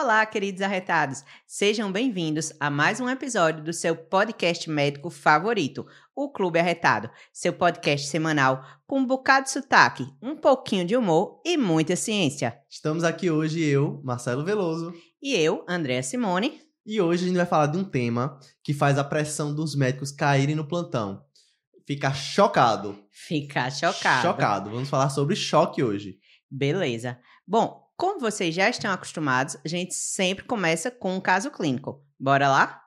Olá, 0.00 0.24
queridos 0.24 0.62
arretados. 0.62 1.22
Sejam 1.46 1.92
bem-vindos 1.92 2.54
a 2.58 2.70
mais 2.70 3.00
um 3.00 3.08
episódio 3.08 3.62
do 3.62 3.70
seu 3.70 3.94
podcast 3.94 4.68
médico 4.70 5.10
favorito, 5.10 5.86
o 6.16 6.30
Clube 6.32 6.58
Arretado, 6.58 7.10
seu 7.30 7.52
podcast 7.52 8.06
semanal 8.08 8.64
com 8.86 9.00
um 9.00 9.06
bocado 9.06 9.44
de 9.44 9.52
sotaque, 9.52 10.06
um 10.22 10.34
pouquinho 10.34 10.86
de 10.86 10.96
humor 10.96 11.42
e 11.44 11.58
muita 11.58 11.96
ciência. 11.96 12.58
Estamos 12.70 13.04
aqui 13.04 13.30
hoje 13.30 13.62
eu, 13.62 14.00
Marcelo 14.02 14.42
Veloso, 14.42 14.94
E 15.22 15.34
eu, 15.34 15.66
Andréa 15.68 16.02
Simone. 16.02 16.58
e 16.86 16.98
hoje 16.98 17.24
a 17.24 17.28
gente 17.28 17.36
vai 17.36 17.46
falar 17.46 17.66
de 17.66 17.76
um 17.76 17.84
tema 17.84 18.40
que 18.64 18.72
faz 18.72 18.96
a 18.96 19.04
pressão 19.04 19.54
dos 19.54 19.76
médicos 19.76 20.10
caírem 20.10 20.54
no 20.54 20.66
plantão. 20.66 21.22
Ficar 21.86 22.14
chocado. 22.14 23.04
Ficar 23.10 23.70
chocado. 23.70 24.22
Chocado. 24.22 24.70
Vamos 24.70 24.88
falar 24.88 25.10
sobre 25.10 25.36
choque 25.36 25.82
hoje. 25.82 26.18
Beleza. 26.50 27.18
Bom, 27.46 27.79
como 28.00 28.18
vocês 28.18 28.54
já 28.54 28.66
estão 28.70 28.90
acostumados, 28.90 29.58
a 29.62 29.68
gente 29.68 29.92
sempre 29.92 30.46
começa 30.46 30.90
com 30.90 31.14
um 31.14 31.20
caso 31.20 31.50
clínico. 31.50 32.02
Bora 32.18 32.48
lá? 32.48 32.82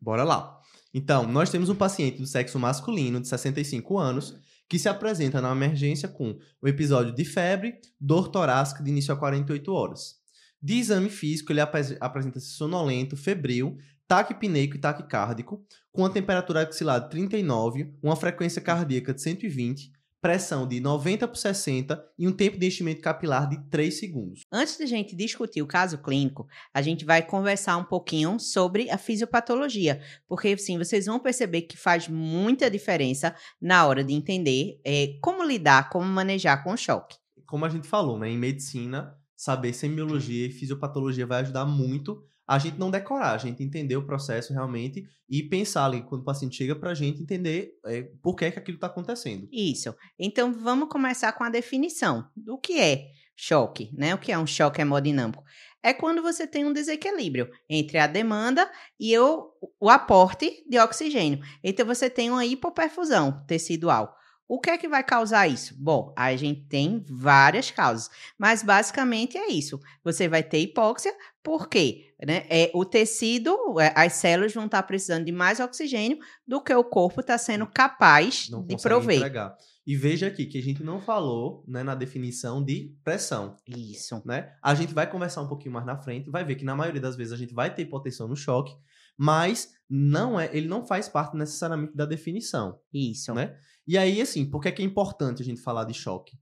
Bora 0.00 0.24
lá. 0.24 0.58
Então, 0.94 1.26
nós 1.26 1.50
temos 1.50 1.68
um 1.68 1.74
paciente 1.74 2.16
do 2.16 2.26
sexo 2.26 2.58
masculino 2.58 3.20
de 3.20 3.28
65 3.28 3.98
anos 3.98 4.34
que 4.66 4.78
se 4.78 4.88
apresenta 4.88 5.38
na 5.42 5.52
emergência 5.52 6.08
com 6.08 6.38
o 6.62 6.66
episódio 6.66 7.14
de 7.14 7.26
febre, 7.26 7.78
dor 8.00 8.28
torácica 8.28 8.82
de 8.82 8.88
início 8.88 9.12
a 9.12 9.18
48 9.18 9.70
horas. 9.70 10.14
De 10.62 10.78
exame 10.78 11.10
físico, 11.10 11.52
ele 11.52 11.60
apres- 11.60 11.98
apresenta-se 12.00 12.52
sonolento, 12.52 13.18
febril, 13.18 13.76
taquipneico 14.08 14.76
e 14.76 14.80
taquicárdico, 14.80 15.62
com 15.92 16.06
a 16.06 16.10
temperatura 16.10 16.62
axilar 16.62 17.00
de 17.00 17.10
39, 17.10 17.94
uma 18.02 18.16
frequência 18.16 18.62
cardíaca 18.62 19.12
de 19.12 19.20
120, 19.20 19.92
pressão 20.22 20.68
de 20.68 20.78
90 20.78 21.26
por 21.26 21.36
60 21.36 22.00
e 22.16 22.28
um 22.28 22.32
tempo 22.32 22.56
de 22.56 22.64
enchimento 22.64 23.02
capilar 23.02 23.48
de 23.48 23.58
3 23.68 23.98
segundos. 23.98 24.42
Antes 24.52 24.76
de 24.78 24.84
a 24.84 24.86
gente 24.86 25.16
discutir 25.16 25.60
o 25.60 25.66
caso 25.66 25.98
clínico, 25.98 26.46
a 26.72 26.80
gente 26.80 27.04
vai 27.04 27.26
conversar 27.26 27.76
um 27.76 27.84
pouquinho 27.84 28.38
sobre 28.38 28.88
a 28.88 28.96
fisiopatologia, 28.96 30.00
porque 30.28 30.48
assim 30.48 30.78
vocês 30.78 31.06
vão 31.06 31.18
perceber 31.18 31.62
que 31.62 31.76
faz 31.76 32.06
muita 32.06 32.70
diferença 32.70 33.34
na 33.60 33.84
hora 33.84 34.04
de 34.04 34.14
entender 34.14 34.80
eh, 34.86 35.18
como 35.20 35.42
lidar, 35.42 35.90
como 35.90 36.06
manejar 36.06 36.62
com 36.62 36.72
o 36.72 36.76
choque. 36.76 37.16
como 37.44 37.64
a 37.64 37.68
gente 37.68 37.88
falou, 37.88 38.18
né, 38.18 38.30
em 38.30 38.38
medicina, 38.38 39.14
saber 39.36 39.72
semiologia 39.72 40.46
e 40.46 40.50
fisiopatologia 40.50 41.26
vai 41.26 41.40
ajudar 41.40 41.66
muito 41.66 42.24
a 42.46 42.58
gente 42.58 42.78
não 42.78 42.90
decorar, 42.90 43.32
a 43.32 43.38
gente 43.38 43.62
entender 43.62 43.96
o 43.96 44.06
processo 44.06 44.52
realmente 44.52 45.04
e 45.28 45.42
pensar 45.42 45.86
ali 45.86 46.02
quando 46.02 46.22
o 46.22 46.24
paciente 46.24 46.56
chega 46.56 46.74
pra 46.76 46.94
gente 46.94 47.22
entender 47.22 47.72
é, 47.86 48.02
por 48.22 48.34
que, 48.34 48.44
é 48.44 48.50
que 48.50 48.58
aquilo 48.58 48.78
tá 48.78 48.86
acontecendo. 48.86 49.48
Isso. 49.50 49.94
Então 50.18 50.52
vamos 50.52 50.88
começar 50.88 51.32
com 51.32 51.44
a 51.44 51.50
definição 51.50 52.28
do 52.36 52.58
que 52.58 52.78
é 52.78 53.06
choque, 53.34 53.90
né? 53.96 54.14
O 54.14 54.18
que 54.18 54.32
é 54.32 54.38
um 54.38 54.46
choque 54.46 54.80
hemodinâmico? 54.80 55.42
É 55.82 55.92
quando 55.92 56.22
você 56.22 56.46
tem 56.46 56.64
um 56.64 56.72
desequilíbrio 56.72 57.50
entre 57.68 57.98
a 57.98 58.06
demanda 58.06 58.70
e 59.00 59.18
o, 59.18 59.50
o 59.80 59.90
aporte 59.90 60.64
de 60.68 60.78
oxigênio. 60.78 61.40
Então 61.62 61.84
você 61.84 62.08
tem 62.08 62.30
uma 62.30 62.46
hipoperfusão 62.46 63.44
tecidual. 63.46 64.16
O 64.46 64.60
que 64.60 64.68
é 64.68 64.76
que 64.76 64.86
vai 64.86 65.02
causar 65.02 65.48
isso? 65.48 65.74
Bom, 65.78 66.12
a 66.14 66.36
gente 66.36 66.66
tem 66.68 67.02
várias 67.08 67.70
causas, 67.70 68.10
mas 68.38 68.62
basicamente 68.62 69.38
é 69.38 69.50
isso. 69.50 69.80
Você 70.04 70.28
vai 70.28 70.42
ter 70.42 70.58
hipóxia, 70.58 71.16
porque 71.42 72.14
né, 72.24 72.46
é, 72.48 72.70
o 72.72 72.84
tecido, 72.84 73.56
é, 73.80 73.92
as 73.96 74.14
células 74.14 74.54
vão 74.54 74.66
estar 74.66 74.82
precisando 74.84 75.24
de 75.24 75.32
mais 75.32 75.58
oxigênio 75.58 76.18
do 76.46 76.62
que 76.62 76.72
o 76.72 76.84
corpo 76.84 77.20
está 77.20 77.36
sendo 77.36 77.66
capaz 77.66 78.48
Não 78.48 78.64
de 78.64 78.76
prover. 78.76 79.16
entregar. 79.16 79.56
E 79.84 79.96
veja 79.96 80.28
aqui 80.28 80.46
que 80.46 80.58
a 80.58 80.62
gente 80.62 80.84
não 80.84 81.00
falou 81.00 81.64
né, 81.66 81.82
na 81.82 81.96
definição 81.96 82.64
de 82.64 82.96
pressão. 83.02 83.56
Isso. 83.66 84.22
Né? 84.24 84.52
A 84.62 84.74
gente 84.74 84.94
vai 84.94 85.10
conversar 85.10 85.42
um 85.42 85.48
pouquinho 85.48 85.74
mais 85.74 85.84
na 85.84 85.96
frente, 85.96 86.30
vai 86.30 86.44
ver 86.44 86.54
que 86.54 86.64
na 86.64 86.76
maioria 86.76 87.00
das 87.00 87.16
vezes 87.16 87.32
a 87.32 87.36
gente 87.36 87.52
vai 87.52 87.74
ter 87.74 87.82
hipotensão 87.82 88.28
no 88.28 88.36
choque, 88.36 88.72
mas 89.18 89.72
não 89.90 90.38
é, 90.38 90.48
ele 90.56 90.68
não 90.68 90.86
faz 90.86 91.08
parte 91.08 91.36
necessariamente 91.36 91.96
da 91.96 92.06
definição. 92.06 92.78
Isso. 92.94 93.34
Né? 93.34 93.56
E 93.84 93.98
aí, 93.98 94.22
assim, 94.22 94.48
por 94.48 94.60
que 94.60 94.68
é, 94.68 94.72
que 94.72 94.82
é 94.82 94.84
importante 94.84 95.42
a 95.42 95.44
gente 95.44 95.60
falar 95.60 95.84
de 95.84 95.94
choque? 95.94 96.38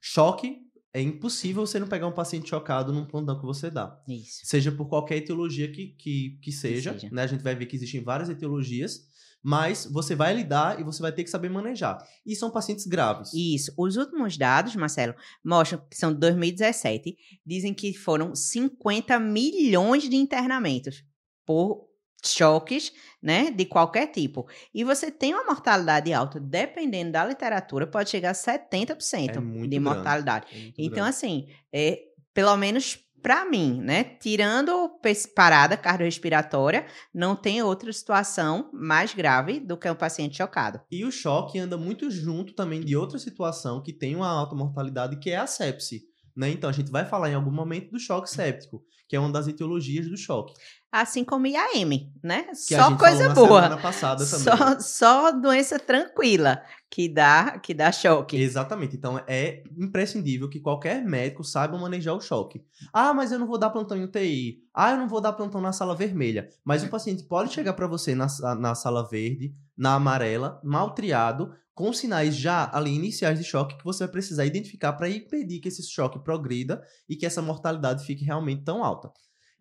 Choque 0.00 0.63
é 0.94 1.02
impossível 1.02 1.66
você 1.66 1.80
não 1.80 1.88
pegar 1.88 2.06
um 2.06 2.12
paciente 2.12 2.48
chocado 2.48 2.92
num 2.92 3.04
plantão 3.04 3.36
que 3.36 3.44
você 3.44 3.68
dá. 3.68 4.00
Isso. 4.06 4.42
Seja 4.44 4.70
por 4.70 4.86
qualquer 4.86 5.16
etiologia 5.16 5.70
que, 5.70 5.88
que, 5.88 6.38
que 6.40 6.52
seja, 6.52 6.92
seja. 6.92 7.08
né? 7.10 7.24
A 7.24 7.26
gente 7.26 7.42
vai 7.42 7.56
ver 7.56 7.66
que 7.66 7.74
existem 7.74 8.00
várias 8.00 8.28
etiologias, 8.28 9.08
mas 9.42 9.86
você 9.90 10.14
vai 10.14 10.32
lidar 10.32 10.80
e 10.80 10.84
você 10.84 11.02
vai 11.02 11.10
ter 11.10 11.24
que 11.24 11.30
saber 11.30 11.48
manejar. 11.48 11.98
E 12.24 12.36
são 12.36 12.48
pacientes 12.48 12.86
graves. 12.86 13.32
Isso. 13.34 13.74
Os 13.76 13.96
últimos 13.96 14.38
dados, 14.38 14.76
Marcelo, 14.76 15.16
mostram 15.44 15.84
que 15.90 15.96
são 15.96 16.12
de 16.14 16.20
2017, 16.20 17.16
dizem 17.44 17.74
que 17.74 17.92
foram 17.92 18.32
50 18.32 19.18
milhões 19.18 20.08
de 20.08 20.14
internamentos 20.14 21.02
por 21.44 21.88
choques, 22.32 22.92
né, 23.22 23.50
de 23.50 23.64
qualquer 23.64 24.08
tipo. 24.08 24.46
E 24.74 24.84
você 24.84 25.10
tem 25.10 25.34
uma 25.34 25.44
mortalidade 25.44 26.12
alta, 26.12 26.38
dependendo 26.38 27.12
da 27.12 27.24
literatura, 27.24 27.86
pode 27.86 28.10
chegar 28.10 28.30
a 28.30 28.34
70% 28.34 29.38
É 29.38 29.40
de 29.40 29.40
grande. 29.40 29.80
mortalidade. 29.80 30.46
É 30.52 30.58
muito 30.58 30.74
Então, 30.78 30.94
grande. 31.04 31.10
assim, 31.10 31.48
é, 31.72 32.00
pelo 32.32 32.56
menos 32.56 32.98
para 33.22 33.46
mim, 33.46 33.80
né? 33.80 34.04
Tirando 34.04 34.90
parada 35.34 35.78
cardiorrespiratória, 35.78 36.84
não 37.14 37.34
tem 37.34 37.62
outra 37.62 37.90
situação 37.90 38.68
mais 38.72 39.14
grave 39.14 39.60
do 39.60 39.78
que 39.78 39.88
um 39.90 39.94
paciente 39.94 40.36
chocado. 40.36 40.78
E 40.90 41.06
o 41.06 41.10
choque 41.10 41.58
anda 41.58 41.78
muito 41.78 42.10
junto 42.10 42.52
também 42.52 42.80
de 42.80 42.94
outra 42.94 43.18
situação 43.18 43.82
que 43.82 43.94
tem 43.94 44.14
uma 44.14 44.28
alta 44.28 44.54
mortalidade, 44.54 45.18
que 45.18 45.30
é 45.30 45.36
a 45.38 45.46
sepse. 45.46 46.02
Né? 46.36 46.50
Então, 46.50 46.68
a 46.68 46.72
gente 46.72 46.90
vai 46.90 47.06
falar 47.06 47.30
em 47.30 47.34
algum 47.34 47.50
momento 47.50 47.90
do 47.92 47.98
choque 47.98 48.28
séptico, 48.28 48.84
que 49.08 49.16
é 49.16 49.20
uma 49.20 49.30
das 49.32 49.46
etiologias 49.48 50.06
do 50.06 50.16
choque. 50.18 50.52
Assim 50.94 51.24
como 51.24 51.44
IAM, 51.48 52.08
né? 52.22 52.44
Que 52.68 52.76
a 52.76 52.84
Só 52.84 52.96
coisa 52.96 53.28
boa. 53.30 53.62
Só, 54.44 54.78
só 54.78 55.32
doença 55.32 55.76
tranquila 55.76 56.62
que 56.88 57.08
dá, 57.08 57.58
que 57.58 57.74
dá 57.74 57.90
choque. 57.90 58.36
Exatamente. 58.36 58.94
Então 58.94 59.20
é 59.26 59.64
imprescindível 59.76 60.48
que 60.48 60.60
qualquer 60.60 61.04
médico 61.04 61.42
saiba 61.42 61.76
manejar 61.76 62.14
o 62.14 62.20
choque. 62.20 62.64
Ah, 62.92 63.12
mas 63.12 63.32
eu 63.32 63.40
não 63.40 63.46
vou 63.48 63.58
dar 63.58 63.70
plantão 63.70 63.96
em 63.96 64.04
UTI. 64.04 64.62
Ah, 64.72 64.92
eu 64.92 64.98
não 64.98 65.08
vou 65.08 65.20
dar 65.20 65.32
plantão 65.32 65.60
na 65.60 65.72
sala 65.72 65.96
vermelha. 65.96 66.48
Mas 66.64 66.84
o 66.84 66.88
paciente 66.88 67.24
pode 67.24 67.52
chegar 67.52 67.72
para 67.72 67.88
você 67.88 68.14
na, 68.14 68.28
na 68.54 68.76
sala 68.76 69.02
verde, 69.02 69.52
na 69.76 69.94
amarela, 69.94 70.60
mal 70.62 70.94
triado, 70.94 71.52
com 71.74 71.92
sinais 71.92 72.36
já 72.36 72.70
ali 72.72 72.94
iniciais 72.94 73.36
de 73.36 73.44
choque 73.44 73.76
que 73.76 73.84
você 73.84 74.04
vai 74.04 74.12
precisar 74.12 74.46
identificar 74.46 74.92
para 74.92 75.10
impedir 75.10 75.58
que 75.58 75.66
esse 75.66 75.82
choque 75.82 76.20
progrida 76.20 76.80
e 77.08 77.16
que 77.16 77.26
essa 77.26 77.42
mortalidade 77.42 78.06
fique 78.06 78.24
realmente 78.24 78.62
tão 78.62 78.84
alta. 78.84 79.10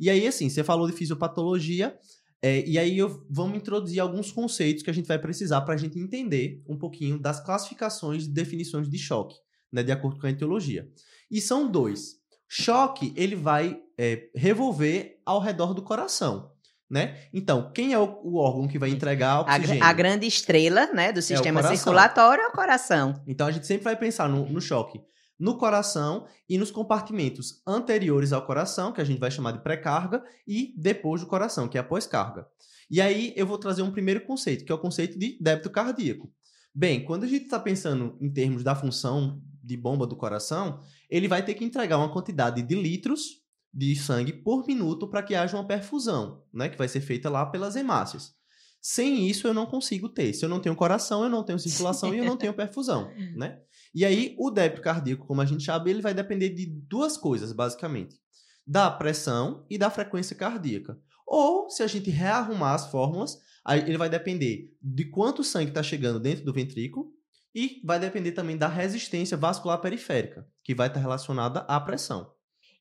E 0.03 0.09
aí, 0.09 0.27
assim, 0.27 0.49
você 0.49 0.65
falou 0.65 0.85
de 0.85 0.91
fisiopatologia. 0.91 1.97
É, 2.41 2.61
e 2.67 2.77
aí 2.77 2.97
eu, 2.97 3.25
vamos 3.29 3.55
introduzir 3.55 4.01
alguns 4.01 4.33
conceitos 4.33 4.83
que 4.83 4.89
a 4.89 4.93
gente 4.93 5.07
vai 5.07 5.17
precisar 5.17 5.61
para 5.61 5.75
a 5.75 5.77
gente 5.77 5.97
entender 5.97 6.61
um 6.67 6.77
pouquinho 6.77 7.17
das 7.17 7.39
classificações 7.39 8.25
e 8.25 8.29
definições 8.29 8.89
de 8.89 8.97
choque, 8.97 9.37
né, 9.71 9.81
de 9.81 9.93
acordo 9.93 10.19
com 10.19 10.27
a 10.27 10.29
etiologia. 10.29 10.89
E 11.31 11.39
são 11.39 11.71
dois. 11.71 12.17
Choque, 12.49 13.13
ele 13.15 13.33
vai 13.33 13.79
é, 13.97 14.29
revolver 14.35 15.21
ao 15.25 15.39
redor 15.39 15.73
do 15.73 15.81
coração, 15.81 16.51
né? 16.89 17.17
Então, 17.33 17.71
quem 17.73 17.93
é 17.93 17.97
o, 17.97 18.19
o 18.25 18.35
órgão 18.35 18.67
que 18.67 18.77
vai 18.77 18.89
entregar 18.89 19.35
A, 19.35 19.39
oxigênio? 19.39 19.81
a 19.85 19.93
grande 19.93 20.27
estrela, 20.27 20.87
né, 20.87 21.13
do 21.13 21.21
sistema 21.21 21.61
coração. 21.61 21.77
circulatório 21.77 22.43
é 22.43 22.47
o 22.47 22.51
coração. 22.51 23.23
Então 23.25 23.47
a 23.47 23.51
gente 23.51 23.65
sempre 23.65 23.85
vai 23.85 23.95
pensar 23.95 24.27
no, 24.27 24.49
no 24.49 24.59
choque 24.59 24.99
no 25.43 25.57
coração 25.57 26.25
e 26.47 26.57
nos 26.57 26.71
compartimentos 26.71 27.61
anteriores 27.67 28.31
ao 28.31 28.45
coração, 28.45 28.93
que 28.93 29.01
a 29.01 29.03
gente 29.03 29.19
vai 29.19 29.29
chamar 29.29 29.51
de 29.51 29.61
pré-carga, 29.61 30.23
e 30.47 30.73
depois 30.77 31.19
do 31.19 31.27
coração, 31.27 31.67
que 31.67 31.77
é 31.77 31.81
a 31.81 31.83
pós-carga. 31.83 32.47
E 32.89 33.01
aí 33.01 33.33
eu 33.35 33.45
vou 33.45 33.57
trazer 33.57 33.81
um 33.81 33.91
primeiro 33.91 34.21
conceito, 34.21 34.63
que 34.63 34.71
é 34.71 34.75
o 34.75 34.79
conceito 34.79 35.19
de 35.19 35.37
débito 35.41 35.69
cardíaco. 35.69 36.31
Bem, 36.73 37.03
quando 37.03 37.25
a 37.25 37.27
gente 37.27 37.43
está 37.43 37.59
pensando 37.59 38.17
em 38.21 38.31
termos 38.31 38.63
da 38.63 38.73
função 38.73 39.41
de 39.61 39.75
bomba 39.75 40.07
do 40.07 40.15
coração, 40.15 40.79
ele 41.09 41.27
vai 41.27 41.44
ter 41.44 41.56
que 41.56 41.65
entregar 41.65 41.97
uma 41.97 42.13
quantidade 42.13 42.62
de 42.62 42.75
litros 42.75 43.44
de 43.73 43.97
sangue 43.97 44.31
por 44.31 44.65
minuto 44.65 45.09
para 45.09 45.21
que 45.21 45.35
haja 45.35 45.57
uma 45.57 45.68
perfusão, 45.68 46.41
né, 46.53 46.69
que 46.69 46.77
vai 46.77 46.88
ser 46.88 47.01
feita 47.01 47.29
lá 47.29 47.45
pelas 47.45 47.75
hemácias. 47.75 48.33
Sem 48.81 49.29
isso 49.29 49.45
eu 49.47 49.53
não 49.53 49.65
consigo 49.65 50.07
ter. 50.07 50.33
Se 50.33 50.45
eu 50.45 50.50
não 50.50 50.59
tenho 50.59 50.75
coração, 50.75 51.23
eu 51.23 51.29
não 51.29 51.44
tenho 51.44 51.59
circulação 51.59 52.13
e 52.13 52.19
eu 52.19 52.25
não 52.25 52.38
tenho 52.38 52.53
perfusão, 52.53 53.09
né? 53.35 53.59
E 53.94 54.04
aí 54.04 54.36
o 54.40 54.50
débito 54.50 54.81
cardíaco, 54.81 55.28
como 55.28 55.42
a 55.42 55.45
gente 55.45 55.63
sabe, 55.63 55.90
ele 55.90 56.01
vai 56.01 56.13
depender 56.13 56.50
de 56.50 56.66
duas 56.66 57.18
coisas, 57.18 57.51
basicamente. 57.51 58.16
Da 58.66 58.90
pressão 58.90 59.66
e 59.69 59.78
da 59.78 59.90
frequência 59.90 60.36
cardíaca. 60.36 61.00
Ou, 61.28 61.69
se 61.69 61.84
a 61.84 61.88
gente 61.88 62.10
rearrumar 62.10 62.74
as 62.74 62.88
fórmulas, 62.88 63.38
ele 63.86 63.98
vai 63.98 64.10
depender 64.10 64.75
de 64.81 65.06
quanto 65.06 65.44
sangue 65.44 65.69
está 65.69 65.84
chegando 65.84 66.19
dentro 66.19 66.44
do 66.44 66.54
ventrículo 66.54 67.12
e 67.56 67.81
vai 67.84 68.00
depender 68.00 68.31
também 68.31 68.57
da 68.57 68.68
resistência 68.68 69.38
vascular 69.38 69.80
periférica, 69.80 70.48
que 70.63 70.74
vai 70.74 70.88
estar 70.88 71.00
relacionada 71.00 71.60
à 71.62 71.80
pressão. 71.80 72.31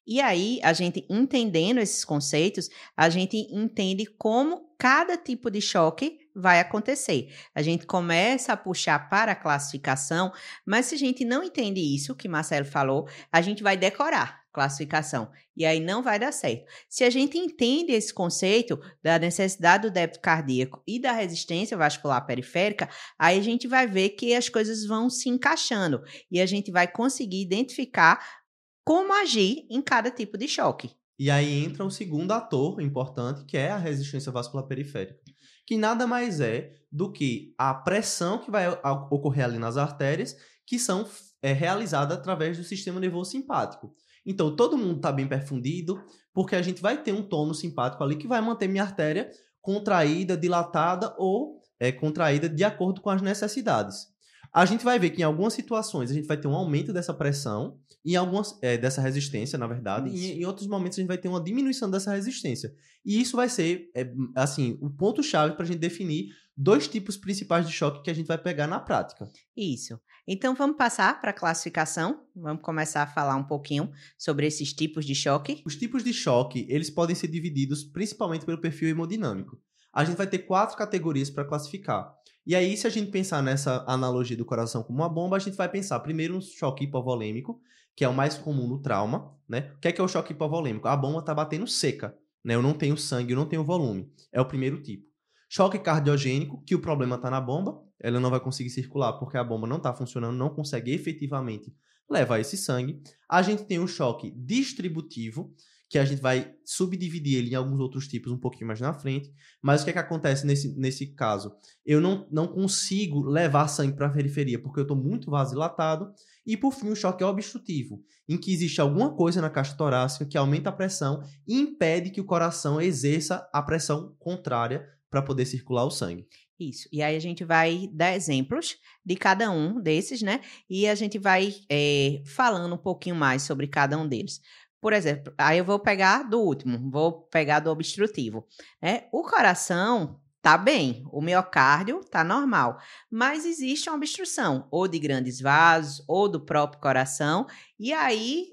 E 0.07 0.21
aí, 0.21 0.59
a 0.63 0.73
gente 0.73 1.07
entendendo 1.09 1.79
esses 1.79 2.05
conceitos, 2.05 2.69
a 2.97 3.09
gente 3.09 3.37
entende 3.55 4.07
como 4.07 4.75
cada 4.79 5.17
tipo 5.17 5.51
de 5.51 5.61
choque 5.61 6.19
vai 6.35 6.61
acontecer? 6.61 7.35
A 7.55 7.63
gente 7.63 7.87
começa 7.87 8.53
a 8.53 8.57
puxar 8.57 9.09
para 9.09 9.33
a 9.33 9.37
classificação, 9.37 10.33
mas 10.67 10.87
se 10.87 10.95
a 10.95 10.99
gente 10.99 11.25
não 11.25 11.43
entende 11.43 11.81
isso 11.81 12.15
que 12.15 12.29
Marcelo 12.29 12.67
falou, 12.67 13.09
a 13.31 13.41
gente 13.41 13.63
vai 13.63 13.77
decorar 13.77 14.43
classificação. 14.53 15.31
E 15.57 15.65
aí 15.65 15.81
não 15.81 16.03
vai 16.03 16.19
dar 16.19 16.33
certo. 16.33 16.65
Se 16.89 17.05
a 17.05 17.11
gente 17.11 17.39
entende 17.39 17.93
esse 17.93 18.13
conceito 18.13 18.79
da 19.03 19.19
necessidade 19.19 19.89
do 19.89 19.91
débito 19.91 20.21
cardíaco 20.21 20.83
e 20.87 21.01
da 21.01 21.13
resistência 21.13 21.77
vascular 21.77 22.25
periférica, 22.27 22.89
aí 23.19 23.39
a 23.39 23.43
gente 23.43 23.67
vai 23.67 23.87
ver 23.87 24.11
que 24.11 24.35
as 24.35 24.49
coisas 24.49 24.87
vão 24.87 25.09
se 25.09 25.29
encaixando 25.29 26.03
e 26.31 26.41
a 26.41 26.47
gente 26.47 26.71
vai 26.71 26.87
conseguir 26.87 27.41
identificar 27.43 28.43
como 28.85 29.13
agir 29.13 29.67
em 29.71 29.81
cada 29.81 30.11
tipo 30.11 30.37
de 30.37 30.47
choque. 30.47 30.91
E 31.19 31.31
aí 31.31 31.65
entra 31.65 31.85
um 31.85 31.91
segundo 31.91 32.33
ator 32.33 32.81
importante, 32.81 33.45
que 33.45 33.57
é 33.57 33.71
a 33.71 33.77
resistência 33.77 34.33
vascular 34.33 34.67
periférica, 34.67 35.21
que 35.67 35.77
nada 35.77 36.07
mais 36.07 36.41
é 36.41 36.75
do 36.91 37.11
que 37.11 37.55
a 37.57 37.73
pressão 37.73 38.39
que 38.39 38.51
vai 38.51 38.69
ocorrer 39.11 39.45
ali 39.45 39.59
nas 39.59 39.77
artérias, 39.77 40.37
que 40.67 40.79
são 40.79 41.09
é, 41.41 41.53
realizadas 41.53 42.19
através 42.19 42.59
do 42.59 42.65
sistema 42.65 43.01
nervoso 43.01 43.31
simpático. 43.31 43.95
Então, 44.25 44.55
todo 44.55 44.79
mundo 44.79 44.97
está 44.97 45.11
bem 45.11 45.27
perfundido, 45.27 46.03
porque 46.33 46.55
a 46.55 46.63
gente 46.63 46.81
vai 46.81 47.03
ter 47.03 47.13
um 47.13 47.23
tônus 47.23 47.59
simpático 47.59 48.05
ali 48.05 48.17
que 48.17 48.29
vai 48.29 48.41
manter 48.41 48.69
minha 48.69 48.85
artéria 48.85 49.31
contraída, 49.61 50.37
dilatada 50.37 51.15
ou 51.19 51.61
é, 51.81 51.91
contraída 51.91 52.49
de 52.49 52.63
acordo 52.63 53.01
com 53.01 53.11
as 53.11 53.23
necessidades. 53.23 54.12
A 54.53 54.67
gente 54.67 54.85
vai 54.85 54.99
ver 54.99 55.11
que 55.11 55.23
em 55.23 55.25
algumas 55.25 55.55
situações 55.55 56.11
a 56.11 56.15
gente 56.15 56.27
vai 56.27 56.37
ter 56.37 56.47
um 56.47 56.55
aumento 56.55 56.93
dessa 56.93 57.15
pressão, 57.15 57.81
em 58.05 58.17
algumas 58.17 58.59
é, 58.61 58.77
dessa 58.77 59.01
resistência, 59.01 59.59
na 59.59 59.67
verdade, 59.67 60.11
e 60.11 60.41
em 60.41 60.45
outros 60.45 60.67
momentos 60.67 60.99
a 60.99 61.01
gente 61.01 61.09
vai 61.09 61.17
ter 61.17 61.29
uma 61.29 61.43
diminuição 61.43 61.91
dessa 61.91 62.13
resistência. 62.13 62.75
E 63.05 63.21
isso 63.21 63.37
vai 63.37 63.49
ser, 63.49 63.91
é, 63.97 64.13
assim, 64.37 64.77
o 64.83 64.91
ponto-chave 64.91 65.55
para 65.55 65.65
a 65.65 65.67
gente 65.67 65.79
definir 65.79 66.27
dois 66.55 66.87
tipos 66.87 67.17
principais 67.17 67.67
de 67.67 67.73
choque 67.73 68.03
que 68.03 68.11
a 68.11 68.15
gente 68.15 68.27
vai 68.27 68.37
pegar 68.37 68.67
na 68.67 68.79
prática. 68.79 69.27
Isso. 69.57 69.99
Então 70.29 70.55
vamos 70.55 70.77
passar 70.77 71.21
para 71.21 71.31
a 71.31 71.35
classificação. 71.35 72.21
Vamos 72.37 72.63
começar 72.63 73.03
a 73.03 73.07
falar 73.07 73.37
um 73.37 73.45
pouquinho 73.45 73.91
sobre 74.19 74.47
esses 74.47 74.73
tipos 74.73 75.07
de 75.07 75.15
choque. 75.15 75.63
Os 75.65 75.77
tipos 75.77 76.05
de 76.05 76.13
choque, 76.13 76.67
eles 76.69 76.91
podem 76.91 77.17
ser 77.17 77.29
divididos 77.29 77.85
principalmente 77.85 78.45
pelo 78.45 78.61
perfil 78.61 78.91
hemodinâmico. 78.91 79.59
A 79.93 80.05
gente 80.05 80.17
vai 80.17 80.27
ter 80.27 80.39
quatro 80.39 80.77
categorias 80.77 81.31
para 81.31 81.45
classificar. 81.45 82.15
E 82.45 82.57
aí, 82.57 82.77
se 82.77 82.87
a 82.87 82.91
gente 82.91 83.11
pensar 83.11 83.43
nessa 83.43 83.85
analogia 83.87 84.37
do 84.37 84.45
coração 84.45 84.83
como 84.83 84.99
uma 84.99 85.09
bomba, 85.09 85.37
a 85.37 85.39
gente 85.39 85.57
vai 85.57 85.69
pensar 85.69 86.01
primeiro 86.01 86.35
no 86.35 86.43
choque 86.43 86.85
hipovolêmico, 86.85 87.61
que 87.95 88.05
é 88.05 88.09
o 88.09 88.15
mais 88.15 88.37
comum 88.37 88.67
no 88.67 88.81
trauma, 88.81 89.37
né? 89.49 89.73
O 89.77 89.81
que 89.81 89.89
é, 89.89 89.93
que 89.93 90.01
é 90.01 90.05
o 90.05 90.09
choque 90.09 90.33
hipovolêmico? 90.33 90.89
A 90.89 90.97
bomba 90.97 91.21
está 91.21 91.35
batendo 91.35 91.67
seca, 91.67 92.17
né? 92.45 92.55
Eu 92.55 92.63
não 92.63 92.73
tenho 92.73 92.97
sangue, 92.97 93.33
eu 93.33 93.37
não 93.37 93.47
tenho 93.47 93.63
volume. 93.63 94.11
É 94.33 94.41
o 94.41 94.47
primeiro 94.47 94.83
tipo. 94.83 95.07
Choque 95.49 95.79
cardiogênico, 95.79 96.63
que 96.65 96.75
o 96.75 96.81
problema 96.81 97.17
está 97.17 97.31
na 97.31 97.41
bomba, 97.41 97.81
ela 98.01 98.19
não 98.19 98.31
vai 98.31 98.41
conseguir 98.41 98.71
circular 98.71 99.13
porque 99.15 99.37
a 99.37 99.45
bomba 99.45 99.67
não 99.67 99.77
está 99.77 99.93
funcionando, 99.93 100.37
não 100.37 100.51
consegue 100.51 100.93
efetivamente 100.93 101.73
levar 102.11 102.41
esse 102.41 102.57
sangue. 102.57 103.03
A 103.29 103.43
gente 103.43 103.65
tem 103.65 103.79
o 103.79 103.87
choque 103.87 104.31
distributivo, 104.31 105.55
que 105.93 105.99
a 105.99 106.07
gente 106.07 106.23
vai 106.23 106.55
subdividir 106.65 107.37
ele 107.37 107.51
em 107.51 107.55
alguns 107.55 107.79
outros 107.79 108.09
tipos 108.09 108.33
um 108.33 108.39
pouquinho 108.39 108.67
mais 108.67 108.81
na 108.81 108.95
frente. 108.95 109.31
Mas 109.61 109.83
o 109.83 109.85
que 109.85 109.91
é 109.91 109.93
que 109.93 109.99
acontece 109.99 110.47
nesse, 110.47 110.75
nesse 110.75 111.09
caso? 111.09 111.53
Eu 111.85 112.01
não, 112.01 112.27
não 112.33 112.49
consigo 112.49 113.21
levar 113.21 113.69
sangue 113.69 113.95
para 113.95 114.07
a 114.07 114.11
periferia 114.11 114.59
porque 114.59 114.81
eu 114.81 114.85
estou 114.85 114.97
muito 114.97 115.31
vasodilatado. 115.31 116.11
E 116.47 116.57
por 116.57 116.73
fim, 116.73 116.89
o 116.89 116.97
choque 116.97 117.23
obstrutivo, 117.23 118.03
em 118.27 118.39
que 118.39 118.55
existe 118.55 118.81
alguma 118.81 119.15
coisa 119.15 119.43
na 119.43 119.51
caixa 119.51 119.77
torácica 119.77 120.25
que 120.25 120.39
aumenta 120.39 120.71
a 120.71 120.73
pressão 120.73 121.23
e 121.47 121.61
impede 121.61 122.09
que 122.09 122.23
o 122.23 122.25
coração 122.25 122.81
exerça 122.81 123.47
a 123.53 123.61
pressão 123.61 124.17
contrária 124.19 124.89
para 125.11 125.21
poder 125.21 125.45
circular 125.45 125.85
o 125.85 125.91
sangue. 125.91 126.27
Isso. 126.69 126.89
E 126.93 127.03
aí 127.03 127.17
a 127.17 127.21
gente 127.21 127.45
vai 127.45 127.89
dar 127.93 128.15
exemplos 128.15 128.77
de 129.05 129.17
cada 129.17 129.51
um 129.51 129.81
desses, 129.81 130.23
né? 130.23 130.41
E 130.71 130.87
a 130.87 130.95
gente 130.95 131.19
vai 131.19 131.55
é, 131.69 132.23
falando 132.25 132.75
um 132.75 132.79
pouquinho 132.79 133.17
mais 133.17 133.43
sobre 133.43 133.67
cada 133.67 133.99
um 133.99 134.07
deles. 134.07 134.41
Por 134.83 134.93
exemplo, 134.93 135.33
aí 135.39 135.59
eu 135.59 135.65
vou 135.65 135.79
pegar 135.79 136.25
do 136.25 136.41
último, 136.41 136.91
vou 136.91 137.23
pegar 137.31 137.61
do 137.61 137.71
obstrutivo. 137.71 138.45
Né? 138.83 139.05
O 139.13 139.23
coração 139.23 140.21
tá 140.43 140.59
bem, 140.59 141.05
o 141.13 141.23
miocárdio 141.23 142.01
tá 142.11 142.25
normal, 142.25 142.81
mas 143.09 143.47
existe 143.47 143.89
uma 143.89 143.97
obstrução, 143.97 144.67
ou 144.73 144.89
de 144.89 144.99
grandes 144.99 145.41
vasos, 145.41 146.05
ou 146.09 146.29
do 146.29 146.41
próprio 146.41 146.81
coração, 146.81 147.47
e 147.79 147.93
aí 147.93 148.49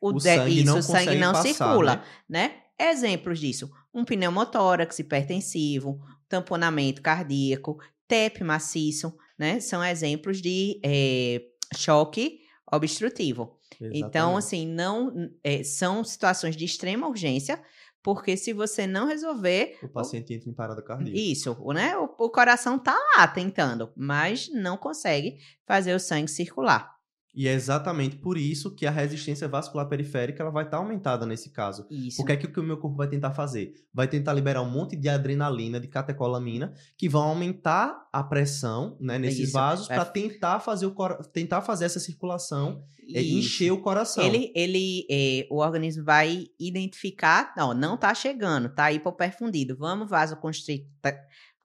o, 0.00 0.14
o 0.14 0.18
sangue 0.18 0.62
isso, 0.62 0.64
não, 0.64 0.78
o 0.78 0.82
sangue 0.82 1.16
não 1.16 1.32
passar, 1.34 1.48
circula, 1.48 1.96
né? 2.26 2.54
né? 2.78 2.88
Exemplos 2.90 3.38
disso: 3.38 3.70
um 3.92 4.02
pneumotórax 4.02 4.98
hipertensivo, 4.98 6.00
tamponamento 6.26 7.02
cardíaco, 7.02 7.78
TEP 8.08 8.42
maciço, 8.42 9.14
né? 9.38 9.60
São 9.60 9.84
exemplos 9.84 10.40
de 10.40 10.80
é, 10.82 11.42
choque 11.74 12.40
obstrutivo. 12.72 13.55
Então, 13.74 13.86
Exatamente. 13.86 14.08
Então, 14.08 14.36
assim, 14.36 14.66
não 14.66 15.30
é, 15.42 15.62
são 15.62 16.04
situações 16.04 16.56
de 16.56 16.64
extrema 16.64 17.08
urgência, 17.08 17.62
porque 18.02 18.36
se 18.36 18.52
você 18.52 18.86
não 18.86 19.08
resolver. 19.08 19.78
O 19.82 19.88
paciente 19.88 20.32
entra 20.32 20.48
em 20.48 20.54
parada 20.54 20.82
cardíaca. 20.82 21.18
Isso, 21.18 21.56
né? 21.72 21.96
O, 21.96 22.04
o 22.04 22.30
coração 22.30 22.78
tá 22.78 22.96
lá 23.16 23.26
tentando, 23.26 23.92
mas 23.96 24.48
não 24.52 24.76
consegue 24.76 25.38
fazer 25.66 25.94
o 25.94 25.98
sangue 25.98 26.30
circular. 26.30 26.95
E 27.36 27.46
é 27.46 27.52
exatamente 27.52 28.16
por 28.16 28.38
isso 28.38 28.74
que 28.74 28.86
a 28.86 28.90
resistência 28.90 29.46
vascular 29.46 29.86
periférica 29.86 30.42
ela 30.42 30.50
vai 30.50 30.64
estar 30.64 30.78
tá 30.78 30.82
aumentada 30.82 31.26
nesse 31.26 31.50
caso. 31.50 31.86
Isso. 31.90 32.16
Porque 32.16 32.32
é 32.32 32.36
que 32.36 32.46
o 32.46 32.52
que 32.52 32.58
o 32.58 32.62
meu 32.62 32.78
corpo 32.78 32.96
vai 32.96 33.08
tentar 33.08 33.32
fazer? 33.32 33.74
Vai 33.92 34.08
tentar 34.08 34.32
liberar 34.32 34.62
um 34.62 34.70
monte 34.70 34.96
de 34.96 35.06
adrenalina, 35.06 35.78
de 35.78 35.86
catecolamina, 35.86 36.72
que 36.96 37.10
vão 37.10 37.24
aumentar 37.24 38.08
a 38.10 38.24
pressão 38.24 38.96
né, 38.98 39.18
nesses 39.18 39.48
isso. 39.48 39.52
vasos 39.52 39.86
para 39.86 40.06
tentar 40.06 40.60
fazer 40.60 40.86
o 40.86 40.94
tentar 41.30 41.60
fazer 41.60 41.84
essa 41.84 42.00
circulação 42.00 42.82
e 43.06 43.38
encher 43.38 43.70
o 43.70 43.82
coração. 43.82 44.24
Ele, 44.24 44.50
ele 44.54 45.06
é, 45.10 45.46
o 45.50 45.58
organismo 45.58 46.04
vai 46.04 46.46
identificar, 46.58 47.52
não, 47.54 47.74
não 47.74 47.98
tá 47.98 48.14
chegando, 48.14 48.74
tá 48.74 48.90
hipoperfundido. 48.90 49.76
Vamos 49.76 50.08
vasoconstrictor 50.08 51.12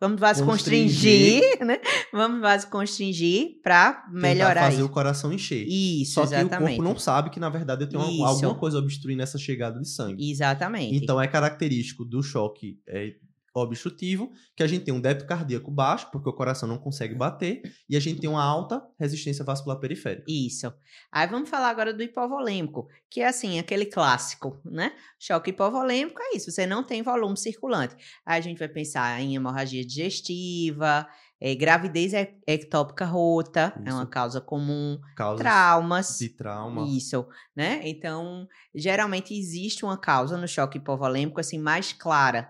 Vamos 0.02 0.20
vasoconstringir, 0.20 1.64
né? 1.64 1.80
Vamos 2.12 2.42
vasoconstringir 2.42 3.62
para 3.62 4.04
melhorar 4.12 4.64
fazer 4.64 4.78
isso. 4.78 4.86
o 4.86 4.90
coração 4.90 5.32
encher. 5.32 5.64
Isso, 5.68 6.16
Só 6.16 6.24
exatamente. 6.24 6.50
que 6.50 6.56
o 6.56 6.60
corpo 6.78 6.82
não 6.82 6.98
sabe 6.98 7.30
que, 7.30 7.40
na 7.40 7.50
verdade, 7.50 7.84
eu 7.84 7.88
tenho 7.88 8.10
isso. 8.10 8.24
alguma 8.24 8.56
coisa 8.56 8.80
obstruindo 8.80 9.22
essa 9.22 9.38
chegada 9.38 9.80
de 9.80 9.88
sangue. 9.88 10.32
Exatamente. 10.32 10.96
Então, 10.96 11.22
é 11.22 11.28
característico 11.28 12.04
do 12.04 12.24
choque 12.24 12.80
é, 12.88 13.14
obstrutivo, 13.54 14.32
que 14.56 14.64
a 14.64 14.68
gente 14.68 14.86
tem 14.86 14.94
um 14.94 15.02
débito 15.02 15.28
cardíaco 15.28 15.70
baixo, 15.70 16.10
porque 16.12 16.30
o 16.30 16.34
coração 16.34 16.68
não 16.68 16.78
consegue 16.78 17.16
bater, 17.16 17.62
e 17.90 17.98
a 17.98 18.00
gente 18.00 18.22
tem 18.22 18.30
uma 18.30 18.44
alta 18.44 18.82
resistência 19.00 19.44
vascular 19.44 19.80
periférica. 19.80 20.26
Isso. 20.28 20.72
Aí 21.12 21.28
vamos 21.28 21.50
falar 21.50 21.70
agora 21.70 21.94
do 21.94 22.02
hipovolêmico, 22.02 22.88
que 23.10 23.22
é 23.22 23.28
assim, 23.28 23.60
aquele 23.60 23.86
clássico, 23.86 24.62
né? 24.64 24.94
Choque 25.20 25.50
hipovolêmico 25.50 26.22
é 26.22 26.36
isso, 26.36 26.52
você 26.52 26.66
não 26.66 26.84
tem 26.84 27.02
volume 27.02 27.38
circulante. 27.38 27.96
Aí 28.26 28.40
a 28.40 28.42
gente 28.42 28.60
vai 28.60 28.70
pensar 28.70 29.20
em 29.22 29.36
hemorragia 29.36 29.86
digestiva, 29.86 31.08
é, 31.42 31.56
gravidez 31.56 32.14
ectópica 32.46 33.04
rota, 33.04 33.74
isso. 33.76 33.90
é 33.90 33.94
uma 33.94 34.06
causa 34.06 34.40
comum. 34.40 35.00
Causas 35.16 35.42
traumas. 35.42 36.18
De 36.20 36.30
trauma. 36.30 36.88
Isso, 36.88 37.28
né? 37.56 37.82
Então, 37.84 38.48
geralmente 38.76 39.34
existe 39.34 39.84
uma 39.84 39.98
causa 39.98 40.38
no 40.38 40.48
choque 40.48 40.78
hipovolêmico, 40.78 41.40
assim, 41.40 41.58
mais 41.58 41.92
clara, 41.92 42.48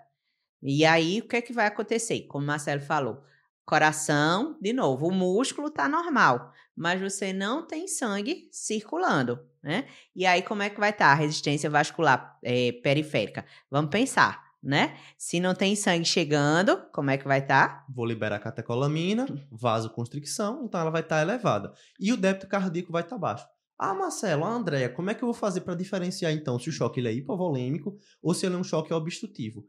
e 0.61 0.85
aí, 0.85 1.19
o 1.19 1.27
que 1.27 1.35
é 1.35 1.41
que 1.41 1.53
vai 1.53 1.67
acontecer? 1.67 2.21
Como 2.27 2.43
o 2.43 2.47
Marcelo 2.47 2.81
falou, 2.81 3.23
coração, 3.65 4.57
de 4.61 4.73
novo, 4.73 5.07
o 5.07 5.11
músculo 5.11 5.69
está 5.69 5.87
normal, 5.87 6.51
mas 6.75 7.01
você 7.01 7.33
não 7.33 7.65
tem 7.65 7.87
sangue 7.87 8.49
circulando, 8.51 9.39
né? 9.63 9.87
E 10.15 10.25
aí, 10.25 10.41
como 10.41 10.61
é 10.61 10.69
que 10.69 10.79
vai 10.79 10.91
estar 10.91 11.05
tá 11.05 11.11
a 11.11 11.15
resistência 11.15 11.69
vascular 11.69 12.37
é, 12.43 12.73
periférica? 12.73 13.45
Vamos 13.69 13.89
pensar, 13.89 14.43
né? 14.61 14.97
Se 15.17 15.39
não 15.39 15.55
tem 15.55 15.75
sangue 15.75 16.05
chegando, 16.05 16.77
como 16.91 17.09
é 17.09 17.17
que 17.17 17.27
vai 17.27 17.39
estar? 17.39 17.67
Tá? 17.67 17.85
Vou 17.89 18.05
liberar 18.05 18.39
catecolamina, 18.39 19.25
vasoconstricção, 19.51 20.63
então 20.65 20.79
ela 20.79 20.91
vai 20.91 21.01
estar 21.01 21.17
tá 21.17 21.21
elevada. 21.21 21.73
E 21.99 22.13
o 22.13 22.17
débito 22.17 22.47
cardíaco 22.47 22.91
vai 22.91 23.01
estar 23.01 23.15
tá 23.15 23.19
baixo. 23.19 23.47
Ah, 23.79 23.95
Marcelo, 23.95 24.43
a 24.43 24.49
Andréia, 24.49 24.89
como 24.89 25.09
é 25.09 25.15
que 25.15 25.23
eu 25.23 25.27
vou 25.27 25.33
fazer 25.33 25.61
para 25.61 25.73
diferenciar 25.73 26.31
então 26.31 26.59
se 26.59 26.69
o 26.69 26.71
choque 26.71 26.99
ele 26.99 27.07
é 27.07 27.13
hipovolêmico 27.13 27.97
ou 28.21 28.31
se 28.31 28.45
ele 28.45 28.53
é 28.53 28.57
um 28.59 28.63
choque 28.63 28.93
obstrutivo? 28.93 29.65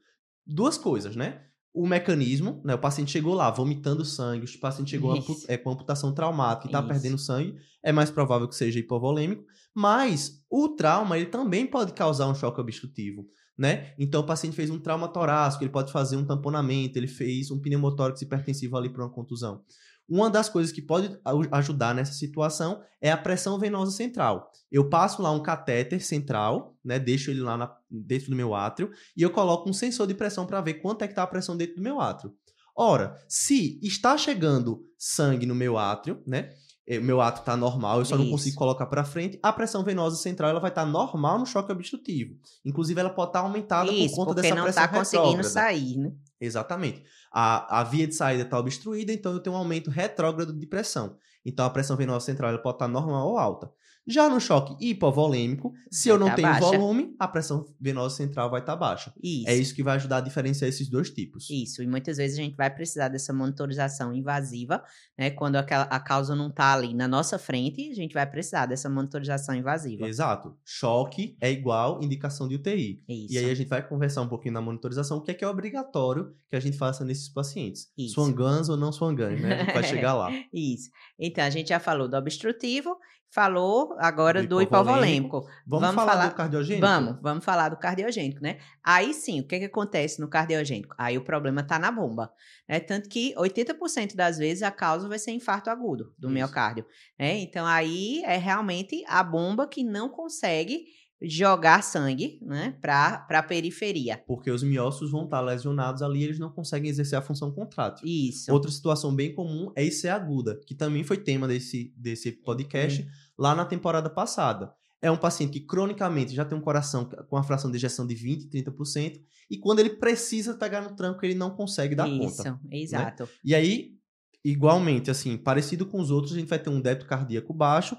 Duas 0.47 0.77
coisas, 0.79 1.17
né? 1.17 1.43
O 1.75 1.87
mecanismo, 1.87 2.61
né? 2.65 2.75
O 2.75 2.79
paciente 2.79 3.11
chegou 3.11 3.35
lá 3.35 3.51
vomitando 3.51 4.05
sangue, 4.05 4.45
o 4.45 4.61
paciente 4.61 4.91
chegou 4.91 5.15
é, 5.49 5.57
com 5.57 5.71
amputação 5.71 6.13
traumática 6.13 6.67
e 6.67 6.69
está 6.69 6.83
perdendo 6.83 7.19
sangue, 7.19 7.57
é 7.83 7.93
mais 7.93 8.11
provável 8.11 8.47
que 8.47 8.55
seja 8.55 8.79
hipovolêmico. 8.79 9.45
Mas 9.75 10.45
o 10.51 10.69
trauma, 10.69 11.17
ele 11.17 11.27
também 11.27 11.67
pode 11.67 11.93
causar 11.93 12.29
um 12.29 12.35
choque 12.35 12.61
obstrutivo, 12.61 13.27
né? 13.57 13.95
Então 13.99 14.21
o 14.21 14.27
paciente 14.27 14.55
fez 14.55 14.69
um 14.69 14.79
trauma 14.79 15.09
torácico, 15.09 15.65
ele 15.65 15.73
pode 15.73 15.91
fazer 15.91 16.17
um 16.17 16.27
tamponamento, 16.27 16.99
ele 16.99 17.09
fez 17.09 17.51
um 17.51 17.59
pneumotórax 17.59 18.21
hipertensivo 18.21 18.77
ali 18.77 18.91
para 18.91 19.05
uma 19.05 19.13
contusão. 19.13 19.63
Uma 20.09 20.29
das 20.29 20.49
coisas 20.49 20.73
que 20.73 20.83
pode 20.83 21.19
ajudar 21.53 21.95
nessa 21.95 22.13
situação 22.13 22.83
é 23.01 23.11
a 23.11 23.17
pressão 23.17 23.59
venosa 23.59 23.93
central. 23.93 24.51
Eu 24.71 24.89
passo 24.89 25.23
lá 25.23 25.31
um 25.31 25.43
catéter 25.43 26.03
central, 26.03 26.77
né, 26.85 26.99
deixo 26.99 27.31
ele 27.31 27.41
lá 27.41 27.57
na, 27.57 27.75
dentro 27.91 28.31
do 28.31 28.37
meu 28.37 28.55
átrio 28.55 28.91
e 29.17 29.23
eu 29.23 29.31
coloco 29.31 29.69
um 29.69 29.73
sensor 29.73 30.07
de 30.07 30.15
pressão 30.15 30.47
para 30.47 30.61
ver 30.61 30.75
quanto 30.75 31.03
é 31.03 31.07
que 31.07 31.13
está 31.13 31.23
a 31.23 31.27
pressão 31.27 31.57
dentro 31.57 31.77
do 31.77 31.83
meu 31.83 32.01
átrio. 32.01 32.35
Ora, 32.77 33.19
se 33.29 33.79
está 33.83 34.17
chegando 34.17 34.83
sangue 34.99 35.47
no 35.47 35.55
meu 35.55 35.77
átrio, 35.77 36.23
né? 36.27 36.51
eh, 36.87 36.99
Meu 36.99 37.21
átrio 37.21 37.43
está 37.43 37.57
normal, 37.57 37.99
eu 37.99 38.05
só 38.05 38.17
não 38.17 38.25
Isso. 38.25 38.33
consigo 38.33 38.57
colocar 38.57 38.87
para 38.87 39.05
frente. 39.05 39.39
A 39.43 39.53
pressão 39.53 39.85
venosa 39.85 40.17
central 40.17 40.51
ela 40.51 40.61
vai 40.61 40.71
estar 40.71 40.85
normal 40.85 41.39
no 41.39 41.47
choque 41.47 41.73
obstrutivo. 41.73 42.35
Inclusive, 42.65 43.01
ela 43.01 43.11
pode 43.11 43.31
estar 43.31 43.41
aumentada 43.41 43.91
Isso, 43.91 44.15
por 44.15 44.17
conta 44.17 44.35
porque 44.35 44.43
dessa 44.43 44.55
não 44.55 44.65
pressão 44.65 44.85
está 44.85 44.99
conseguindo 44.99 45.45
sair, 45.45 45.97
né? 45.97 46.13
Exatamente. 46.45 47.05
A, 47.31 47.81
a 47.81 47.85
via 47.85 48.05
de 48.05 48.15
saída 48.17 48.43
está 48.43 48.59
obstruída, 48.59 49.13
então 49.13 49.33
eu 49.33 49.39
tenho 49.41 49.55
um 49.55 49.59
aumento 49.59 49.91
retrógrado 49.91 50.53
de 50.53 50.67
pressão. 50.67 51.17
Então 51.45 51.65
a 51.65 51.71
pressão 51.71 51.97
venosa 51.97 52.27
central 52.27 52.51
ela 52.51 52.59
pode 52.61 52.75
estar 52.77 52.89
normal 52.89 53.29
ou 53.29 53.39
alta. 53.39 53.73
Já 54.07 54.29
no 54.29 54.41
choque 54.41 54.75
hipovolêmico, 54.85 55.73
se 55.91 56.09
eu 56.09 56.19
não 56.19 56.27
tá 56.29 56.35
tenho 56.35 56.49
baixa. 56.49 56.67
volume, 56.67 57.15
a 57.19 57.29
pressão 57.29 57.65
venosa 57.81 58.17
central 58.17 58.51
vai 58.51 58.61
estar 58.61 58.75
baixa. 58.75 59.13
Isso. 59.23 59.49
É 59.49 59.55
isso 59.55 59.75
que 59.75 59.83
vai 59.83 59.97
ajudar 59.97 60.17
a 60.19 60.21
diferenciar 60.21 60.69
esses 60.69 60.89
dois 60.89 61.11
tipos. 61.11 61.49
Isso, 61.49 61.83
e 61.83 61.87
muitas 61.87 62.17
vezes 62.17 62.39
a 62.39 62.43
gente 62.43 62.57
vai 62.57 62.69
precisar 62.69 63.09
dessa 63.09 63.33
monitorização 63.33 64.13
invasiva, 64.13 64.83
né? 65.17 65.31
Quando 65.31 65.57
aquela, 65.57 65.85
a 65.85 66.01
causa 66.01 66.35
não 66.35 66.49
está 66.49 66.73
ali 66.73 66.95
na 66.95 67.07
nossa 67.07 67.39
frente, 67.39 67.91
a 67.91 67.95
gente 67.95 68.13
vai 68.13 68.27
precisar 68.29 68.67
dessa 68.67 68.89
monitorização 68.89 69.55
invasiva. 69.55 70.09
Exato. 70.09 70.57
Choque 70.65 71.37
é 71.41 71.51
igual 71.51 72.03
indicação 72.03 72.49
de 72.49 72.57
UTI. 72.57 73.03
Isso. 73.09 73.35
E 73.35 73.39
aí 73.39 73.51
a 73.51 73.55
gente 73.55 73.69
vai 73.69 73.87
conversar 73.87 74.23
um 74.23 74.29
pouquinho 74.29 74.55
na 74.55 74.61
monitorização, 74.61 75.19
o 75.19 75.23
que 75.23 75.31
é 75.31 75.35
que 75.35 75.45
é 75.45 75.49
obrigatório 75.49 76.35
que 76.49 76.57
a 76.57 76.61
gente 76.61 76.77
faça 76.77 77.05
nesses 77.05 77.29
pacientes. 77.29 77.91
Isso. 77.97 78.15
Swangans 78.15 78.69
ou 78.69 78.77
não 78.77 78.93
swangans, 78.93 79.41
né? 79.41 79.55
A 79.55 79.65
gente 79.65 79.75
vai 79.75 79.85
chegar 79.85 80.15
lá. 80.15 80.31
Isso. 80.53 80.91
Então, 81.19 81.45
a 81.45 81.51
gente 81.51 81.69
já 81.69 81.79
falou 81.79 82.09
do 82.09 82.17
obstrutivo, 82.17 82.97
falou 83.31 83.92
agora 83.99 84.43
Do 84.43 84.49
do 84.49 84.63
hipovolêmico. 84.63 85.39
hipovolêmico. 85.39 85.63
Vamos, 85.67 85.81
Vamos 85.87 85.95
falar, 85.95 86.13
falar- 86.13 86.29
do 86.29 86.35
cardiogênico? 86.35 86.87
Vamos, 86.87 87.19
vamos 87.23 87.45
falar 87.45 87.69
do 87.71 87.77
cardiogênico, 87.77 88.41
né? 88.43 88.59
Aí 88.85 89.13
sim, 89.15 89.41
o 89.41 89.47
que, 89.47 89.59
que 89.59 89.65
acontece 89.67 90.21
no 90.21 90.29
cardiogênico? 90.29 90.95
Aí 90.99 91.17
o 91.19 91.25
problema 91.25 91.63
tá 91.63 91.79
na 91.79 91.91
bomba, 91.91 92.33
né? 92.69 92.81
Tanto 92.81 93.09
que 93.09 93.35
80% 93.37 94.15
das 94.15 94.39
vezes 94.39 94.63
a 94.63 94.71
causa 94.71 95.09
vai 95.09 95.19
ser 95.19 95.33
infarto 95.33 95.71
agudo 95.71 96.13
do 96.19 96.29
Isso. 96.29 96.35
miocárdio, 96.35 96.85
né? 97.19 97.39
Então 97.39 97.67
aí 97.67 98.23
é 98.25 98.37
realmente 98.37 99.05
a 99.07 99.23
bomba 99.23 99.67
que 99.69 99.83
não 99.85 100.09
consegue 100.09 100.85
jogar 101.23 101.83
sangue, 101.83 102.39
né, 102.43 102.77
para 102.81 103.27
a 103.29 103.43
periferia. 103.43 104.23
Porque 104.27 104.51
os 104.51 104.63
miócitos 104.63 105.11
vão 105.11 105.25
estar 105.25 105.41
lesionados 105.41 106.03
ali 106.03 106.21
e 106.21 106.25
eles 106.25 106.39
não 106.39 106.51
conseguem 106.51 106.91
exercer 106.91 107.19
a 107.19 107.23
função 107.23 107.51
contrátil. 107.51 108.07
Isso. 108.07 108.53
Outra 108.53 108.71
situação 108.71 109.15
bem 109.15 109.35
comum 109.35 109.73
é 109.77 109.85
IC 109.85 110.09
aguda, 110.09 110.61
que 110.67 110.75
também 110.75 111.05
foi 111.05 111.19
tema 111.19 111.47
desse, 111.47 111.93
desse 111.97 112.33
podcast 112.33 113.07
lá 113.39 113.55
na 113.55 113.65
temporada 113.65 114.11
passada. 114.11 114.73
É 115.01 115.11
um 115.11 115.17
paciente 115.17 115.53
que 115.53 115.67
cronicamente 115.67 116.33
já 116.33 116.45
tem 116.45 116.57
um 116.57 116.61
coração 116.61 117.05
com 117.29 117.37
a 117.37 117.43
fração 117.43 117.71
de 117.71 117.77
ejeção 117.77 118.07
de 118.07 118.15
20%, 118.15 118.49
30%, 118.51 119.21
e 119.51 119.59
quando 119.59 119.81
ele 119.81 119.91
precisa 119.91 120.55
pegar 120.55 120.81
no 120.81 120.95
tranco, 120.95 121.25
ele 121.27 121.35
não 121.35 121.51
consegue 121.51 121.95
dar 121.95 122.09
Isso, 122.09 122.37
conta. 122.37 122.61
exato. 122.71 123.29
E 123.45 123.55
aí, 123.55 123.97
igualmente, 124.45 125.11
assim, 125.11 125.37
parecido 125.37 125.87
com 125.87 126.01
os 126.01 126.11
outros, 126.11 126.33
a 126.33 126.39
gente 126.39 126.49
vai 126.49 126.59
ter 126.59 126.71
um 126.71 126.81
débito 126.81 127.07
cardíaco 127.07 127.53
baixo, 127.53 127.97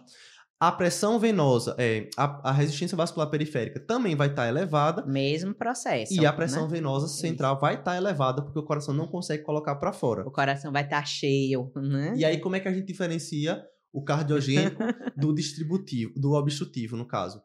a 0.68 0.72
pressão 0.72 1.20
venosa, 1.20 1.76
é, 1.78 2.10
a, 2.16 2.50
a 2.50 2.52
resistência 2.54 2.96
vascular 2.96 3.30
periférica 3.30 3.82
também 3.82 4.16
vai 4.16 4.30
estar 4.30 4.48
elevada, 4.48 5.06
Mesmo 5.06 5.54
processo. 5.54 6.14
e 6.14 6.26
a 6.26 6.32
pressão 6.32 6.64
né? 6.64 6.76
venosa 6.76 7.10
central 7.10 7.60
vai 7.60 7.76
estar 7.76 7.98
elevada, 7.98 8.42
porque 8.42 8.58
o 8.58 8.64
coração 8.64 8.94
não 8.94 9.06
consegue 9.06 9.44
colocar 9.44 9.76
para 9.76 9.92
fora. 9.92 10.26
O 10.26 10.32
coração 10.32 10.72
vai 10.72 10.84
estar 10.84 11.06
cheio, 11.06 11.70
né? 11.76 12.14
E 12.16 12.24
aí, 12.24 12.40
como 12.40 12.56
é 12.56 12.62
que 12.62 12.70
a 12.70 12.74
gente 12.74 12.86
diferencia 12.86 13.62
o 13.92 14.02
cardiogênico 14.02 14.82
do 15.18 15.36
distributivo, 15.36 16.14
do 16.16 16.32
obstrutivo, 16.32 16.96
no 16.96 17.06
caso? 17.06 17.42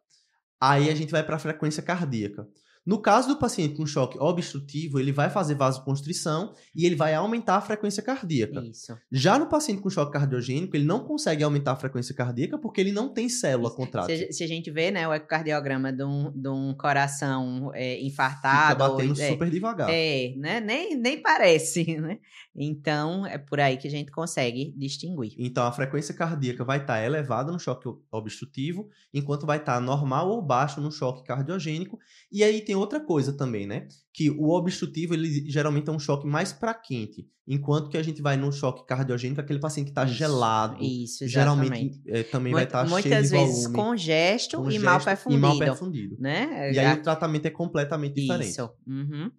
Aí 0.61 0.89
a 0.89 0.95
gente 0.95 1.11
vai 1.11 1.25
para 1.25 1.35
a 1.35 1.41
frequência 1.41 1.83
cardíaca. 1.83 2.47
No 2.89 2.99
caso 3.03 3.29
do 3.29 3.37
paciente 3.39 3.75
com 3.77 3.85
choque 3.85 4.19
obstrutivo, 4.19 4.99
ele 4.99 5.13
vai 5.13 5.29
fazer 5.29 5.55
vasoconstrição 5.55 6.55
e 6.75 6.87
ele 6.87 6.97
vai 6.97 7.13
aumentar 7.15 7.57
a 7.57 7.61
frequência 7.61 8.03
cardíaca. 8.03 8.61
Isso. 8.65 8.97
Já 9.13 9.39
no 9.39 9.47
paciente 9.47 9.83
com 9.83 9.91
choque 9.91 10.11
cardiogênico, 10.11 10.75
ele 10.75 10.87
não 10.87 11.05
consegue 11.05 11.45
aumentar 11.45 11.73
a 11.73 11.77
frequência 11.77 12.15
cardíaca 12.15 12.57
porque 12.57 12.81
ele 12.81 12.91
não 12.91 13.13
tem 13.13 13.29
célula 13.29 13.69
Se, 13.69 13.77
contrátil. 13.77 14.27
a- 14.29 14.33
se 14.33 14.43
a 14.43 14.47
gente 14.47 14.71
vê, 14.71 14.91
né, 14.91 15.07
o 15.07 15.13
ecocardiograma 15.13 15.93
de 15.93 16.03
um, 16.03 16.33
de 16.35 16.49
um 16.49 16.73
coração 16.75 17.71
é, 17.75 17.97
Fica 17.97 18.07
infartado. 18.07 18.79
batendo 18.79 19.21
é, 19.21 19.29
super 19.33 19.51
devagar. 19.51 19.91
É, 19.91 20.33
né? 20.39 20.59
Nem, 20.59 20.97
nem 20.97 21.21
parece, 21.21 21.85
né? 22.01 22.19
Então, 22.57 23.27
é 23.27 23.37
por 23.37 23.61
aí 23.61 23.77
que 23.77 23.87
a 23.87 23.91
gente 23.91 24.11
consegue 24.11 24.73
distinguir. 24.79 25.35
Então, 25.39 25.67
a 25.67 25.73
frequência 25.73 26.15
cardíaca 26.15 26.65
vai 26.65 26.79
estar 26.79 27.05
elevada 27.05 27.53
no 27.53 27.59
choque 27.61 27.87
obstrutivo, 28.11 28.89
enquanto 29.13 29.45
vai 29.47 29.59
estar 29.59 29.79
normal 29.79 30.31
ou 30.31 30.41
baixo 30.41 30.81
no 30.81 30.91
choque 30.91 31.23
cardiogênico. 31.25 31.99
E 32.33 32.43
aí 32.43 32.63
tem 32.63 32.78
outra 32.79 33.01
coisa 33.01 33.33
também, 33.33 33.67
né? 33.67 33.87
Que 34.13 34.31
o 34.31 34.51
obstrutivo, 34.51 35.15
ele 35.15 35.49
geralmente 35.51 35.89
é 35.89 35.93
um 35.93 35.99
choque 35.99 36.27
mais 36.27 36.53
para 36.53 36.73
quente, 36.75 37.27
enquanto 37.47 37.89
que 37.91 37.97
a 37.97 38.03
gente 38.03 38.21
vai 38.23 38.37
no 38.37 38.51
choque 38.53 38.87
cardiogênico, 38.87 39.41
aquele 39.41 39.61
paciente 39.61 39.87
que 39.87 39.91
está 39.93 40.05
Isso, 40.05 40.15
gelado, 40.15 40.83
Isso, 40.83 41.25
exatamente. 41.25 41.31
geralmente 41.31 42.03
é, 42.07 42.23
também 42.23 42.53
vai 42.53 42.65
estar 42.65 42.81
cheio 42.87 42.91
muitas 42.91 43.25
de 43.31 43.37
vezes 43.37 43.57
volume, 43.65 43.75
congesto, 43.75 44.57
com 44.59 44.71
e 44.71 44.79
mal 44.79 45.01
perfundido. 45.05 45.39
E 45.39 45.49
mal 45.49 45.59
perfundido. 45.59 46.17
Né? 46.19 46.73
E 46.73 46.79
aí 46.79 46.99
o 46.99 47.03
tratamento 47.03 47.47
é 47.47 47.51
completamente 47.51 48.15
diferente. 48.15 48.51
Isso. 48.51 48.71
Uhum. 48.87 49.31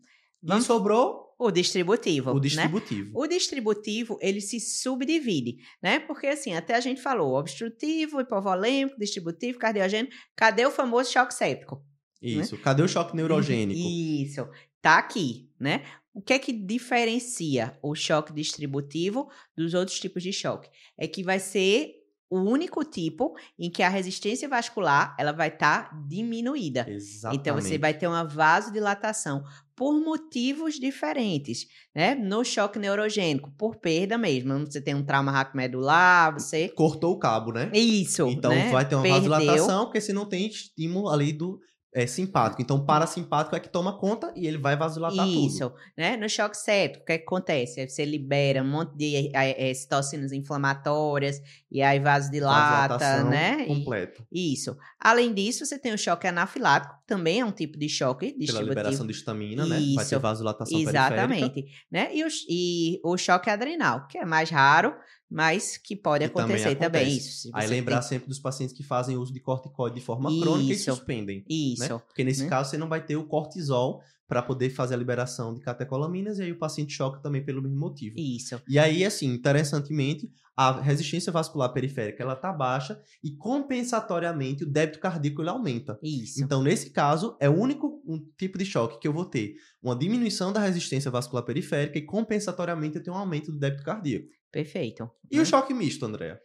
E 0.42 0.48
Vamos- 0.48 0.66
sobrou 0.66 1.28
O 1.38 1.52
distributivo. 1.52 2.32
o 2.32 2.36
né? 2.36 2.40
distributivo. 2.40 3.12
O 3.14 3.28
distributivo, 3.28 4.18
ele 4.22 4.40
se 4.42 4.60
subdivide, 4.60 5.58
né? 5.84 6.00
Porque 6.00 6.28
assim, 6.28 6.54
até 6.54 6.76
a 6.76 6.80
gente 6.80 7.02
falou, 7.02 7.36
obstrutivo, 7.38 8.20
hipovolêmico, 8.22 8.98
distributivo, 8.98 9.60
cardiogênico. 9.60 10.14
Cadê 10.36 10.66
o 10.66 10.72
famoso 10.72 11.12
choque 11.12 11.34
séptico? 11.34 11.82
Isso. 12.22 12.58
Cadê 12.58 12.84
o 12.84 12.88
choque 12.88 13.16
neurogênico? 13.16 13.80
Isso. 13.80 14.48
Tá 14.82 14.98
aqui, 14.98 15.50
né? 15.60 15.84
O 16.14 16.22
que 16.22 16.34
é 16.34 16.40
que 16.40 16.52
diferencia 16.52 17.78
o 17.82 17.96
choque 17.96 18.34
distributivo 18.34 19.30
dos 19.56 19.74
outros 19.74 20.00
tipos 20.00 20.24
de 20.24 20.34
choque? 20.34 20.70
É 20.98 21.08
que 21.08 21.24
vai 21.24 21.40
ser 21.40 21.96
o 22.30 22.40
único 22.42 22.84
tipo 22.84 23.34
em 23.58 23.72
que 23.72 23.82
a 23.82 23.90
resistência 23.90 24.48
vascular 24.48 25.16
ela 25.20 25.32
vai 25.32 25.48
estar 25.48 25.90
diminuída. 26.08 26.86
Exatamente. 26.88 27.40
Então 27.40 27.56
você 27.56 27.78
vai 27.78 27.94
ter 27.94 28.06
uma 28.08 28.24
vasodilatação 28.24 29.44
por 29.76 29.94
motivos 30.00 30.76
diferentes, 30.76 31.66
né? 31.96 32.14
No 32.16 32.44
choque 32.44 32.78
neurogênico, 32.78 33.52
por 33.58 33.78
perda 33.78 34.18
mesmo. 34.18 34.60
Você 34.60 34.82
tem 34.82 34.94
um 34.94 35.04
trauma 35.04 35.32
raquimedular, 35.32 36.34
você 36.34 36.70
Cortou 36.70 37.14
o 37.14 37.18
cabo, 37.20 37.52
né? 37.52 37.72
isso, 37.74 38.28
Então 38.28 38.52
né? 38.52 38.70
vai 38.72 38.88
ter 38.88 38.96
uma 38.96 39.04
Perdeu. 39.04 39.22
vasodilatação, 39.30 39.86
porque 39.86 40.02
se 40.02 40.14
não 40.14 40.26
tem 40.28 40.48
estímulo 40.48 41.10
ali 41.10 41.34
do 41.34 41.60
é, 41.94 42.06
simpático. 42.06 42.62
Então, 42.62 42.86
parasimpático 42.86 43.56
é 43.56 43.60
que 43.60 43.70
toma 43.70 43.98
conta 43.98 44.32
e 44.36 44.46
ele 44.46 44.58
vai 44.58 44.76
vasodilatar 44.78 45.28
Isso, 45.28 45.70
tudo. 45.70 45.76
né? 45.98 46.16
No 46.18 46.30
choque 46.30 46.56
séptico, 46.58 47.04
o 47.04 47.06
que, 47.08 47.14
é 47.14 47.18
que 47.18 47.24
acontece? 47.24 47.88
Você 47.88 48.06
libera 48.06 48.62
um 48.62 48.68
monte 48.70 48.96
de 48.96 49.32
eh, 49.34 49.70
eh, 49.70 49.74
citocinas 49.74 50.32
inflamatórias 50.32 51.42
e 51.72 51.82
aí 51.82 52.00
vasodilata, 52.00 53.24
né? 53.24 53.64
E- 53.64 53.68
Completa. 53.68 54.24
isso. 54.32 54.78
Além 55.00 55.34
disso, 55.34 55.66
você 55.66 55.78
tem 55.80 55.94
o 55.94 55.98
choque 55.98 56.28
anafilático, 56.28 56.96
que 57.00 57.08
também 57.08 57.40
é 57.40 57.46
um 57.46 57.52
tipo 57.52 57.78
de 57.78 57.90
choque 57.90 58.28
Pela 58.28 58.38
distributivo. 58.40 58.70
liberação 58.70 59.08
de 59.08 59.14
histamina, 59.14 59.66
né? 59.66 59.76
Vai 59.96 60.06
ter 60.06 60.16
Isso. 60.16 60.20
vasodilatação 60.20 60.78
periférica. 60.78 61.16
Exatamente, 61.16 61.66
né? 61.92 62.10
E 62.16 62.24
o, 62.24 62.28
e 62.50 63.00
o 63.04 63.18
choque 63.18 63.50
adrenal, 63.50 64.08
que 64.08 64.18
é 64.18 64.26
mais 64.26 64.50
raro, 64.50 64.94
mas 65.30 65.78
que 65.78 65.96
pode 65.96 66.28
também 66.30 66.44
acontecer 66.44 66.76
também, 66.76 67.02
acontece. 67.04 67.18
isso. 67.18 67.42
se 67.44 67.52
Aí 67.54 67.68
lembrar 67.68 68.00
tem- 68.00 68.10
sempre 68.10 68.28
dos 68.28 68.40
pacientes 68.40 68.76
que 68.76 68.84
fazem 68.84 69.16
uso 69.18 69.32
de 69.32 69.40
corticoide 69.40 69.96
de 69.96 70.02
forma 70.02 70.30
crônica 70.42 70.72
e 70.72 70.76
Isso. 70.76 70.92
suspendem. 70.96 71.44
Isso. 71.48 71.82
né? 71.84 72.00
Porque 72.08 72.24
nesse 72.24 72.44
né? 72.44 72.50
caso 72.50 72.70
você 72.72 72.78
não 72.78 72.90
vai 72.90 73.06
ter 73.06 73.16
o 73.16 73.26
cortisol 73.28 74.02
para 74.28 74.44
poder 74.44 74.70
fazer 74.70 74.94
a 74.94 74.98
liberação 74.98 75.56
de 75.56 75.60
catecolaminas 75.62 76.38
e 76.38 76.44
aí 76.44 76.52
o 76.52 76.58
paciente 76.60 76.94
choca 76.94 77.20
também 77.20 77.44
pelo 77.44 77.62
mesmo 77.64 77.80
motivo. 77.80 78.16
Isso. 78.20 78.62
E 78.68 78.78
aí, 78.78 79.04
assim, 79.04 79.26
interessantemente, 79.34 80.30
a 80.56 80.80
resistência 80.80 81.32
vascular 81.32 81.74
periférica 81.74 82.22
ela 82.22 82.36
tá 82.36 82.54
baixa 82.54 83.02
e 83.24 83.32
compensatoriamente 83.36 84.64
o 84.64 84.68
débito 84.68 85.00
cardíaco 85.00 85.42
ele 85.42 85.50
aumenta. 85.50 85.98
Isso. 86.04 86.44
Então, 86.44 86.62
nesse 86.62 86.90
caso, 86.92 87.36
é 87.40 87.50
o 87.50 87.54
único 87.58 88.02
um 88.06 88.20
tipo 88.38 88.58
de 88.58 88.66
choque 88.66 89.00
que 89.00 89.08
eu 89.08 89.14
vou 89.14 89.26
ter 89.26 89.56
uma 89.82 89.96
diminuição 89.96 90.52
da 90.52 90.60
resistência 90.60 91.10
vascular 91.10 91.44
periférica 91.46 91.98
e 91.98 92.02
compensatoriamente 92.06 92.98
eu 92.98 93.04
tenho 93.04 93.16
um 93.16 93.20
aumento 93.20 93.52
do 93.52 93.58
débito 93.60 93.84
cardíaco. 93.84 94.28
Perfeito. 94.52 95.10
E 95.32 95.38
né? 95.38 95.42
o 95.42 95.46
choque 95.46 95.74
misto, 95.74 96.06
Andréa? 96.06 96.42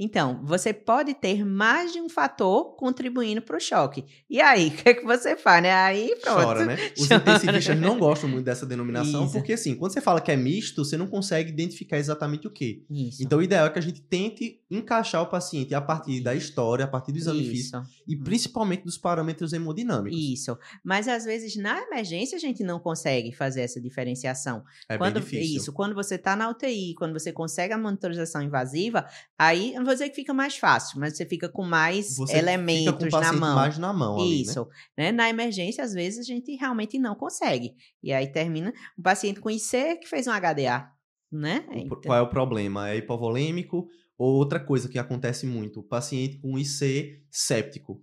Então, 0.00 0.40
você 0.44 0.72
pode 0.72 1.12
ter 1.12 1.44
mais 1.44 1.92
de 1.92 2.00
um 2.00 2.08
fator 2.08 2.76
contribuindo 2.76 3.42
para 3.42 3.56
o 3.56 3.60
choque. 3.60 4.04
E 4.30 4.40
aí, 4.40 4.68
o 4.68 4.70
que, 4.70 4.88
é 4.88 4.94
que 4.94 5.04
você 5.04 5.36
faz, 5.36 5.60
né? 5.62 5.72
Aí, 5.72 6.14
pronto. 6.22 6.44
Chora, 6.44 6.66
né? 6.66 6.76
Os 6.96 7.08
Chora. 7.08 7.20
intensivistas 7.20 7.78
não 7.80 7.98
gostam 7.98 8.28
muito 8.28 8.44
dessa 8.44 8.64
denominação, 8.64 9.24
Isso. 9.24 9.32
porque 9.32 9.54
assim, 9.54 9.74
quando 9.74 9.92
você 9.92 10.00
fala 10.00 10.20
que 10.20 10.30
é 10.30 10.36
misto, 10.36 10.84
você 10.84 10.96
não 10.96 11.08
consegue 11.08 11.50
identificar 11.50 11.98
exatamente 11.98 12.46
o 12.46 12.50
que. 12.50 12.86
Então, 13.20 13.40
o 13.40 13.42
ideal 13.42 13.66
é 13.66 13.70
que 13.70 13.78
a 13.78 13.82
gente 13.82 14.00
tente 14.00 14.60
encaixar 14.70 15.22
o 15.22 15.26
paciente 15.26 15.74
a 15.74 15.80
partir 15.80 16.20
da 16.20 16.34
história, 16.34 16.84
a 16.84 16.88
partir 16.88 17.10
do 17.10 17.18
exame 17.18 17.42
físico 17.44 17.78
Isso. 17.78 18.02
e 18.06 18.16
principalmente 18.16 18.84
dos 18.84 18.98
parâmetros 18.98 19.52
hemodinâmicos. 19.52 20.18
Isso. 20.18 20.56
Mas 20.84 21.08
às 21.08 21.24
vezes 21.24 21.56
na 21.56 21.80
emergência 21.82 22.36
a 22.36 22.40
gente 22.40 22.62
não 22.62 22.78
consegue 22.78 23.32
fazer 23.32 23.62
essa 23.62 23.80
diferenciação. 23.80 24.62
É 24.88 24.96
quando, 24.96 25.14
bem 25.14 25.22
difícil. 25.22 25.56
Isso, 25.56 25.72
quando 25.72 25.94
você 25.94 26.14
está 26.16 26.36
na 26.36 26.50
UTI, 26.50 26.94
quando 26.94 27.14
você 27.14 27.32
consegue 27.32 27.72
a 27.72 27.78
monitorização 27.78 28.42
invasiva, 28.42 29.06
aí 29.38 29.74
vou 29.88 29.94
dizer 29.94 30.08
que 30.10 30.14
fica 30.14 30.32
mais 30.34 30.56
fácil, 30.56 31.00
mas 31.00 31.16
você 31.16 31.26
fica 31.26 31.48
com 31.48 31.64
mais 31.64 32.16
Você 32.16 32.26
fica 32.26 32.26
com 32.26 32.32
o 32.32 32.38
elementos 32.38 33.12
na 33.12 33.32
mão. 33.32 33.54
mais 33.56 33.78
na 33.78 33.92
mão 33.92 34.20
ali, 34.20 34.28
né? 34.28 34.42
Isso, 34.42 34.68
né? 34.96 35.12
Na 35.12 35.28
emergência, 35.28 35.82
às 35.82 35.92
vezes, 35.92 36.20
a 36.20 36.22
gente 36.22 36.54
realmente 36.56 36.98
não 36.98 37.14
consegue. 37.14 37.74
E 38.02 38.12
aí 38.12 38.26
termina 38.30 38.72
um 38.98 39.02
paciente 39.02 39.40
com 39.40 39.50
IC 39.50 39.96
que 40.00 40.06
fez 40.06 40.26
um 40.26 40.32
HDA, 40.32 40.88
né? 41.32 41.64
O 41.68 41.78
Então, 41.78 42.00
Qual 42.02 42.18
é 42.18 42.22
o 42.22 42.28
problema? 42.28 42.90
É 42.90 42.96
hipovolêmico 42.96 43.88
ou 44.16 44.34
outra 44.34 44.58
coisa 44.60 44.88
que 44.88 44.98
acontece 44.98 45.46
muito, 45.46 45.80
o 45.80 45.82
paciente 45.82 46.38
com 46.38 46.58
IC 46.58 47.22
séptico. 47.30 48.02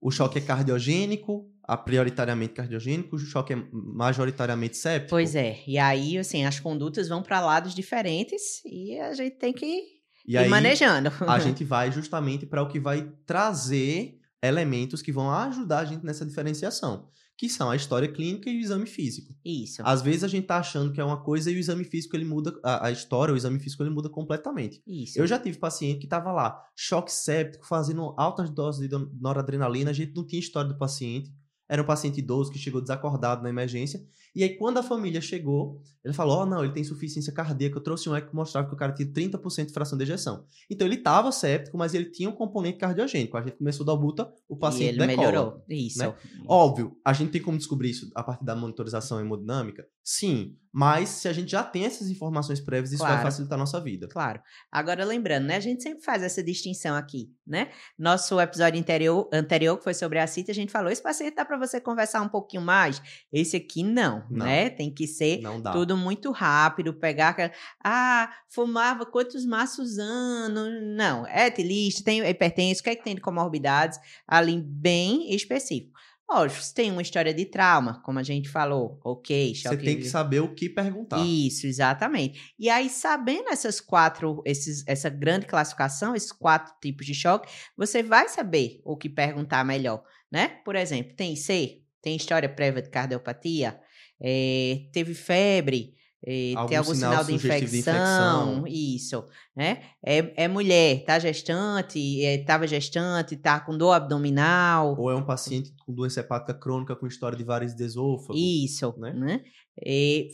O 0.00 0.10
choque 0.10 0.38
é 0.38 0.40
cardiogênico, 0.40 1.46
a 1.62 1.76
prioritariamente 1.76 2.54
cardiogênico, 2.54 3.16
o 3.16 3.18
choque 3.18 3.52
é 3.52 3.56
majoritariamente 3.70 4.76
séptico. 4.78 5.10
Pois 5.10 5.34
é. 5.36 5.58
E 5.66 5.78
aí, 5.78 6.16
assim, 6.16 6.44
as 6.46 6.58
condutas 6.58 7.08
vão 7.08 7.22
para 7.22 7.40
lados 7.40 7.74
diferentes 7.74 8.64
e 8.64 8.98
a 8.98 9.12
gente 9.12 9.36
tem 9.36 9.52
que 9.52 9.99
E 10.30 10.34
ir 10.34 10.38
aí 10.38 10.48
manejando. 10.48 11.10
a 11.26 11.38
gente 11.40 11.64
vai 11.64 11.90
justamente 11.90 12.46
para 12.46 12.62
o 12.62 12.68
que 12.68 12.78
vai 12.78 13.12
trazer 13.26 14.16
elementos 14.40 15.02
que 15.02 15.10
vão 15.10 15.28
ajudar 15.30 15.80
a 15.80 15.84
gente 15.84 16.04
nessa 16.04 16.24
diferenciação, 16.24 17.08
que 17.36 17.48
são 17.48 17.68
a 17.68 17.74
história 17.74 18.10
clínica 18.10 18.48
e 18.48 18.56
o 18.56 18.60
exame 18.60 18.86
físico. 18.86 19.34
Isso. 19.44 19.82
Às 19.84 20.02
vezes 20.02 20.22
a 20.22 20.28
gente 20.28 20.46
tá 20.46 20.58
achando 20.58 20.92
que 20.92 21.00
é 21.00 21.04
uma 21.04 21.20
coisa 21.20 21.50
e 21.50 21.56
o 21.56 21.58
exame 21.58 21.82
físico 21.84 22.16
ele 22.16 22.24
muda, 22.24 22.58
a, 22.62 22.86
a 22.86 22.90
história, 22.92 23.34
o 23.34 23.36
exame 23.36 23.58
físico 23.58 23.82
ele 23.82 23.90
muda 23.90 24.08
completamente. 24.08 24.80
Isso. 24.86 25.18
Eu 25.18 25.26
já 25.26 25.36
tive 25.36 25.58
paciente 25.58 25.98
que 25.98 26.06
tava 26.06 26.30
lá, 26.30 26.62
choque 26.76 27.12
séptico, 27.12 27.66
fazendo 27.66 28.14
altas 28.16 28.48
doses 28.50 28.88
de 28.88 28.96
noradrenalina, 29.20 29.90
a 29.90 29.94
gente 29.94 30.14
não 30.14 30.24
tinha 30.24 30.40
história 30.40 30.70
do 30.70 30.78
paciente. 30.78 31.34
Era 31.68 31.82
um 31.82 31.86
paciente 31.86 32.18
idoso 32.18 32.50
que 32.50 32.58
chegou 32.58 32.80
desacordado 32.80 33.42
na 33.42 33.48
emergência. 33.48 34.00
E 34.34 34.42
aí, 34.44 34.56
quando 34.56 34.78
a 34.78 34.82
família 34.82 35.20
chegou, 35.20 35.80
ele 36.04 36.14
falou: 36.14 36.38
Ó, 36.38 36.46
não, 36.46 36.62
ele 36.64 36.72
tem 36.72 36.82
insuficiência 36.82 37.32
cardíaca. 37.32 37.76
Eu 37.78 37.82
trouxe 37.82 38.08
um 38.08 38.14
eco 38.14 38.30
que 38.30 38.34
mostrava 38.36 38.68
que 38.68 38.74
o 38.74 38.76
cara 38.76 38.92
tinha 38.92 39.08
30% 39.08 39.66
de 39.66 39.72
fração 39.72 39.98
de 39.98 40.04
ejeção. 40.04 40.44
Então, 40.70 40.86
ele 40.86 40.96
estava 40.96 41.30
séptico, 41.32 41.76
mas 41.76 41.94
ele 41.94 42.06
tinha 42.10 42.28
um 42.28 42.32
componente 42.32 42.78
cardiogênico. 42.78 43.36
A 43.36 43.42
gente 43.42 43.56
começou 43.56 43.84
da 43.84 43.94
buta, 43.94 44.32
o 44.48 44.54
e 44.56 44.58
paciente 44.58 44.98
ele 44.98 45.06
decola. 45.06 45.16
melhorou. 45.28 45.64
Isso. 45.68 45.98
né? 45.98 46.14
Óbvio, 46.46 46.96
a 47.04 47.12
gente 47.12 47.30
tem 47.30 47.42
como 47.42 47.58
descobrir 47.58 47.90
isso 47.90 48.10
a 48.14 48.22
partir 48.22 48.44
da 48.44 48.54
monitorização 48.56 49.20
hemodinâmica? 49.20 49.84
Sim, 50.02 50.56
mas 50.72 51.08
se 51.08 51.28
a 51.28 51.32
gente 51.32 51.50
já 51.50 51.62
tem 51.62 51.84
essas 51.84 52.08
informações 52.08 52.60
prévias, 52.60 52.90
isso 52.92 53.02
vai 53.02 53.12
Claro. 53.12 53.22
facilitar 53.26 53.56
a 53.56 53.60
nossa 53.60 53.80
vida. 53.80 54.08
Claro. 54.08 54.40
Agora, 54.72 55.04
lembrando, 55.04 55.46
né? 55.46 55.56
A 55.56 55.60
gente 55.60 55.82
sempre 55.82 56.02
faz 56.02 56.22
essa 56.22 56.42
distinção 56.42 56.96
aqui, 56.96 57.30
né? 57.46 57.70
Nosso 57.98 58.40
episódio 58.40 58.80
anterior, 58.80 59.28
anterior 59.32 59.76
que 59.76 59.84
foi 59.84 59.94
sobre 59.94 60.18
a 60.18 60.26
CIT, 60.26 60.50
a 60.50 60.54
gente 60.54 60.72
falou: 60.72 60.90
esse 60.90 61.02
paciente 61.02 61.34
dá 61.34 61.44
para 61.44 61.58
você 61.58 61.80
conversar 61.80 62.22
um 62.22 62.28
pouquinho 62.28 62.62
mais? 62.62 63.00
Esse 63.32 63.56
aqui 63.56 63.82
não, 63.84 64.19
Não. 64.28 64.44
né? 64.46 64.68
Tem 64.70 64.92
que 64.92 65.06
ser 65.06 65.40
tudo 65.72 65.96
muito 65.96 66.30
rápido, 66.32 66.92
pegar. 66.94 67.28
aquela- 67.30 67.52
Ah, 67.82 68.32
fumava 68.48 69.06
quantos 69.06 69.46
maços 69.46 69.98
anos? 69.98 70.68
Não, 70.96 71.26
é 71.26 71.46
etilista, 71.46 72.02
tem 72.04 72.20
hipertenso, 72.28 72.80
o 72.80 72.84
que 72.84 72.90
é 72.90 72.96
que 72.96 73.04
tem 73.04 73.14
de 73.14 73.20
comorbidades? 73.20 73.98
Ali, 74.26 74.60
bem 74.60 75.34
específico. 75.34 75.98
Lógico, 76.32 76.62
se 76.62 76.72
tem 76.72 76.92
uma 76.92 77.02
história 77.02 77.34
de 77.34 77.44
trauma, 77.44 78.00
como 78.04 78.20
a 78.20 78.22
gente 78.22 78.48
falou, 78.48 79.00
ok, 79.04 79.52
Você 79.52 79.76
tem 79.76 79.96
que 79.98 80.08
saber 80.08 80.38
o 80.38 80.54
que 80.54 80.68
perguntar. 80.68 81.18
isso, 81.26 81.66
exatamente. 81.66 82.54
E 82.56 82.70
aí, 82.70 82.88
sabendo 82.88 83.48
essas 83.48 83.80
quatro, 83.80 84.40
esses, 84.46 84.84
essa 84.86 85.10
grande 85.10 85.46
classificação, 85.46 86.14
esses 86.14 86.30
quatro 86.30 86.72
tipos 86.80 87.04
de 87.04 87.14
choque, 87.14 87.50
você 87.76 88.00
vai 88.00 88.28
saber 88.28 88.80
o 88.84 88.96
que 88.96 89.08
perguntar 89.08 89.64
melhor, 89.64 90.04
né? 90.30 90.60
Por 90.64 90.76
exemplo, 90.76 91.16
tem 91.16 91.32
IC, 91.32 91.82
tem 92.00 92.14
história 92.14 92.48
prévia 92.48 92.80
de 92.80 92.90
cardiopatia, 92.90 93.80
eh, 94.20 94.88
teve 94.92 95.14
febre, 95.14 95.94
eh, 96.26 96.52
Algum 96.54 96.68
tem 96.68 96.76
algum 96.76 96.94
sinal 96.94 97.10
sinal 97.12 97.24
de 97.24 97.32
sugestivo 97.32 97.70
de 97.70 97.78
infecção, 97.78 98.64
isso, 98.66 99.24
né? 99.56 99.82
É, 100.04 100.44
é 100.44 100.48
mulher, 100.48 101.02
tá 101.04 101.18
gestante, 101.18 102.24
é, 102.24 102.38
tava 102.44 102.66
gestante, 102.66 103.36
tá 103.36 103.58
com 103.58 103.76
dor 103.76 103.92
abdominal, 103.92 104.94
Ou 104.98 105.10
é 105.10 105.16
um 105.16 105.24
paciente 105.24 105.72
com 105.84 105.94
doença 105.94 106.20
hepática 106.20 106.52
crônica 106.52 106.94
com 106.94 107.06
história 107.06 107.38
de 107.38 107.74
de 107.74 107.84
esôfago. 107.84 108.38
Isso, 108.38 108.94
né? 108.98 109.12
né? 109.12 109.44
E 109.82 110.28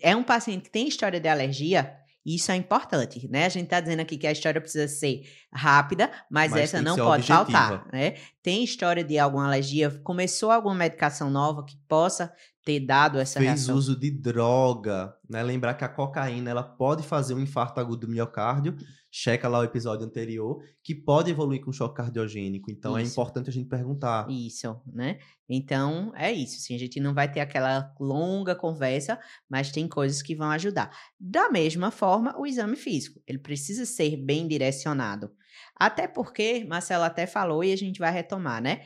é 0.00 0.14
um 0.16 0.24
paciente 0.24 0.64
que 0.64 0.70
tem 0.70 0.88
história 0.88 1.20
de 1.20 1.28
alergia, 1.28 1.94
isso 2.34 2.50
é 2.52 2.56
importante, 2.56 3.28
né? 3.28 3.46
A 3.46 3.48
gente 3.48 3.64
está 3.64 3.80
dizendo 3.80 4.00
aqui 4.00 4.16
que 4.18 4.26
a 4.26 4.32
história 4.32 4.60
precisa 4.60 4.88
ser 4.88 5.22
rápida, 5.52 6.10
mas, 6.30 6.50
Mas 6.52 6.60
essa 6.62 6.82
não 6.82 6.96
pode 6.96 7.32
objetiva. 7.32 7.44
faltar, 7.44 7.86
né? 7.92 8.14
Tem 8.42 8.62
história 8.62 9.02
de 9.04 9.18
alguma 9.18 9.46
alergia, 9.46 9.90
começou 10.02 10.50
alguma 10.50 10.74
medicação 10.74 11.30
nova 11.30 11.64
que 11.64 11.76
possa 11.88 12.32
ter 12.64 12.80
dado 12.80 13.18
essa 13.18 13.38
Fez 13.40 13.46
reação. 13.50 13.76
uso 13.76 13.98
de 13.98 14.10
droga, 14.10 15.14
né? 15.28 15.42
Lembrar 15.42 15.74
que 15.74 15.84
a 15.84 15.88
cocaína 15.88 16.50
ela 16.50 16.62
pode 16.62 17.02
fazer 17.02 17.34
um 17.34 17.40
infarto 17.40 17.80
agudo 17.80 18.06
do 18.06 18.12
miocárdio. 18.12 18.76
Checa 19.10 19.48
lá 19.48 19.60
o 19.60 19.64
episódio 19.64 20.06
anterior, 20.06 20.62
que 20.82 20.94
pode 20.94 21.30
evoluir 21.30 21.64
com 21.64 21.72
choque 21.72 21.96
cardiogênico. 21.96 22.70
Então 22.70 22.96
é 22.96 23.02
Isso. 23.02 23.12
importante 23.12 23.48
a 23.48 23.52
gente 23.52 23.68
perguntar. 23.68 24.28
Isso, 24.30 24.80
né? 24.86 25.18
Então, 25.48 26.12
é 26.14 26.30
isso. 26.30 26.56
Assim, 26.56 26.74
a 26.74 26.78
gente 26.78 27.00
não 27.00 27.14
vai 27.14 27.30
ter 27.30 27.40
aquela 27.40 27.94
longa 27.98 28.54
conversa, 28.54 29.18
mas 29.48 29.72
tem 29.72 29.88
coisas 29.88 30.20
que 30.20 30.34
vão 30.34 30.50
ajudar. 30.50 30.94
Da 31.18 31.48
mesma 31.48 31.90
forma, 31.90 32.38
o 32.38 32.46
exame 32.46 32.76
físico. 32.76 33.20
Ele 33.26 33.38
precisa 33.38 33.86
ser 33.86 34.16
bem 34.16 34.46
direcionado. 34.46 35.30
Até 35.74 36.06
porque, 36.06 36.64
Marcelo 36.68 37.04
até 37.04 37.26
falou 37.26 37.64
e 37.64 37.72
a 37.72 37.76
gente 37.76 37.98
vai 37.98 38.12
retomar, 38.12 38.60
né? 38.60 38.82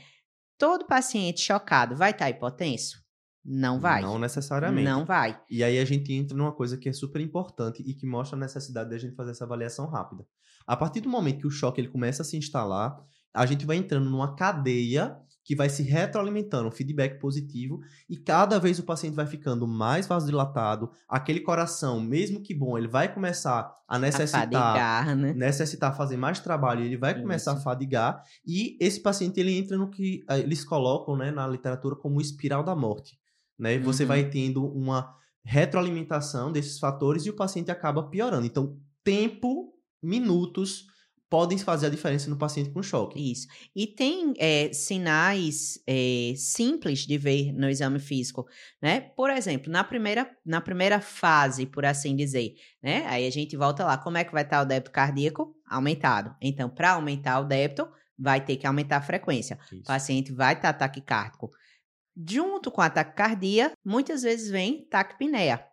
Todo 0.57 0.87
paciente 0.87 1.41
chocado 1.41 1.97
vai 1.97 2.13
estar 2.13 2.31
hipotenso? 2.31 3.02
Não 3.45 3.81
vai. 3.81 4.03
Não 4.03 4.19
necessariamente. 4.19 4.89
Não 4.89 5.05
vai. 5.05 5.41
E 5.51 5.65
aí 5.65 5.79
a 5.79 5.85
gente 5.85 6.13
entra 6.13 6.37
numa 6.37 6.53
coisa 6.53 6.77
que 6.77 6.89
é 6.89 6.93
super 6.93 7.21
importante 7.21 7.83
e 7.85 7.95
que 7.95 8.07
mostra 8.07 8.37
a 8.37 8.41
necessidade 8.41 8.91
da 8.91 8.99
gente 8.99 9.17
fazer 9.17 9.33
essa 9.33 9.45
avaliação 9.45 9.87
rápida. 9.87 10.25
A 10.67 10.77
partir 10.77 11.01
do 11.01 11.09
momento 11.09 11.41
que 11.41 11.47
o 11.47 11.51
choque 11.51 11.81
ele 11.81 11.89
começa 11.89 12.23
a 12.23 12.25
se 12.25 12.37
instalar, 12.37 12.97
a 13.35 13.47
gente 13.47 13.67
vai 13.67 13.77
entrando 13.77 14.09
numa 14.09 14.37
cadeia 14.37 15.17
que 15.45 15.57
vai 15.57 15.69
se 15.69 15.83
retroalimentando, 15.83 16.69
um 16.69 16.71
feedback 16.71 17.19
positivo, 17.19 17.81
e 18.09 18.17
cada 18.17 18.61
vez 18.61 18.79
o 18.79 18.85
paciente 18.85 19.15
vai 19.15 19.27
ficando 19.27 19.67
mais 19.67 20.07
vasodilatado, 20.07 20.91
aquele 21.09 21.41
coração, 21.41 22.01
mesmo 22.01 22.41
que 22.41 22.55
bom, 22.55 22.79
ele 22.79 22.87
vai 22.87 23.13
começar 23.13 23.75
a 23.89 23.97
A 23.97 23.99
necessitar 23.99 24.43
fadigar, 24.43 25.17
né? 25.17 25.33
necessitar 25.35 25.97
fazer 25.97 26.17
mais 26.17 26.39
trabalho, 26.39 26.85
ele 26.85 26.97
vai 26.97 27.21
começar 27.21 27.53
a 27.53 27.55
Isso. 27.55 27.65
fadigar 27.65 28.23
e 28.47 28.77
esse 28.81 29.01
paciente 29.01 29.41
ele 29.41 29.57
entra 29.59 29.77
no 29.77 29.91
que 29.91 30.25
eh, 30.31 30.39
eles 30.39 30.65
colocam, 30.65 31.17
né, 31.17 31.33
na 31.33 31.47
literatura 31.47 31.97
como 31.97 32.21
espiral 32.21 32.63
da 32.63 32.77
morte, 32.77 33.19
né? 33.63 33.79
Você 33.79 34.03
Uhum. 34.03 34.09
vai 34.09 34.29
tendo 34.29 34.67
uma 34.67 35.15
retroalimentação 35.45 36.51
desses 36.53 36.79
fatores 36.79 37.25
e 37.25 37.31
o 37.31 37.37
paciente 37.37 37.71
acaba 37.71 38.03
piorando. 38.09 38.45
Então, 38.45 38.77
tempo, 39.05 39.73
minutos 40.03 40.87
podem 41.31 41.57
fazer 41.57 41.87
a 41.87 41.91
diferença 41.91 42.29
no 42.29 42.37
paciente 42.37 42.71
com 42.71 42.83
choque. 42.83 43.19
Isso. 43.33 43.47
E 43.75 43.87
tem 43.87 44.35
é, 44.37 44.71
sinais 44.73 45.79
é, 45.87 46.35
simples 46.37 47.07
de 47.07 47.17
ver 47.17 47.53
no 47.55 47.71
exame 47.71 47.99
físico, 47.99 48.47
né? 48.83 49.01
Por 49.01 49.31
exemplo, 49.31 49.73
na 49.73 49.83
primeira, 49.83 50.31
na 50.45 50.61
primeira 50.61 51.01
fase, 51.01 51.65
por 51.65 51.87
assim 51.87 52.15
dizer, 52.15 52.55
né? 52.83 53.07
Aí 53.07 53.27
a 53.27 53.31
gente 53.31 53.57
volta 53.57 53.83
lá, 53.85 53.97
como 53.97 54.19
é 54.19 54.25
que 54.25 54.33
vai 54.33 54.43
estar 54.43 54.61
o 54.61 54.67
débito 54.67 54.91
cardíaco? 54.91 55.57
Aumentado. 55.67 56.35
Então, 56.41 56.69
para 56.69 56.93
aumentar 56.93 57.41
o 57.41 57.45
débito, 57.45 57.89
vai 58.19 58.45
ter 58.45 58.57
que 58.57 58.67
aumentar 58.67 58.99
a 58.99 59.03
frequência. 59.03 59.59
O 59.73 59.77
Isso. 59.77 59.85
paciente 59.85 60.33
vai 60.33 60.53
estar 60.53 60.73
taquicárdico. 60.75 61.51
Junto 62.17 62.71
com 62.71 62.81
a 62.81 62.91
taquicardia, 62.91 63.73
muitas 63.85 64.23
vezes 64.23 64.51
vem 64.51 64.87
taquipneia. 64.89 65.65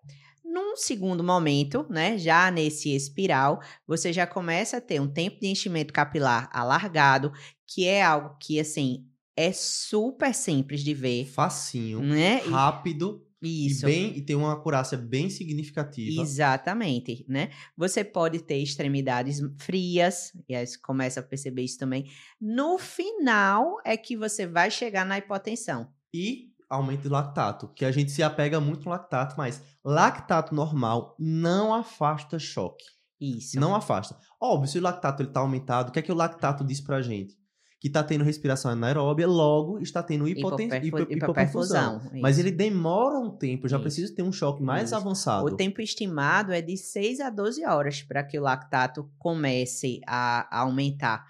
Num 0.44 0.76
segundo 0.76 1.24
momento, 1.24 1.86
né, 1.90 2.18
já 2.18 2.50
nesse 2.50 2.96
espiral, 2.96 3.62
você 3.86 4.12
já 4.12 4.26
começa 4.26 4.78
a 4.78 4.82
ter 4.82 5.00
um 5.00 5.08
tempo 5.08 5.40
de 5.40 5.48
enchimento 5.48 5.94
capilar 5.94 6.50
alargado, 6.52 7.32
que 7.68 7.86
é 7.86 8.02
algo 8.02 8.36
que, 8.40 8.60
assim, 8.60 9.06
é 9.38 9.52
super 9.52 10.34
simples 10.34 10.84
de 10.84 10.94
ver, 10.94 11.26
Facinho, 11.26 12.02
né? 12.02 12.38
Rápido 12.38 13.26
Isso. 13.42 13.88
e 13.88 13.92
bem 13.92 14.18
e 14.18 14.22
tem 14.22 14.36
uma 14.36 14.54
acurácia 14.54 14.98
bem 14.98 15.30
significativa. 15.30 16.22
Exatamente, 16.22 17.24
né? 17.28 17.52
Você 17.78 18.04
pode 18.04 18.40
ter 18.40 18.58
extremidades 18.58 19.40
frias, 19.60 20.34
e 20.48 20.56
aí 20.56 20.66
você 20.66 20.80
começa 20.80 21.20
a 21.20 21.24
perceber 21.24 21.62
isso 21.62 21.78
também. 21.78 22.10
No 22.42 22.78
final 22.78 23.78
é 23.86 23.96
que 23.96 24.18
você 24.18 24.48
vai 24.48 24.72
chegar 24.72 25.06
na 25.06 25.18
hipotensão. 25.18 25.88
E 26.14 26.50
aumento 26.70 27.02
de 27.04 27.10
lactato, 27.10 27.68
que 27.76 27.84
a 27.84 27.92
gente 27.92 28.12
se 28.12 28.22
apega 28.22 28.60
muito 28.60 28.86
no 28.86 28.92
lactato, 28.92 29.36
mas 29.38 29.62
lactato 29.84 30.54
normal 30.54 31.16
não 31.20 31.74
afasta 31.74 32.38
choque. 32.38 32.86
Isso. 33.20 33.60
Não 33.60 33.76
afasta. 33.76 34.16
Óbvio, 34.40 34.70
se 34.70 34.78
o 34.78 34.82
lactato 34.82 35.22
ele 35.24 35.32
tá 35.32 35.40
aumentado, 35.42 35.90
o 35.90 35.92
que 35.92 36.00
é 36.00 36.02
que 36.02 36.12
o 36.12 36.16
lactato 36.16 36.64
diz 36.64 36.80
pra 36.80 37.02
gente? 37.02 37.38
Que 37.82 37.90
tá 37.90 38.04
tendo 38.04 38.24
respiração 38.24 38.70
anaeróbia, 38.72 39.26
logo 39.28 39.80
está 39.80 40.04
tendo 40.04 40.28
hipoten... 40.28 40.68
Hipoperfu- 40.68 40.86
hipo- 40.86 41.14
hipoperfusão. 41.14 41.94
hipoperfusão. 41.96 42.22
Mas 42.22 42.38
ele 42.38 42.52
demora 42.52 43.18
um 43.20 43.30
tempo, 43.32 43.68
já 43.68 43.78
Isso. 43.78 43.84
preciso 43.84 44.16
ter 44.16 44.22
um 44.24 44.32
choque 44.32 44.62
mais 44.62 44.86
Isso. 44.90 44.96
avançado. 44.96 45.46
O 45.46 45.56
tempo 45.56 45.82
estimado 45.82 46.52
é 46.54 46.62
de 46.62 46.78
6 46.78 47.20
a 47.22 47.30
12 47.30 47.66
horas 47.66 48.02
para 48.04 48.24
que 48.24 48.38
o 48.38 48.42
lactato 48.42 49.10
comece 49.18 50.02
a, 50.08 50.48
a 50.56 50.62
aumentar. 50.62 51.26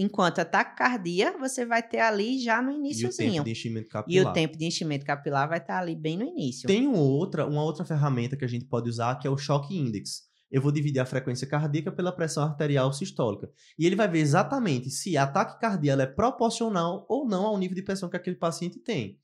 Enquanto 0.00 0.38
a 0.38 0.44
taquicardia, 0.44 1.36
você 1.36 1.66
vai 1.66 1.82
ter 1.82 1.98
ali 1.98 2.38
já 2.38 2.62
no 2.62 2.70
e 2.70 3.04
o 3.04 3.10
tempo 3.16 3.44
de 3.44 3.50
enchimento 3.50 3.88
E 3.88 3.90
capilar. 3.90 4.30
o 4.30 4.32
tempo 4.32 4.56
de 4.56 4.64
enchimento 4.64 5.04
capilar 5.04 5.48
vai 5.48 5.58
estar 5.58 5.80
ali 5.80 5.96
bem 5.96 6.16
no 6.16 6.24
início. 6.24 6.68
Tem 6.68 6.86
um 6.86 6.94
outra, 6.94 7.44
uma 7.44 7.64
outra 7.64 7.84
ferramenta 7.84 8.36
que 8.36 8.44
a 8.44 8.48
gente 8.48 8.64
pode 8.64 8.88
usar, 8.88 9.18
que 9.18 9.26
é 9.26 9.30
o 9.30 9.36
choque 9.36 9.76
index. 9.76 10.28
eu 10.50 10.62
vou 10.62 10.70
dividir 10.72 11.00
a 11.00 11.04
frequência 11.04 11.46
cardíaca 11.46 11.90
pela 11.90 12.12
pressão 12.12 12.44
arterial 12.44 12.92
sistólica. 12.92 13.50
E 13.78 13.84
ele 13.84 13.96
vai 13.96 14.08
ver 14.08 14.20
exatamente 14.20 14.88
se 14.88 15.16
a 15.16 15.26
taquicardia 15.26 15.94
é 15.94 16.06
proporcional 16.06 17.04
ou 17.08 17.26
não 17.28 17.44
ao 17.44 17.58
nível 17.58 17.74
de 17.74 17.82
pressão 17.82 18.08
que 18.08 18.16
aquele 18.16 18.36
paciente 18.36 18.78
tem. 18.78 19.18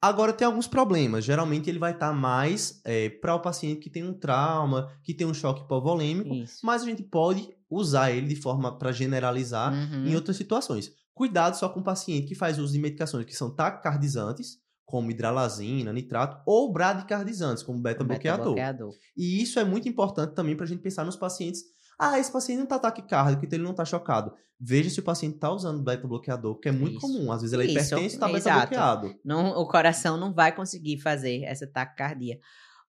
Agora, 0.00 0.32
tem 0.32 0.46
alguns 0.46 0.66
problemas. 0.66 1.24
Geralmente, 1.24 1.68
ele 1.68 1.78
vai 1.78 1.92
estar 1.92 2.14
mais 2.14 2.80
é, 2.86 3.10
para 3.10 3.34
o 3.34 3.40
paciente 3.40 3.80
que 3.80 3.90
tem 3.90 4.02
um 4.02 4.14
trauma, 4.14 4.90
que 5.02 5.12
tem 5.12 5.26
um 5.26 5.34
choque 5.34 5.62
hipovolêmico, 5.62 6.32
Isso. 6.34 6.64
mas 6.64 6.82
a 6.82 6.86
gente 6.86 7.02
pode 7.02 7.50
usar 7.70 8.10
ele 8.10 8.26
de 8.26 8.36
forma 8.36 8.76
para 8.78 8.92
generalizar 8.92 9.72
Uhum. 9.72 10.06
em 10.06 10.14
outras 10.14 10.36
situações. 10.36 10.90
Cuidado 11.14 11.56
só 11.56 11.68
com 11.68 11.80
o 11.80 11.84
paciente 11.84 12.26
que 12.26 12.34
faz 12.34 12.58
uso 12.58 12.72
de 12.72 12.78
medicações 12.78 13.24
que 13.24 13.36
são 13.36 13.54
taquicardizantes, 13.54 14.56
como 14.84 15.10
hidralazina, 15.10 15.92
nitrato, 15.92 16.42
ou 16.44 16.72
bradicardizantes, 16.72 17.62
como 17.62 17.80
beta-bloqueador. 17.80 18.54
Beta-bloqueador. 18.54 18.94
E 19.16 19.40
isso 19.42 19.60
é 19.60 19.64
muito 19.64 19.88
importante 19.88 20.34
também 20.34 20.56
para 20.56 20.64
a 20.64 20.68
gente 20.68 20.80
pensar 20.82 21.04
nos 21.04 21.16
pacientes. 21.16 21.62
Ah, 21.98 22.18
esse 22.18 22.32
paciente 22.32 22.56
não 22.58 22.64
está 22.64 22.78
taquicárdico, 22.78 23.44
então 23.44 23.56
ele 23.56 23.62
não 23.64 23.72
está 23.72 23.84
chocado. 23.84 24.32
Veja 24.58 24.90
se 24.90 24.98
o 24.98 25.02
paciente 25.02 25.34
está 25.36 25.50
usando 25.52 25.82
beta-bloqueador, 25.82 26.58
que 26.58 26.68
é 26.68 26.72
muito 26.72 26.92
Isso. 26.96 27.00
comum. 27.00 27.30
Às 27.30 27.42
vezes 27.42 27.52
ele 27.52 27.64
é 27.64 27.70
hipertenso 27.70 28.02
e 28.02 28.06
está 28.06 28.26
beta-bloqueado. 28.26 29.14
Não, 29.24 29.50
o 29.58 29.66
coração 29.68 30.16
não 30.16 30.32
vai 30.34 30.54
conseguir 30.54 30.98
fazer 30.98 31.44
essa 31.44 31.66
taquicardia. 31.66 32.38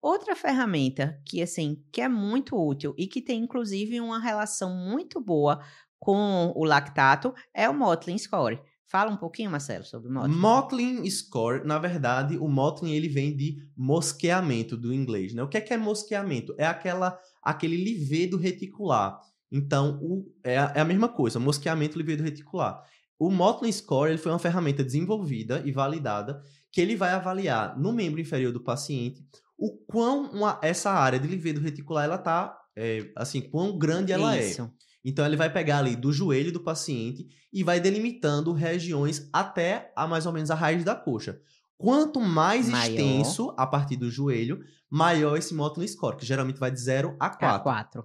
Outra 0.01 0.35
ferramenta 0.35 1.21
que 1.25 1.41
assim 1.41 1.83
que 1.91 2.01
é 2.01 2.09
muito 2.09 2.55
útil 2.55 2.95
e 2.97 3.05
que 3.05 3.21
tem 3.21 3.43
inclusive 3.43 4.01
uma 4.01 4.19
relação 4.19 4.73
muito 4.75 5.21
boa 5.21 5.61
com 5.99 6.51
o 6.55 6.63
lactato 6.63 7.33
é 7.53 7.69
o 7.69 7.73
Motley 7.73 8.17
Score. 8.17 8.59
Fala 8.87 9.09
um 9.09 9.15
pouquinho, 9.15 9.49
Marcelo, 9.49 9.85
sobre 9.85 10.09
o 10.09 10.13
Motley. 10.13 10.35
Motley 10.35 11.11
Score, 11.11 11.65
na 11.65 11.79
verdade, 11.79 12.37
o 12.37 12.47
Motley 12.49 12.93
ele 12.93 13.07
vem 13.07 13.33
de 13.33 13.55
mosqueamento 13.77 14.75
do 14.75 14.93
inglês, 14.93 15.33
né? 15.33 15.41
O 15.43 15.47
que 15.47 15.55
é 15.55 15.61
que 15.61 15.73
é 15.73 15.77
mosqueamento? 15.77 16.53
É 16.57 16.65
aquela 16.65 17.17
aquele 17.41 17.77
livedo 17.77 18.35
reticular. 18.35 19.17
Então, 19.51 19.97
o, 20.01 20.25
é, 20.43 20.57
a, 20.57 20.73
é 20.75 20.81
a 20.81 20.85
mesma 20.85 21.07
coisa, 21.07 21.39
mosqueamento 21.39 21.97
livedo 21.97 22.23
reticular. 22.23 22.83
O 23.23 23.29
Motley 23.29 23.71
Score 23.71 24.09
ele 24.09 24.17
foi 24.17 24.31
uma 24.31 24.39
ferramenta 24.39 24.83
desenvolvida 24.83 25.61
e 25.63 25.71
validada 25.71 26.41
que 26.71 26.81
ele 26.81 26.95
vai 26.95 27.11
avaliar 27.11 27.77
no 27.77 27.93
membro 27.93 28.19
inferior 28.19 28.51
do 28.51 28.59
paciente 28.63 29.23
o 29.55 29.77
quão 29.85 30.31
uma- 30.31 30.57
essa 30.63 30.89
área 30.89 31.19
de 31.19 31.27
livedo 31.27 31.59
reticular 31.61 32.05
ela 32.05 32.17
tá, 32.17 32.57
é, 32.75 33.11
assim, 33.15 33.39
quão 33.39 33.77
grande 33.77 34.11
ela 34.11 34.35
é. 34.35 34.49
Isso. 34.49 34.67
Então 35.05 35.23
ele 35.23 35.35
vai 35.35 35.53
pegar 35.53 35.77
ali 35.77 35.95
do 35.95 36.11
joelho 36.11 36.51
do 36.51 36.61
paciente 36.63 37.27
e 37.53 37.63
vai 37.63 37.79
delimitando 37.79 38.53
regiões 38.53 39.29
até 39.31 39.93
a 39.95 40.07
mais 40.07 40.25
ou 40.25 40.33
menos 40.33 40.49
a 40.49 40.55
raiz 40.55 40.83
da 40.83 40.95
coxa. 40.95 41.39
Quanto 41.77 42.19
mais 42.19 42.69
Maior. 42.69 42.89
extenso 42.89 43.53
a 43.55 43.67
partir 43.67 43.97
do 43.97 44.09
joelho, 44.09 44.63
maior 44.89 45.37
esse 45.37 45.53
Motley 45.53 45.87
Score, 45.87 46.17
que 46.17 46.25
geralmente 46.25 46.59
vai 46.59 46.71
de 46.71 46.79
0 46.79 47.15
a 47.19 47.29
4. 47.29 47.69
K4. 47.99 48.03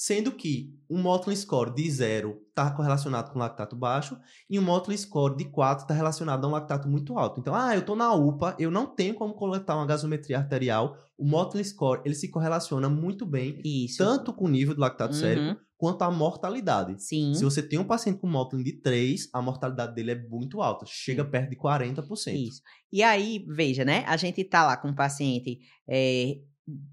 Sendo 0.00 0.30
que 0.30 0.72
um 0.88 1.02
Motley 1.02 1.36
Score 1.36 1.74
de 1.74 1.90
0 1.90 2.40
está 2.50 2.70
correlacionado 2.70 3.32
com 3.32 3.38
lactato 3.40 3.74
baixo 3.74 4.16
e 4.48 4.56
um 4.56 4.62
Motley 4.62 4.96
Score 4.96 5.36
de 5.36 5.46
4 5.46 5.82
está 5.82 5.92
relacionado 5.92 6.44
a 6.44 6.48
um 6.48 6.52
lactato 6.52 6.88
muito 6.88 7.18
alto. 7.18 7.40
Então, 7.40 7.52
ah, 7.52 7.74
eu 7.74 7.80
estou 7.80 7.96
na 7.96 8.14
UPA, 8.14 8.54
eu 8.60 8.70
não 8.70 8.86
tenho 8.86 9.12
como 9.14 9.34
coletar 9.34 9.74
uma 9.74 9.84
gasometria 9.86 10.38
arterial. 10.38 10.96
O 11.18 11.26
Motley 11.26 11.64
Score, 11.64 12.00
ele 12.04 12.14
se 12.14 12.28
correlaciona 12.30 12.88
muito 12.88 13.26
bem, 13.26 13.60
Isso. 13.64 13.98
tanto 13.98 14.32
com 14.32 14.44
o 14.44 14.48
nível 14.48 14.72
de 14.72 14.78
lactato 14.80 15.14
Uhum. 15.14 15.20
sérico, 15.20 15.60
quanto 15.76 16.02
a 16.02 16.10
mortalidade. 16.12 16.94
Sim. 17.02 17.34
Se 17.34 17.42
você 17.42 17.60
tem 17.60 17.80
um 17.80 17.84
paciente 17.84 18.20
com 18.20 18.28
Motley 18.28 18.62
de 18.62 18.74
3, 18.74 19.28
a 19.32 19.42
mortalidade 19.42 19.96
dele 19.96 20.12
é 20.12 20.28
muito 20.28 20.62
alta, 20.62 20.86
chega 20.86 21.24
Sim. 21.24 21.30
perto 21.30 21.50
de 21.50 21.56
40%. 21.56 22.36
Isso. 22.36 22.62
E 22.92 23.02
aí, 23.02 23.44
veja, 23.48 23.84
né? 23.84 24.04
A 24.06 24.16
gente 24.16 24.44
tá 24.44 24.64
lá 24.64 24.76
com 24.76 24.88
um 24.90 24.94
paciente, 24.94 25.58
é, 25.88 26.38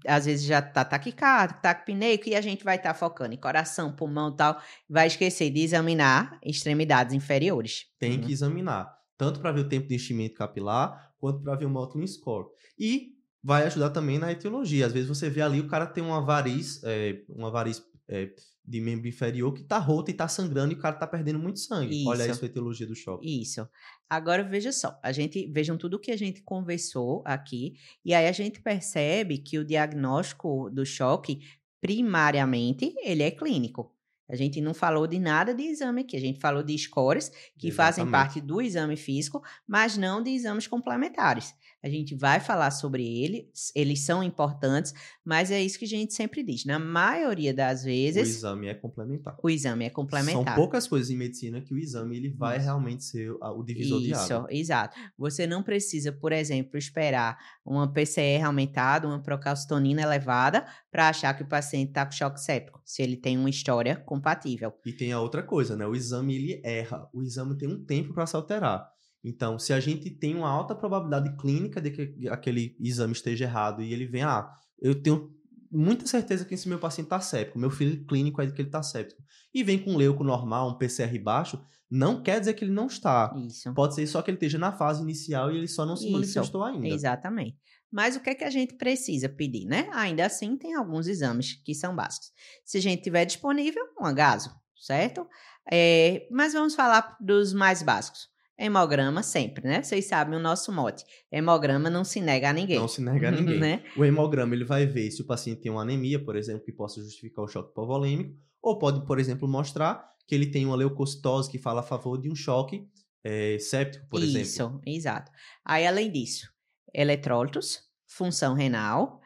às 0.06 0.24
vezes 0.26 0.44
já 0.46 0.60
tá 0.62 0.84
taquicárdico, 0.84 1.60
taquipneico, 1.62 2.28
e 2.28 2.34
a 2.34 2.40
gente 2.40 2.64
vai 2.64 2.76
estar 2.76 2.94
focando 2.94 3.34
em 3.34 3.38
coração, 3.38 3.94
pulmão 3.94 4.30
e 4.30 4.36
tal, 4.36 4.60
vai 4.88 5.06
esquecer 5.06 5.50
de 5.50 5.60
examinar 5.60 6.38
extremidades 6.44 7.14
inferiores. 7.14 7.86
Tem 7.98 8.18
Uhum. 8.18 8.20
que 8.20 8.32
examinar, 8.32 8.94
tanto 9.16 9.40
para 9.40 9.52
ver 9.52 9.60
o 9.60 9.68
tempo 9.68 9.88
de 9.88 9.94
enchimento 9.94 10.34
capilar, 10.34 11.12
quanto 11.18 11.42
para 11.42 11.56
ver 11.56 11.66
o 11.66 11.70
Motley 11.70 12.06
Score. 12.08 12.48
E 12.78 13.16
vai 13.42 13.64
ajudar 13.64 13.90
também 13.90 14.18
na 14.18 14.32
etiologia. 14.32 14.86
Às 14.86 14.92
vezes 14.92 15.08
você 15.08 15.30
vê 15.30 15.40
ali 15.42 15.60
o 15.60 15.68
cara 15.68 15.86
tem 15.86 16.02
uma 16.04 16.20
variz, 16.20 16.82
é, 16.84 17.22
uma 17.28 17.50
variz 17.50 17.82
é, 18.08 18.30
de 18.66 18.80
membro 18.80 19.06
inferior 19.06 19.54
que 19.54 19.62
tá 19.62 19.78
rota 19.78 20.10
e 20.10 20.14
tá 20.14 20.26
sangrando 20.26 20.72
e 20.72 20.76
o 20.76 20.78
cara 20.78 20.96
tá 20.96 21.06
perdendo 21.06 21.38
muito 21.38 21.60
sangue. 21.60 22.04
Olha 22.06 22.24
aí 22.24 22.30
Isso. 22.30 22.44
a 22.44 22.46
etiologia 22.46 22.86
do 22.86 22.94
choque. 22.94 23.42
Isso. 23.42 23.68
Agora 24.10 24.42
veja 24.42 24.72
só, 24.72 24.98
a 25.02 25.12
gente 25.12 25.46
vejam 25.52 25.78
tudo 25.78 25.98
que 25.98 26.10
a 26.10 26.16
gente 26.16 26.42
conversou 26.42 27.22
aqui 27.24 27.74
e 28.04 28.12
aí 28.12 28.26
a 28.26 28.32
gente 28.32 28.60
percebe 28.60 29.38
que 29.38 29.58
o 29.58 29.64
diagnóstico 29.64 30.68
do 30.70 30.84
choque 30.84 31.40
primariamente 31.80 32.94
ele 33.02 33.22
é 33.22 33.30
clínico. 33.30 33.94
A 34.28 34.34
gente 34.34 34.60
não 34.60 34.74
falou 34.74 35.06
de 35.06 35.20
nada 35.20 35.54
de 35.54 35.62
exame 35.62 36.00
aqui, 36.00 36.16
a 36.16 36.20
gente 36.20 36.40
falou 36.40 36.62
de 36.62 36.76
scores 36.76 37.30
que 37.56 37.70
fazem 37.70 38.02
Exatamente. 38.02 38.10
parte 38.10 38.40
do 38.40 38.60
exame 38.60 38.96
físico, 38.96 39.40
mas 39.66 39.96
não 39.96 40.20
de 40.20 40.30
exames 40.30 40.66
complementares. 40.66 41.54
A 41.86 41.88
gente 41.88 42.16
vai 42.16 42.40
falar 42.40 42.72
sobre 42.72 43.06
eles, 43.06 43.70
eles 43.72 44.00
são 44.00 44.20
importantes, 44.20 44.92
mas 45.24 45.52
é 45.52 45.62
isso 45.62 45.78
que 45.78 45.84
a 45.84 45.88
gente 45.88 46.12
sempre 46.14 46.42
diz. 46.42 46.64
Na 46.64 46.80
maioria 46.80 47.54
das 47.54 47.82
O 47.82 47.84
vezes, 47.84 48.28
exame 48.38 48.66
é 48.66 48.74
complementar. 48.74 49.36
o 49.40 49.48
exame 49.48 49.84
é 49.84 49.90
complementar. 49.90 50.44
São 50.44 50.54
poucas 50.56 50.88
coisas 50.88 51.10
em 51.10 51.16
medicina 51.16 51.60
que 51.60 51.72
o 51.72 51.78
exame 51.78 52.16
ele 52.16 52.28
vai 52.30 52.56
Isso. 52.56 52.64
realmente 52.64 53.04
ser 53.04 53.30
o 53.30 53.62
divisor 53.62 54.00
de 54.00 54.10
Isso, 54.10 54.34
água. 54.34 54.48
exato. 54.50 54.98
Você 55.16 55.46
não 55.46 55.62
precisa, 55.62 56.10
por 56.10 56.32
exemplo, 56.32 56.76
esperar 56.76 57.38
uma 57.64 57.86
PCR 57.92 58.42
aumentada, 58.44 59.06
uma 59.06 59.22
procalcitonina 59.22 60.02
elevada, 60.02 60.66
para 60.90 61.08
achar 61.08 61.34
que 61.36 61.44
o 61.44 61.48
paciente 61.48 61.90
está 61.90 62.04
com 62.04 62.10
choque 62.10 62.40
séptico, 62.40 62.80
se 62.84 63.00
ele 63.00 63.16
tem 63.16 63.38
uma 63.38 63.48
história 63.50 63.94
compatível. 63.94 64.72
E 64.84 64.92
tem 64.92 65.12
a 65.12 65.20
outra 65.20 65.42
coisa, 65.42 65.76
né? 65.76 65.86
O 65.86 65.94
exame 65.94 66.34
ele 66.34 66.60
erra. 66.64 67.08
O 67.12 67.22
exame 67.22 67.56
tem 67.56 67.68
um 67.68 67.84
tempo 67.84 68.12
para 68.12 68.26
se 68.26 68.34
alterar. 68.34 68.90
Então, 69.28 69.58
se 69.58 69.72
a 69.72 69.80
gente 69.80 70.08
tem 70.08 70.36
uma 70.36 70.48
alta 70.48 70.72
probabilidade 70.72 71.36
clínica 71.36 71.80
de 71.80 71.90
que 71.90 72.28
aquele 72.28 72.76
exame 72.78 73.12
esteja 73.12 73.44
errado 73.44 73.82
e 73.82 73.92
ele 73.92 74.06
vem, 74.06 74.22
ah, 74.22 74.48
eu 74.80 74.94
tenho 74.94 75.34
muita 75.68 76.06
certeza 76.06 76.44
que 76.44 76.54
esse 76.54 76.68
meu 76.68 76.78
paciente 76.78 77.06
está 77.06 77.20
séptico, 77.20 77.58
meu 77.58 77.68
filho 77.68 78.06
clínico 78.06 78.40
é 78.40 78.46
de 78.46 78.52
que 78.52 78.60
ele 78.60 78.68
está 78.68 78.84
séptico, 78.84 79.20
e 79.52 79.64
vem 79.64 79.80
com 79.80 79.94
um 79.94 79.96
leuco 79.96 80.22
normal, 80.22 80.70
um 80.70 80.78
PCR 80.78 81.18
baixo, 81.18 81.60
não 81.90 82.22
quer 82.22 82.38
dizer 82.38 82.54
que 82.54 82.64
ele 82.64 82.72
não 82.72 82.86
está. 82.86 83.34
Isso. 83.48 83.74
Pode 83.74 83.96
ser 83.96 84.06
só 84.06 84.22
que 84.22 84.30
ele 84.30 84.36
esteja 84.36 84.58
na 84.58 84.70
fase 84.70 85.02
inicial 85.02 85.50
e 85.50 85.58
ele 85.58 85.66
só 85.66 85.84
não 85.84 85.96
se 85.96 86.04
Isso, 86.04 86.12
manifestou 86.12 86.62
ainda. 86.62 86.86
Exatamente. 86.86 87.58
Mas 87.90 88.14
o 88.14 88.20
que 88.20 88.30
é 88.30 88.34
que 88.34 88.44
a 88.44 88.50
gente 88.50 88.74
precisa 88.74 89.28
pedir, 89.28 89.66
né? 89.66 89.88
Ainda 89.92 90.24
assim, 90.24 90.56
tem 90.56 90.74
alguns 90.74 91.08
exames 91.08 91.60
que 91.64 91.74
são 91.74 91.96
básicos. 91.96 92.30
Se 92.64 92.78
a 92.78 92.80
gente 92.80 93.02
tiver 93.02 93.24
disponível, 93.24 93.82
um 94.00 94.04
agaso, 94.04 94.54
certo? 94.76 95.26
É, 95.70 96.28
mas 96.30 96.52
vamos 96.52 96.76
falar 96.76 97.16
dos 97.20 97.52
mais 97.52 97.82
básicos. 97.82 98.28
Hemograma 98.58 99.22
sempre, 99.22 99.68
né? 99.68 99.82
Vocês 99.82 100.06
sabem 100.06 100.34
o 100.34 100.40
nosso 100.40 100.72
mote. 100.72 101.04
Hemograma 101.30 101.90
não 101.90 102.04
se 102.04 102.20
nega 102.20 102.48
a 102.50 102.52
ninguém. 102.52 102.78
Não 102.78 102.88
se 102.88 103.02
nega 103.02 103.28
a 103.28 103.30
ninguém. 103.30 103.58
né? 103.60 103.82
O 103.96 104.04
hemograma 104.04 104.54
ele 104.54 104.64
vai 104.64 104.86
ver 104.86 105.10
se 105.10 105.20
o 105.20 105.26
paciente 105.26 105.60
tem 105.60 105.70
uma 105.70 105.82
anemia, 105.82 106.18
por 106.18 106.36
exemplo, 106.36 106.64
que 106.64 106.72
possa 106.72 107.02
justificar 107.02 107.44
o 107.44 107.48
choque 107.48 107.70
hipovolêmico, 107.70 108.34
ou 108.62 108.78
pode, 108.78 109.04
por 109.06 109.18
exemplo, 109.18 109.46
mostrar 109.46 110.10
que 110.26 110.34
ele 110.34 110.46
tem 110.46 110.64
uma 110.64 110.74
leucocitose 110.74 111.50
que 111.50 111.58
fala 111.58 111.80
a 111.80 111.84
favor 111.84 112.18
de 112.20 112.30
um 112.30 112.34
choque 112.34 112.88
eh, 113.22 113.58
séptico, 113.60 114.06
por 114.08 114.22
Isso, 114.22 114.36
exemplo. 114.38 114.80
exato. 114.86 115.30
Aí, 115.64 115.86
além 115.86 116.10
disso, 116.10 116.48
eletrólitos, 116.94 117.80
função 118.06 118.54
renal, 118.54 119.20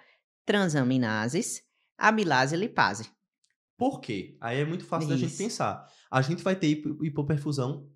transaminases, 0.44 1.62
amilase 1.96 2.54
e 2.54 2.58
lipase. 2.58 3.08
Por 3.78 4.00
quê? 4.00 4.36
Aí 4.40 4.58
é 4.60 4.64
muito 4.64 4.84
fácil 4.84 5.08
da 5.08 5.16
gente 5.16 5.30
Isso. 5.30 5.38
pensar. 5.38 5.86
A 6.10 6.20
gente 6.22 6.42
vai 6.42 6.56
ter 6.56 6.66
hipo- 6.68 7.04
hipoperfusão 7.04 7.88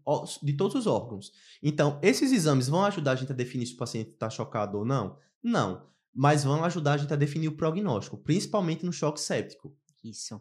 de 0.42 0.52
todos 0.52 0.76
os 0.76 0.86
órgãos. 0.86 1.32
Então, 1.62 1.98
esses 2.02 2.30
exames 2.30 2.68
vão 2.68 2.84
ajudar 2.84 3.12
a 3.12 3.16
gente 3.16 3.32
a 3.32 3.34
definir 3.34 3.66
se 3.66 3.74
o 3.74 3.78
paciente 3.78 4.10
está 4.10 4.30
chocado 4.30 4.78
ou 4.78 4.84
não? 4.84 5.18
Não. 5.42 5.88
Mas 6.14 6.44
vão 6.44 6.62
ajudar 6.64 6.92
a 6.92 6.96
gente 6.96 7.12
a 7.12 7.16
definir 7.16 7.48
o 7.48 7.56
prognóstico, 7.56 8.16
principalmente 8.16 8.84
no 8.84 8.92
choque 8.92 9.20
séptico. 9.20 9.76
Isso. 10.04 10.40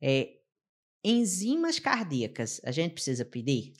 É, 0.00 0.30
enzimas 1.04 1.78
cardíacas, 1.78 2.60
a 2.64 2.72
gente 2.72 2.94
precisa 2.94 3.24
pedir? 3.24 3.74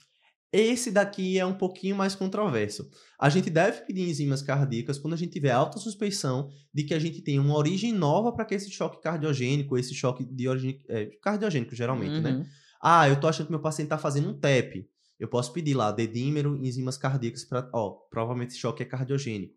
Esse 0.53 0.93
daqui 0.93 1.37
é 1.37 1.45
um 1.45 1.59
pouquinho 1.59 1.97
mais 1.97 2.15
controverso. 2.15 2.89
A 3.19 3.29
gente 3.29 3.51
deve 3.51 3.81
pedir 3.87 4.09
enzimas 4.09 4.41
cardíacas 4.41 4.99
quando 4.99 5.15
a 5.15 5.17
gente 5.17 5.33
tiver 5.33 5.51
alta 5.51 5.79
suspeição 5.79 6.49
de 6.73 6.85
que 6.85 6.95
a 6.95 6.99
gente 6.99 7.23
tem 7.23 7.41
uma 7.41 7.57
origem 7.57 7.93
nova 7.93 8.31
para 8.31 8.45
que 8.45 8.55
esse 8.55 8.71
choque 8.71 9.03
cardiogênico, 9.03 9.77
esse 9.77 9.93
choque 9.95 10.25
de 10.25 10.47
origem 10.47 10.81
é, 10.89 11.07
cardiogênico, 11.21 11.75
geralmente, 11.75 12.21
né? 12.21 12.47
Uhum. 12.85 12.91
Ah, 12.93 13.09
eu 13.09 13.19
tô 13.21 13.27
achando 13.29 13.47
que 13.47 13.53
meu 13.53 13.61
paciente 13.63 13.89
tá 13.89 13.99
fazendo 13.99 14.29
um 14.31 14.39
TEP. 14.39 14.89
Eu 15.19 15.29
posso 15.29 15.53
pedir 15.53 15.75
lá 15.75 15.93
dedímero, 15.93 16.57
enzimas 16.57 16.97
cardíacas 16.99 17.45
para, 17.45 17.69
ó, 17.73 17.91
provavelmente 18.11 18.51
esse 18.51 18.59
choque 18.59 18.83
é 18.83 18.87
cardiogênico. 18.87 19.55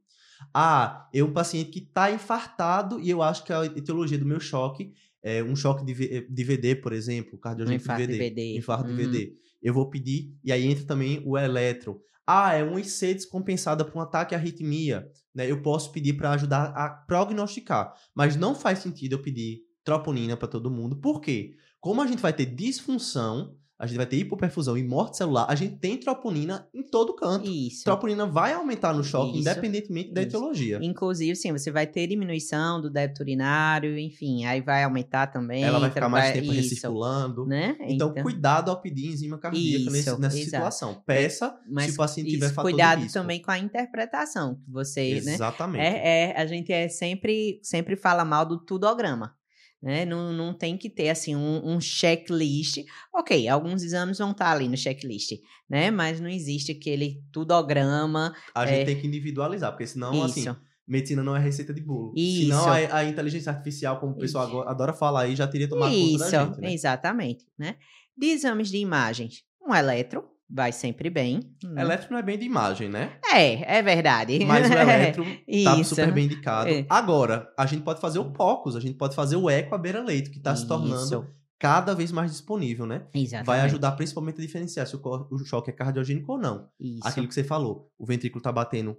Ah, 0.54 1.10
eu 1.12 1.26
um 1.26 1.34
paciente 1.34 1.72
que 1.72 1.82
tá 1.82 2.12
infartado 2.12 3.00
e 3.00 3.10
eu 3.10 3.24
acho 3.24 3.44
que 3.44 3.52
a 3.52 3.66
etiologia 3.66 4.18
do 4.20 4.26
meu 4.26 4.40
choque 4.40 4.94
é 5.24 5.44
um 5.44 5.56
choque 5.56 5.84
de, 5.84 5.94
V- 5.94 6.28
de 6.30 6.44
VD, 6.44 6.76
por 6.76 6.94
exemplo, 6.94 7.36
Um 7.36 7.40
cardiogênico 7.40 7.84
infarto 7.84 8.02
de 8.02 8.08
de 8.08 8.14
VD. 8.14 8.30
VD. 8.30 8.58
Infarto 8.58 8.90
Uhum. 8.90 8.96
de 8.96 9.04
VD. 9.04 9.34
Eu 9.64 9.74
vou 9.74 9.90
pedir, 9.90 10.38
e 10.44 10.52
aí 10.52 10.66
entra 10.66 10.86
também 10.86 11.22
o 11.26 11.36
eletro. 11.38 12.00
Ah, 12.26 12.54
é 12.54 12.64
um 12.64 12.78
IC 12.78 13.16
descompensada 13.16 13.84
por 13.84 13.98
um 13.98 14.02
ataque 14.02 14.36
à 14.36 14.38
arritmia. 14.38 15.08
Né? 15.34 15.50
Eu 15.50 15.62
posso 15.62 15.92
pedir 15.92 16.14
para 16.14 16.32
ajudar 16.32 16.66
a 16.76 16.90
prognosticar. 16.90 17.94
Mas 18.16 18.36
não 18.36 18.54
faz 18.54 18.80
sentido 18.80 19.14
eu 19.14 19.22
pedir 19.22 19.62
troponina 19.84 20.36
para 20.38 20.48
todo 20.48 20.70
mundo. 20.70 20.98
Por 20.98 21.20
quê? 21.22 21.56
Como 21.88 22.02
a 22.02 22.06
gente 22.06 22.22
vai 22.22 22.34
ter 22.34 22.46
disfunção, 22.46 23.56
a 23.80 23.88
gente 23.88 23.96
vai 23.96 24.06
ter 24.06 24.18
hipoperfusão 24.18 24.78
e 24.78 24.84
morte 24.84 25.16
celular, 25.16 25.46
a 25.48 25.56
gente 25.56 25.78
tem 25.78 25.96
troponina 25.98 26.68
em 26.74 26.84
todo 26.84 27.16
canto. 27.16 27.50
Isso. 27.50 27.86
Troponina 27.86 28.26
vai 28.26 28.52
aumentar 28.52 28.94
no 28.94 29.02
choque, 29.06 29.40
Isso. 29.40 29.40
independentemente 29.50 30.12
da 30.12 30.20
Isso. 30.20 30.28
etiologia. 30.32 30.80
Inclusive, 30.82 31.34
sim, 31.38 31.54
você 31.54 31.72
vai 31.72 31.88
ter 31.88 32.06
diminuição 32.08 32.82
do 32.82 32.90
débito 32.90 33.22
urinário, 33.22 33.98
enfim, 33.98 34.44
aí 34.44 34.60
vai 34.60 34.84
aumentar 34.84 35.28
também. 35.28 35.64
Ela 35.64 35.80
vai 35.80 35.90
ficar 35.90 36.10
mais 36.10 36.34
tempo 36.34 36.52
recirculando. 36.52 37.46
Né? 37.46 37.78
Então, 37.80 38.14
cuidado 38.16 38.70
ao 38.70 38.82
pedir 38.82 39.08
enzima 39.14 39.38
cardíaca 39.38 39.90
nesse- 39.90 40.20
nessa 40.20 40.38
exato. 40.38 40.44
situação. 40.44 41.02
Peça 41.06 41.58
mas 41.70 41.86
se 41.86 41.92
o 41.92 41.96
paciente 41.96 42.30
tiver 42.32 42.50
fator 42.50 42.70
cuidado 42.70 42.98
de 42.98 43.04
risco. 43.06 43.18
também 43.18 43.42
com 43.42 43.52
a 43.52 43.58
interpretação 43.60 44.56
que 44.56 44.70
você, 44.70 45.22
né? 45.24 45.36
Exatamente. 45.36 45.82
É, 45.86 46.32
é, 46.32 46.42
a 46.42 46.46
gente 46.46 46.70
é 46.74 46.90
sempre, 46.90 47.62
sempre 47.64 47.96
fala 47.96 48.26
mal 48.26 48.46
do 48.46 48.58
tudograma. 48.60 49.37
Né? 49.82 50.06
Não, 50.06 50.34
não 50.34 50.54
tem 50.54 50.76
que 50.76 50.90
ter 50.90 51.10
assim 51.10 51.36
um, 51.36 51.62
um 51.64 51.80
checklist. 51.80 52.84
Ok, 53.14 53.48
alguns 53.48 53.84
exames 53.84 54.18
vão 54.18 54.32
estar 54.32 54.52
ali 54.52 54.68
no 54.68 54.76
checklist, 54.76 55.34
né? 55.70 55.92
Mas 55.92 56.20
não 56.20 56.30
existe 56.30 56.72
aquele 56.72 57.24
tudograma. 57.32 58.36
A 58.56 58.66
gente 58.66 58.82
é. 58.82 58.86
tem 58.86 59.00
que 59.00 59.08
individualizar, 59.08 59.72
porque 59.72 59.86
senão, 59.86 60.24
assim, 60.24 60.42
Isso. 60.42 60.58
medicina 60.88 61.24
não 61.24 61.36
é 61.36 61.40
receita 61.40 61.74
de 61.74 61.82
bolo. 61.82 62.12
Isso. 62.16 62.46
Senão 62.46 62.68
a, 62.68 62.98
a 62.98 63.06
inteligência 63.06 63.52
artificial, 63.52 64.00
como 64.00 64.14
o 64.14 64.18
pessoal 64.18 64.48
Isso. 64.48 64.62
adora 64.62 64.94
falar 64.94 65.22
aí, 65.22 65.36
já 65.36 65.48
teria 65.48 65.70
tomado 65.70 65.92
conta 65.92 66.04
Isso, 66.04 66.32
da 66.32 66.46
gente, 66.46 66.60
né? 66.60 66.74
exatamente, 66.74 67.46
né? 67.58 67.76
De 68.18 68.28
exames 68.28 68.70
de 68.70 68.78
imagens, 68.78 69.44
um 69.62 69.76
eletro 69.76 70.28
vai 70.50 70.72
sempre 70.72 71.10
bem. 71.10 71.42
né? 71.64 71.82
Eletro 71.82 72.12
não 72.12 72.18
é 72.18 72.22
bem 72.22 72.38
de 72.38 72.46
imagem, 72.46 72.90
né? 72.90 73.18
É, 73.34 73.80
é 73.80 73.82
verdade. 73.82 74.44
Mas 74.46 74.70
o 74.70 74.74
eletro 74.74 75.26
tá 75.64 75.84
super 75.84 76.12
bem 76.12 76.26
indicado. 76.26 76.70
É. 76.70 76.86
Agora, 76.90 77.52
a 77.58 77.66
gente 77.66 77.84
pode 77.84 78.00
fazer 78.00 78.20
o 78.20 78.32
POCUS, 78.32 78.76
a 78.76 78.80
gente 78.80 78.96
pode 78.96 79.16
fazer 79.16 79.36
o 79.36 79.50
eco 79.50 79.76
à 79.76 79.78
beira-leito, 79.78 80.32
que 80.32 80.38
está 80.38 80.56
se 80.56 80.68
tornando 80.68 81.28
cada 81.60 81.94
vez 81.96 82.12
mais 82.12 82.32
disponível, 82.32 82.86
né? 82.86 83.08
Exatamente. 83.14 83.48
Vai 83.48 83.62
ajudar 83.62 83.92
principalmente 83.94 84.40
a 84.40 84.46
diferenciar 84.46 84.86
se 84.86 84.96
o, 84.96 85.38
choque 85.46 85.70
é 85.70 85.74
cardiogênico 85.74 86.34
ou 86.34 86.38
não. 86.38 86.70
Isso. 86.80 87.08
Aquilo 87.08 87.28
que 87.28 87.34
você 87.34 87.44
falou, 87.44 87.92
o 87.98 88.06
ventrículo 88.06 88.42
tá 88.42 88.52
batendo 88.52 88.98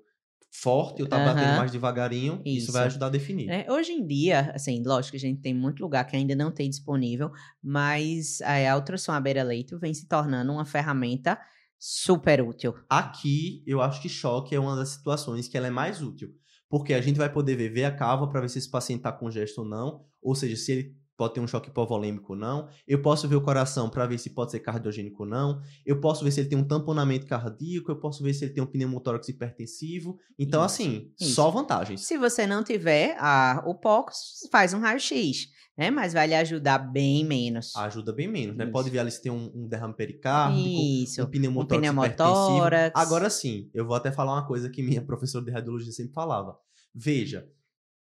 forte 0.50 1.02
ou 1.02 1.08
tá 1.08 1.18
batendo 1.18 1.56
mais 1.56 1.70
devagarinho, 1.70 2.42
isso. 2.44 2.64
Isso. 2.64 2.72
vai 2.72 2.86
ajudar 2.86 3.06
a 3.06 3.10
definir. 3.10 3.46
né? 3.46 3.66
Hoje 3.68 3.92
em 3.92 4.06
dia, 4.06 4.52
assim, 4.54 4.82
lógico 4.84 5.12
que 5.12 5.16
a 5.16 5.20
gente 5.20 5.40
tem 5.40 5.54
muito 5.54 5.80
lugar 5.80 6.04
que 6.04 6.16
ainda 6.16 6.34
não 6.34 6.50
tem 6.50 6.68
disponível, 6.68 7.30
mas 7.62 8.40
a, 8.42 8.72
a 8.72 8.76
ultrassom 8.76 9.12
à 9.12 9.20
beira-leito 9.20 9.78
vem 9.78 9.94
se 9.94 10.08
tornando 10.08 10.52
uma 10.52 10.64
ferramenta 10.64 11.38
super 11.78 12.40
útil. 12.40 12.74
Aqui, 12.88 13.62
eu 13.66 13.80
acho 13.80 14.02
que 14.02 14.08
choque 14.08 14.54
é 14.54 14.58
uma 14.58 14.74
das 14.74 14.88
situações 14.90 15.46
que 15.46 15.56
ela 15.56 15.68
é 15.68 15.70
mais 15.70 16.02
útil. 16.02 16.30
Porque 16.68 16.92
a 16.92 17.00
gente 17.00 17.16
vai 17.16 17.32
poder 17.32 17.56
ver, 17.56 17.70
ver 17.70 17.84
a 17.84 17.94
cava 17.94 18.28
para 18.28 18.40
ver 18.40 18.50
se 18.50 18.58
esse 18.58 18.70
paciente 18.70 18.98
está 19.00 19.12
congesto 19.12 19.62
ou 19.62 19.66
não. 19.66 20.04
Ou 20.20 20.34
seja, 20.34 20.56
se 20.56 20.72
ele 20.72 20.96
pode 21.18 21.34
ter 21.34 21.40
um 21.40 21.46
choque 21.48 21.68
hipovolêmico 21.68 22.32
ou 22.32 22.38
não. 22.38 22.68
Eu 22.86 23.02
posso 23.02 23.28
ver 23.28 23.34
o 23.34 23.40
coração 23.40 23.90
para 23.90 24.06
ver 24.06 24.18
se 24.18 24.30
pode 24.30 24.52
ser 24.52 24.60
cardiogênico 24.60 25.24
ou 25.24 25.28
não. 25.28 25.60
Eu 25.84 26.00
posso 26.00 26.24
ver 26.24 26.30
se 26.30 26.40
ele 26.40 26.48
tem 26.48 26.56
um 26.56 26.62
tamponamento 26.62 27.26
cardíaco. 27.26 27.90
Eu 27.90 27.96
posso 27.96 28.22
ver 28.22 28.32
se 28.32 28.44
ele 28.44 28.54
tem 28.54 28.62
um 28.62 28.66
pneumotórax 28.66 29.28
hipertensivo. 29.28 30.16
Então, 30.38 30.64
Isso, 30.64 30.74
assim, 30.74 31.12
isso. 31.20 31.34
só 31.34 31.50
vantagens. 31.50 32.06
Se 32.06 32.16
você 32.16 32.46
não 32.46 32.62
tiver 32.62 33.16
a, 33.18 33.64
o 33.66 33.74
POCUS, 33.74 34.48
faz 34.52 34.72
um 34.72 34.78
raio-x, 34.78 35.48
né? 35.76 35.90
Mas 35.90 36.12
vai 36.12 36.28
lhe 36.28 36.36
ajudar 36.36 36.78
bem 36.78 37.24
menos. 37.24 37.74
Ajuda 37.74 38.12
bem 38.12 38.28
menos, 38.28 38.56
né? 38.56 38.62
Isso. 38.64 38.72
Pode 38.72 38.88
ver 38.88 39.00
ali 39.00 39.10
se 39.10 39.20
tem 39.20 39.32
um, 39.32 39.50
um 39.52 39.66
derrame 39.66 39.94
pericárdico. 39.94 40.68
Isso. 40.68 41.20
Um 41.20 41.26
pneumotórax, 41.26 41.80
pneumotórax. 41.80 42.86
hipertensivo. 42.90 42.92
Agora 42.94 43.28
sim, 43.28 43.68
eu 43.74 43.84
vou 43.84 43.96
até 43.96 44.12
falar 44.12 44.34
uma 44.34 44.46
coisa 44.46 44.70
que 44.70 44.82
minha 44.84 45.02
professora 45.04 45.44
de 45.44 45.50
radiologia 45.50 45.90
sempre 45.90 46.12
falava. 46.12 46.56
Veja, 46.94 47.48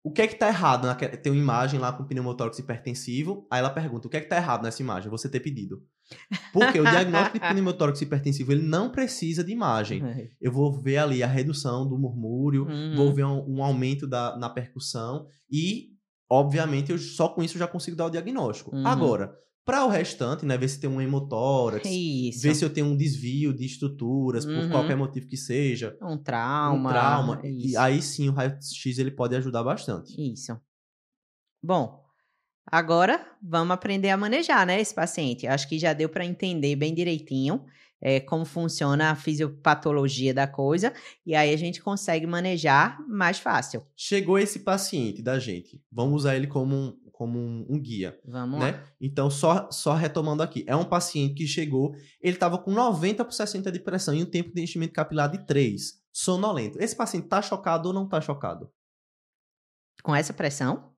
o 0.03 0.11
que 0.11 0.21
é 0.21 0.27
que 0.27 0.35
tá 0.35 0.47
errado? 0.49 0.85
naque- 0.85 1.07
Tem 1.17 1.31
uma 1.31 1.41
imagem 1.41 1.79
lá 1.79 1.93
com 1.93 2.03
pneumotórax 2.03 2.59
hipertensivo. 2.59 3.47
Aí 3.49 3.59
ela 3.59 3.69
pergunta, 3.69 4.07
o 4.07 4.09
que 4.11 4.17
é 4.17 4.21
que 4.21 4.27
tá 4.27 4.35
errado 4.37 4.63
nessa 4.63 4.81
imagem? 4.81 5.09
Você 5.09 5.29
ter 5.29 5.39
pedido. 5.39 5.81
Porque 6.51 6.79
o 6.79 6.83
diagnóstico 6.83 7.39
de 7.39 7.47
pneumotórax 7.47 8.01
hipertensivo, 8.01 8.51
ele 8.51 8.61
não 8.63 8.89
precisa 8.91 9.43
de 9.43 9.51
imagem. 9.53 10.03
Eu 10.41 10.51
vou 10.51 10.71
ver 10.73 10.97
ali 10.97 11.23
a 11.23 11.27
redução 11.27 11.87
do 11.87 11.97
murmúrio, 11.97 12.65
Uhum. 12.67 12.95
vou 12.95 13.13
ver 13.13 13.23
um, 13.25 13.57
um 13.57 13.63
aumento 13.63 14.05
da, 14.05 14.35
na 14.37 14.49
percussão 14.49 15.25
e, 15.49 15.91
obviamente, 16.29 16.91
eu 16.91 16.97
só 16.97 17.29
com 17.29 17.41
isso 17.41 17.55
eu 17.55 17.59
já 17.59 17.67
consigo 17.67 17.95
dar 17.95 18.05
o 18.07 18.09
diagnóstico. 18.09 18.75
Uhum. 18.75 18.85
Agora, 18.85 19.33
para 19.65 19.85
o 19.85 19.89
restante, 19.89 20.45
né, 20.45 20.57
ver 20.57 20.67
se 20.67 20.79
tem 20.79 20.89
um 20.89 20.99
hemotórax, 21.01 21.87
Isso. 21.89 22.41
ver 22.41 22.53
se 22.55 22.65
eu 22.65 22.69
tenho 22.69 22.87
um 22.87 22.97
desvio 22.97 23.53
de 23.53 23.65
estruturas, 23.65 24.45
por 24.45 24.55
Uhum. 24.55 24.69
qualquer 24.69 24.97
motivo 24.97 25.27
que 25.27 25.37
seja, 25.37 25.97
Um 26.01 26.17
trauma. 26.17 26.89
um 26.89 26.91
trauma, 26.93 27.41
e 27.43 27.67
Isso. 27.69 27.79
aí 27.79 28.01
sim 28.01 28.29
o 28.29 28.33
raio-x 28.33 28.97
ele 28.97 29.11
pode 29.11 29.35
ajudar 29.35 29.63
bastante. 29.63 30.13
Isso. 30.19 30.57
Bom, 31.61 32.03
agora 32.65 33.25
vamos 33.41 33.73
aprender 33.73 34.09
a 34.09 34.17
manejar, 34.17 34.65
né, 34.65 34.79
esse 34.81 34.93
paciente. 34.93 35.47
Acho 35.47 35.67
que 35.69 35.79
já 35.79 35.93
deu 35.93 36.09
para 36.09 36.25
entender 36.25 36.75
bem 36.75 36.93
direitinho 36.93 37.65
é, 38.05 38.19
como 38.19 38.43
funciona 38.43 39.11
a 39.11 39.15
fisiopatologia 39.15 40.33
da 40.33 40.45
coisa, 40.45 40.93
e 41.25 41.33
aí 41.33 41.53
a 41.53 41.57
gente 41.57 41.81
consegue 41.81 42.27
manejar 42.27 42.99
mais 43.07 43.39
fácil. 43.39 43.81
Chegou 43.95 44.37
esse 44.37 44.59
paciente 44.59 45.21
da 45.21 45.39
gente, 45.39 45.81
vamos 45.89 46.15
usar 46.15 46.35
ele 46.35 46.47
como 46.47 46.75
um, 46.75 46.97
como 47.23 47.39
um, 47.39 47.65
um 47.69 47.79
guia, 47.79 48.19
Vamos 48.25 48.59
lá. 48.59 48.71
né? 48.73 48.83
Então, 48.99 49.29
só, 49.29 49.71
só 49.71 49.93
retomando 49.93 50.43
aqui, 50.43 50.65
é 50.67 50.75
um 50.75 50.83
paciente 50.83 51.35
que 51.35 51.47
chegou, 51.47 51.95
ele 52.21 52.35
estava 52.35 52.57
com 52.57 52.69
90 52.69 53.23
por 53.23 53.31
60 53.31 53.71
de 53.71 53.79
pressão 53.79 54.13
e 54.13 54.21
um 54.21 54.25
tempo 54.25 54.53
de 54.53 54.61
enchimento 54.61 54.91
capilar 54.91 55.31
de 55.31 55.45
3, 55.45 56.03
sonolento. 56.11 56.77
Esse 56.81 56.93
paciente 56.93 57.29
tá 57.29 57.41
chocado 57.41 57.87
ou 57.87 57.93
não 57.93 58.09
tá 58.09 58.19
chocado? 58.19 58.69
Com 60.03 60.13
essa 60.13 60.33
pressão, 60.33 60.92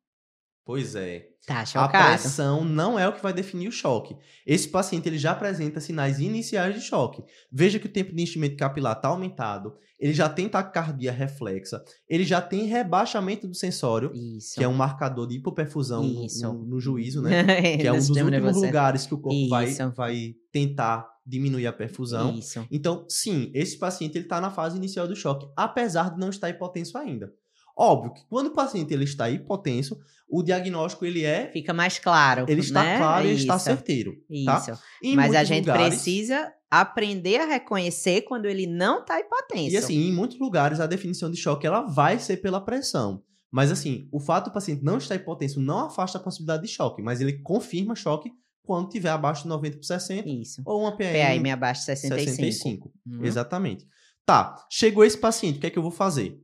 Pois 0.65 0.95
é. 0.95 1.27
tá 1.45 1.59
A 1.61 1.65
chocado. 1.65 2.07
pressão 2.19 2.65
não 2.65 2.97
é 2.97 3.07
o 3.07 3.13
que 3.13 3.21
vai 3.21 3.31
definir 3.31 3.67
o 3.67 3.71
choque. 3.71 4.17
Esse 4.47 4.67
paciente 4.67 5.07
ele 5.07 5.17
já 5.19 5.31
apresenta 5.31 5.79
sinais 5.79 6.19
iniciais 6.19 6.73
de 6.73 6.81
choque. 6.81 7.23
Veja 7.51 7.77
que 7.77 7.85
o 7.85 7.91
tempo 7.91 8.15
de 8.15 8.23
enchimento 8.23 8.57
capilar 8.57 8.95
está 8.95 9.09
aumentado, 9.09 9.75
ele 9.99 10.11
já 10.13 10.27
tem 10.27 10.49
taquicardia 10.49 11.11
reflexa, 11.11 11.83
ele 12.09 12.23
já 12.25 12.41
tem 12.41 12.65
rebaixamento 12.65 13.47
do 13.47 13.53
sensório, 13.53 14.11
Isso. 14.13 14.55
que 14.55 14.63
é 14.63 14.67
um 14.67 14.73
marcador 14.73 15.27
de 15.27 15.35
hipoperfusão 15.35 16.01
no, 16.03 16.53
no- 16.65 16.79
juízo, 16.81 17.21
né? 17.21 17.43
Que 17.77 17.85
é 17.87 17.91
um 17.93 17.97
dos 17.97 18.09
últimos 18.09 18.31
nervoso 18.31 18.65
lugares 18.65 19.05
que 19.05 19.13
o 19.13 19.19
corpo 19.19 19.47
vai, 19.47 19.71
vai 19.95 20.33
tentar 20.51 21.07
diminuir 21.25 21.67
a 21.67 21.73
perfusão. 21.73 22.35
Isso. 22.37 22.65
Então, 22.71 23.05
sim, 23.07 23.51
esse 23.53 23.77
paciente 23.77 24.17
ele 24.17 24.25
está 24.25 24.41
na 24.41 24.49
fase 24.49 24.77
inicial 24.77 25.07
do 25.07 25.15
choque, 25.15 25.47
apesar 25.55 26.11
de 26.13 26.19
não 26.19 26.29
estar 26.29 26.49
hipotenso 26.49 26.97
ainda. 26.97 27.31
Óbvio 27.77 28.13
que 28.13 28.25
quando 28.29 28.47
o 28.47 28.51
paciente 28.53 28.93
ele 28.93 29.03
está 29.03 29.29
hipotenso, 29.29 29.97
o 30.29 30.41
diagnóstico 30.41 31.05
ele 31.05 31.23
é 31.23 31.51
Fica 31.51 31.73
mais 31.73 31.99
claro. 31.99 32.45
ele 32.47 32.61
está 32.61 32.83
né? 32.83 32.97
claro 32.97 33.25
e 33.25 33.29
ele 33.31 33.37
está 33.39 33.55
Isso. 33.57 33.65
certeiro. 33.65 34.13
Tá? 34.45 34.57
Isso. 34.57 34.81
Em 35.03 35.15
Mas 35.15 35.35
a 35.35 35.43
gente 35.43 35.67
lugares- 35.67 35.87
precisa 35.89 36.51
aprender 36.71 37.39
a 37.39 37.45
reconhecer 37.45 38.21
quando 38.21 38.45
ele 38.45 38.65
não 38.65 39.03
tá 39.05 39.19
hipotenso. 39.19 39.73
E 39.73 39.77
assim, 39.77 40.07
em 40.07 40.13
muitos 40.13 40.39
lugares 40.39 40.79
a 40.79 40.87
definição 40.87 41.29
de 41.29 41.37
choque 41.37 41.67
ela 41.67 41.81
vai 41.81 42.17
ser 42.19 42.37
pela 42.37 42.59
pressão. 42.59 43.21
Mas 43.51 43.71
assim, 43.71 44.09
o 44.11 44.19
fato 44.19 44.45
do 44.45 44.53
paciente 44.53 44.83
não 44.83 44.97
estar 44.97 45.15
hipotenso 45.15 45.59
não 45.61 45.85
afasta 45.85 46.17
a 46.17 46.21
possibilidade 46.21 46.63
de 46.63 46.69
choque, 46.69 47.01
mas 47.01 47.21
ele 47.21 47.39
confirma 47.41 47.95
choque 47.95 48.31
quando 48.63 48.89
tiver 48.89 49.09
abaixo 49.09 49.43
de 49.43 49.49
90 49.49 49.77
por 49.77 49.83
60 49.85 50.27
Isso. 50.27 50.61
ou 50.65 50.81
uma 50.81 50.97
PM, 50.97 51.43
PAM 51.43 51.53
abaixo 51.53 51.81
de 51.81 51.85
65. 51.85 52.35
65. 52.35 52.91
Uhum. 53.05 53.23
Exatamente. 53.23 53.85
Tá, 54.25 54.65
chegou 54.71 55.05
esse 55.05 55.17
paciente, 55.17 55.57
o 55.57 55.61
que 55.61 55.67
é 55.67 55.69
que 55.69 55.77
eu 55.77 55.83
vou 55.83 55.91
fazer? 55.91 56.41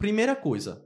Primeira 0.00 0.34
coisa, 0.34 0.82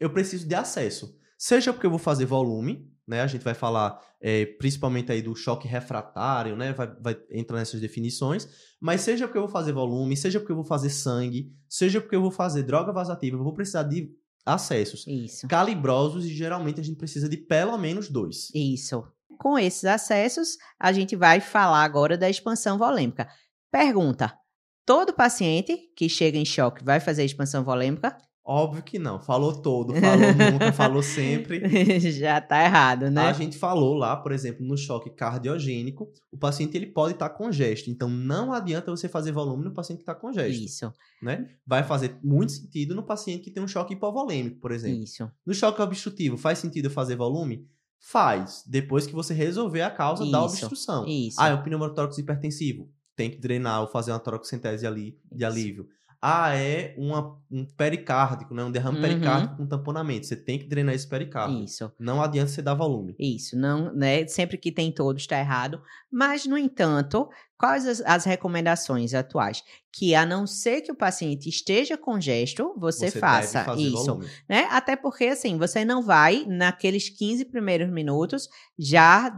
eu 0.00 0.10
preciso 0.10 0.44
de 0.44 0.54
acesso. 0.56 1.16
Seja 1.38 1.72
porque 1.72 1.86
eu 1.86 1.90
vou 1.90 2.00
fazer 2.00 2.24
volume, 2.24 2.92
né? 3.06 3.20
A 3.20 3.26
gente 3.28 3.44
vai 3.44 3.54
falar 3.54 3.96
é, 4.20 4.44
principalmente 4.44 5.12
aí 5.12 5.22
do 5.22 5.36
choque 5.36 5.68
refratário, 5.68 6.56
né? 6.56 6.72
Vai, 6.72 6.92
vai 7.00 7.16
entrar 7.30 7.58
nessas 7.58 7.80
definições. 7.80 8.48
Mas 8.80 9.02
seja 9.02 9.28
porque 9.28 9.38
eu 9.38 9.42
vou 9.42 9.50
fazer 9.50 9.70
volume, 9.70 10.16
seja 10.16 10.40
porque 10.40 10.50
eu 10.50 10.56
vou 10.56 10.64
fazer 10.64 10.90
sangue, 10.90 11.52
seja 11.68 12.00
porque 12.00 12.16
eu 12.16 12.20
vou 12.20 12.32
fazer 12.32 12.64
droga 12.64 12.92
vasativa, 12.92 13.36
eu 13.36 13.44
vou 13.44 13.54
precisar 13.54 13.84
de 13.84 14.10
acessos 14.44 15.06
Isso. 15.06 15.46
calibrosos 15.46 16.24
e 16.24 16.34
geralmente 16.34 16.80
a 16.80 16.84
gente 16.84 16.98
precisa 16.98 17.28
de 17.28 17.36
pelo 17.36 17.78
menos 17.78 18.08
dois. 18.08 18.50
Isso. 18.52 19.04
Com 19.38 19.56
esses 19.56 19.84
acessos, 19.84 20.56
a 20.76 20.92
gente 20.92 21.14
vai 21.14 21.40
falar 21.40 21.84
agora 21.84 22.18
da 22.18 22.28
expansão 22.28 22.76
volêmica. 22.76 23.28
Pergunta: 23.70 24.36
todo 24.84 25.14
paciente 25.14 25.78
que 25.96 26.08
chega 26.08 26.36
em 26.36 26.44
choque 26.44 26.84
vai 26.84 26.98
fazer 26.98 27.24
expansão 27.24 27.62
volêmica? 27.62 28.16
Óbvio 28.48 28.80
que 28.80 28.96
não. 28.96 29.20
Falou 29.20 29.60
todo, 29.60 29.92
falou 29.92 30.52
nunca, 30.52 30.72
falou 30.72 31.02
sempre. 31.02 31.60
Já 32.12 32.40
tá 32.40 32.62
errado, 32.64 33.10
né? 33.10 33.22
A 33.22 33.32
gente 33.32 33.58
falou 33.58 33.94
lá, 33.94 34.16
por 34.16 34.30
exemplo, 34.30 34.64
no 34.64 34.76
choque 34.76 35.10
cardiogênico, 35.10 36.12
o 36.30 36.38
paciente 36.38 36.76
ele 36.76 36.86
pode 36.86 37.14
estar 37.14 37.28
congesto. 37.30 37.90
Então 37.90 38.08
não 38.08 38.52
adianta 38.52 38.88
você 38.92 39.08
fazer 39.08 39.32
volume 39.32 39.64
no 39.64 39.74
paciente 39.74 39.98
que 39.98 40.02
está 40.02 40.14
congesto, 40.14 40.62
Isso, 40.62 40.92
né? 41.20 41.48
Vai 41.66 41.82
fazer 41.82 42.16
muito 42.22 42.52
sentido 42.52 42.94
no 42.94 43.02
paciente 43.02 43.42
que 43.42 43.50
tem 43.50 43.60
um 43.60 43.66
choque 43.66 43.94
hipovolêmico, 43.94 44.60
por 44.60 44.70
exemplo. 44.70 45.02
isso. 45.02 45.28
No 45.44 45.52
choque 45.52 45.82
obstrutivo, 45.82 46.36
faz 46.36 46.60
sentido 46.60 46.84
eu 46.84 46.90
fazer 46.90 47.16
volume? 47.16 47.66
Faz, 47.98 48.62
depois 48.64 49.08
que 49.08 49.12
você 49.12 49.34
resolver 49.34 49.82
a 49.82 49.90
causa 49.90 50.22
da 50.24 50.38
Isso, 50.38 50.46
obstrução. 50.46 51.04
Isso. 51.04 51.40
Ah, 51.40 51.48
é 51.48 51.54
o 51.54 51.64
pneumotórax 51.64 52.16
hipertensivo. 52.16 52.88
Tem 53.16 53.28
que 53.28 53.38
drenar 53.38 53.80
ou 53.80 53.88
fazer 53.88 54.12
uma 54.12 54.20
toracocentese 54.20 54.86
ali 54.86 55.18
de 55.32 55.44
alívio. 55.44 55.88
Ah, 56.20 56.54
é 56.56 56.94
uma, 56.96 57.38
um 57.50 57.64
pericárdico, 57.64 58.54
né? 58.54 58.64
Um 58.64 58.70
derrame 58.70 58.96
Uhum. 58.96 59.02
pericárdico 59.02 59.56
com 59.56 59.66
tamponamento. 59.66 60.26
Você 60.26 60.36
tem 60.36 60.58
que 60.58 60.66
drenar 60.66 60.94
esse 60.94 61.06
pericárdio. 61.08 61.64
Isso. 61.64 61.92
Não 61.98 62.22
adianta 62.22 62.50
você 62.50 62.62
dar 62.62 62.74
volume. 62.74 63.14
Isso, 63.18 63.56
não, 63.56 63.92
né? 63.94 64.26
Sempre 64.26 64.56
que 64.58 64.72
tem 64.72 64.90
todos 64.92 65.22
está 65.22 65.38
errado. 65.38 65.80
Mas, 66.10 66.46
no 66.46 66.56
entanto, 66.56 67.28
quais 67.58 67.86
as, 67.86 68.00
as 68.00 68.24
recomendações 68.24 69.12
atuais? 69.12 69.62
Que 69.92 70.14
a 70.14 70.24
não 70.24 70.46
ser 70.46 70.82
que 70.82 70.92
o 70.92 70.96
paciente 70.96 71.48
esteja 71.48 71.96
congesto, 71.96 72.74
você, 72.78 73.10
faça 73.10 73.58
deve 73.58 73.64
fazer 73.70 73.82
isso. 73.82 74.04
volume. 74.06 74.26
Né? 74.48 74.66
Até 74.70 74.96
porque, 74.96 75.24
assim, 75.26 75.58
você 75.58 75.84
não 75.84 76.02
vai, 76.02 76.44
naqueles 76.46 77.08
15 77.08 77.44
primeiros 77.46 77.90
minutos, 77.90 78.48
já 78.78 79.30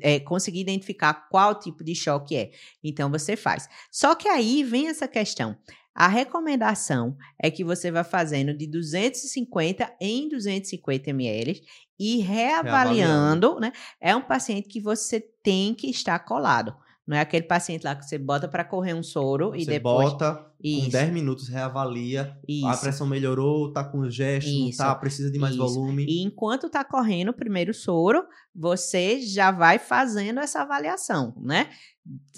é, 0.00 0.20
conseguir 0.20 0.60
identificar 0.60 1.14
qual 1.30 1.58
tipo 1.58 1.82
de 1.84 1.94
choque 1.94 2.36
é. 2.36 2.50
Então, 2.82 3.10
você 3.10 3.36
faz. 3.36 3.68
Só 3.90 4.14
que 4.14 4.28
aí 4.28 4.62
vem 4.64 4.88
essa 4.88 5.06
questão. 5.08 5.56
A 6.00 6.06
recomendação 6.06 7.16
é 7.42 7.50
que 7.50 7.64
você 7.64 7.90
vá 7.90 8.04
fazendo 8.04 8.56
de 8.56 8.68
250 8.68 9.96
em 10.00 10.28
250 10.28 11.10
ml 11.10 11.60
e 11.98 12.18
reavaliando, 12.18 13.58
né? 13.58 13.72
É 14.00 14.14
um 14.14 14.22
paciente 14.22 14.68
que 14.68 14.80
você 14.80 15.20
tem 15.42 15.74
que 15.74 15.90
estar 15.90 16.20
colado. 16.20 16.76
Não 17.08 17.16
é 17.16 17.20
aquele 17.20 17.44
paciente 17.44 17.84
lá 17.84 17.96
que 17.96 18.04
você 18.04 18.18
bota 18.18 18.46
para 18.46 18.62
correr 18.64 18.92
um 18.92 19.02
soro 19.02 19.56
e 19.56 19.64
Você 19.64 19.70
depois. 19.70 20.10
bota, 20.12 20.34
com 20.34 20.50
Isso, 20.62 20.90
10 20.90 21.10
minutos, 21.10 21.48
reavalia. 21.48 22.36
A 22.66 22.72
isso. 22.72 22.80
pressão 22.82 23.06
melhorou, 23.06 23.72
tá 23.72 23.82
com 23.82 24.08
gesto, 24.10 24.50
não 24.50 24.68
Isso, 24.68 24.76
tá, 24.76 24.94
precisa 24.94 25.30
de 25.30 25.38
mais 25.38 25.54
isso. 25.54 25.62
volume. 25.64 26.04
E 26.06 26.22
enquanto 26.22 26.68
tá 26.68 26.84
correndo 26.84 27.30
o 27.30 27.32
primeiro 27.34 27.72
soro, 27.72 28.22
você 28.54 29.20
já 29.22 29.50
vai 29.50 29.78
fazendo 29.78 30.38
essa 30.40 30.60
avaliação, 30.60 31.34
né? 31.40 31.70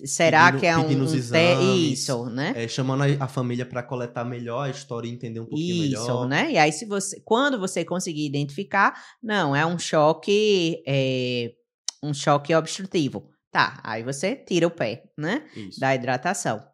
Será 0.05 0.47
Pedindo- 0.47 0.61
que 0.61 0.67
é 0.67 0.77
um, 0.77 0.87
um 1.01 1.15
exames, 1.15 1.99
isso, 2.01 2.27
né? 2.27 2.53
É, 2.57 2.69
chamando 2.69 3.03
a, 3.03 3.25
a 3.25 3.29
família 3.29 3.67
para 3.67 3.83
coletar 3.83 4.25
melhor 4.25 4.67
a 4.67 4.71
história 4.71 5.09
e 5.09 5.13
entender 5.13 5.41
um 5.41 5.47
pouquinho 5.47 5.85
Isso, 5.85 6.01
melhor. 6.03 6.29
né? 6.29 6.53
E 6.53 6.59
aí, 6.59 6.73
se 6.73 6.85
você, 6.87 7.21
quando 7.25 7.59
você 7.59 7.85
conseguir 7.85 8.25
identificar, 8.27 8.95
não, 9.23 9.55
é 9.55 9.65
um 9.67 9.79
choque, 9.79 10.83
é, 10.87 11.53
um 12.03 12.15
choque 12.15 12.55
obstrutivo. 12.55 13.29
Tá, 13.51 13.81
aí 13.83 14.03
você 14.03 14.37
tira 14.37 14.67
o 14.67 14.71
pé, 14.71 15.05
né? 15.19 15.45
Isso. 15.57 15.81
Da 15.81 15.95
hidratação. 15.95 16.65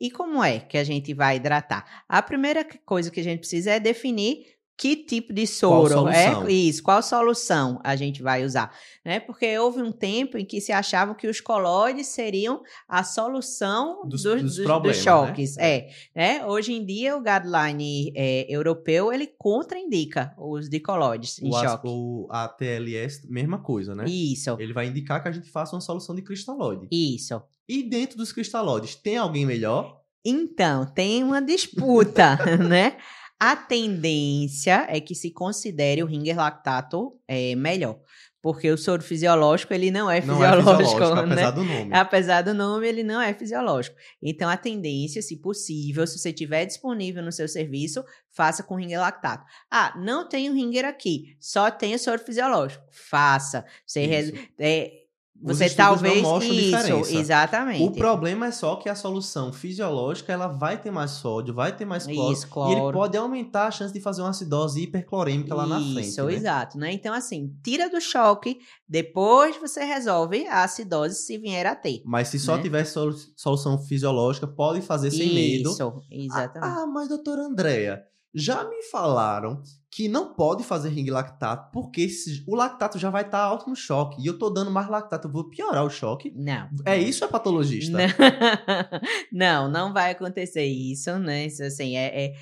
E 0.00 0.10
como 0.10 0.42
é 0.42 0.60
que 0.60 0.78
a 0.78 0.84
gente 0.84 1.12
vai 1.12 1.36
hidratar? 1.36 2.04
A 2.08 2.22
primeira 2.22 2.64
coisa 2.86 3.10
que 3.10 3.20
a 3.20 3.24
gente 3.24 3.40
precisa 3.40 3.72
é 3.72 3.80
definir 3.80 4.46
que 4.80 4.96
tipo 4.96 5.30
de 5.30 5.46
soro 5.46 6.08
é 6.08 6.50
isso, 6.50 6.82
qual 6.82 7.02
solução 7.02 7.78
a 7.84 7.94
gente 7.94 8.22
vai 8.22 8.42
usar, 8.46 8.72
né? 9.04 9.20
Porque 9.20 9.58
houve 9.58 9.82
um 9.82 9.92
tempo 9.92 10.38
em 10.38 10.44
que 10.46 10.58
se 10.58 10.72
achava 10.72 11.14
que 11.14 11.28
os 11.28 11.38
colóides 11.38 12.06
seriam 12.06 12.62
a 12.88 13.04
solução 13.04 14.00
Dos- 14.06 14.22
dos, 14.22 14.42
dos 14.42 14.56
dos- 14.56 14.66
né? 14.66 14.92
choques, 14.94 15.58
é, 15.58 15.88
né? 16.16 16.46
Hoje 16.46 16.72
em 16.72 16.82
dia 16.86 17.14
o 17.14 17.20
guideline 17.22 18.10
é, 18.16 18.46
europeu 18.48 19.12
ele 19.12 19.26
contraindica 19.38 20.34
o 20.38 20.56
uso 20.58 20.70
de 20.70 20.80
colóides 20.80 21.38
em 21.42 21.50
O, 21.50 21.52
choque. 21.52 21.86
o 21.86 22.26
ATLS, 22.30 23.26
mesma 23.30 23.58
coisa, 23.58 23.94
né? 23.94 24.04
Isso, 24.08 24.56
Ele 24.58 24.72
vai 24.72 24.86
indicar 24.86 25.22
que 25.22 25.28
a 25.28 25.32
gente 25.32 25.50
faça 25.50 25.74
uma 25.76 25.82
solução 25.82 26.14
de 26.14 26.22
cristalóide. 26.22 26.88
isso. 26.90 27.40
E 27.68 27.82
dentro 27.82 28.16
dos 28.16 28.32
cristalóides, 28.32 28.94
tem 28.94 29.18
alguém 29.18 29.44
melhor? 29.44 30.00
Então, 30.24 30.84
tem 30.86 31.22
uma 31.22 31.40
disputa, 31.40 32.36
né? 32.68 32.96
A 33.40 33.56
tendência 33.56 34.86
é 34.90 35.00
que 35.00 35.14
se 35.14 35.30
considere 35.30 36.02
o 36.02 36.06
ringer 36.06 36.36
lactato 36.36 37.18
é, 37.26 37.54
melhor. 37.54 37.98
Porque 38.42 38.70
o 38.70 38.76
soro 38.76 39.02
fisiológico, 39.02 39.74
ele 39.74 39.90
não 39.90 40.10
é 40.10 40.20
Não 40.24 40.42
é 40.42 40.50
fisiológico, 40.50 40.92
fisiológico, 40.92 41.26
né? 41.26 41.32
apesar 41.32 41.50
do 41.50 41.64
nome. 41.64 41.90
Apesar 41.92 42.42
do 42.42 42.54
nome, 42.54 42.88
ele 42.88 43.02
não 43.02 43.20
é 43.20 43.34
fisiológico. 43.34 43.96
Então, 44.22 44.48
a 44.48 44.56
tendência, 44.56 45.20
se 45.20 45.36
possível, 45.36 46.06
se 46.06 46.18
você 46.18 46.32
tiver 46.32 46.64
disponível 46.64 47.22
no 47.22 47.32
seu 47.32 47.46
serviço, 47.46 48.02
faça 48.30 48.62
com 48.62 48.76
ringer 48.76 49.00
lactato. 49.00 49.44
Ah, 49.70 49.94
não 49.98 50.26
tenho 50.26 50.54
ringer 50.54 50.86
aqui, 50.86 51.36
só 51.38 51.70
tenho 51.70 51.98
soro 51.98 52.18
fisiológico. 52.18 52.82
Faça. 52.90 53.64
Você, 53.86 54.34
é, 54.58 54.99
você 55.42 55.64
estudos 55.66 55.86
não 55.86 55.94
talvez. 55.94 56.22
mostram 56.22 56.54
Isso, 56.54 56.64
diferença. 56.76 57.14
exatamente. 57.16 57.82
O 57.82 57.90
problema 57.92 58.46
é 58.46 58.50
só 58.50 58.76
que 58.76 58.88
a 58.88 58.94
solução 58.94 59.52
fisiológica 59.52 60.32
ela 60.32 60.48
vai 60.48 60.80
ter 60.80 60.90
mais 60.90 61.12
sódio, 61.12 61.54
vai 61.54 61.74
ter 61.74 61.84
mais 61.84 62.06
cloro, 62.06 62.32
Isso, 62.32 62.46
e 62.46 62.72
ele 62.72 62.80
cloro. 62.80 62.92
pode 62.98 63.16
aumentar 63.16 63.66
a 63.66 63.70
chance 63.70 63.92
de 63.94 64.00
fazer 64.00 64.22
uma 64.22 64.30
acidose 64.30 64.82
hiperclorêmica 64.82 65.54
lá 65.54 65.66
na 65.66 65.78
frente. 65.80 66.08
Isso, 66.08 66.24
né? 66.24 66.34
exato, 66.34 66.78
né? 66.78 66.92
Então, 66.92 67.14
assim, 67.14 67.54
tira 67.64 67.88
do 67.88 68.00
choque, 68.00 68.58
depois 68.88 69.56
você 69.56 69.84
resolve 69.84 70.46
a 70.46 70.64
acidose 70.64 71.14
se 71.16 71.38
vier 71.38 71.66
a 71.66 71.74
ter. 71.74 72.02
Mas 72.04 72.28
se 72.28 72.38
só 72.38 72.56
né? 72.56 72.62
tiver 72.62 72.84
solu- 72.84 73.16
solução 73.36 73.78
fisiológica, 73.78 74.46
pode 74.46 74.82
fazer 74.82 75.10
sem 75.10 75.32
medo. 75.34 75.70
Isso, 75.70 75.92
exatamente. 76.10 76.78
Ah, 76.78 76.86
mas 76.86 77.08
doutora 77.08 77.42
Andréia, 77.42 78.02
já 78.34 78.62
me 78.68 78.82
falaram 78.84 79.62
que 79.90 80.08
não 80.08 80.34
pode 80.34 80.62
fazer 80.62 80.90
ring 80.90 81.10
lactato 81.10 81.70
porque 81.72 82.08
o 82.46 82.54
lactato 82.54 82.98
já 82.98 83.10
vai 83.10 83.22
estar 83.22 83.40
alto 83.40 83.68
no 83.68 83.74
choque. 83.74 84.22
E 84.22 84.26
eu 84.26 84.38
tô 84.38 84.48
dando 84.50 84.70
mais 84.70 84.88
lactato, 84.88 85.26
eu 85.26 85.32
vou 85.32 85.48
piorar 85.50 85.84
o 85.84 85.90
choque. 85.90 86.32
Não. 86.36 86.68
É 86.84 86.96
isso, 86.96 87.24
é 87.24 87.28
patologista? 87.28 87.98
Não, 89.32 89.68
não 89.70 89.92
vai 89.92 90.12
acontecer 90.12 90.64
isso, 90.64 91.18
né? 91.18 91.46
Isso, 91.46 91.62
assim, 91.62 91.96
é, 91.96 92.26
é- 92.26 92.34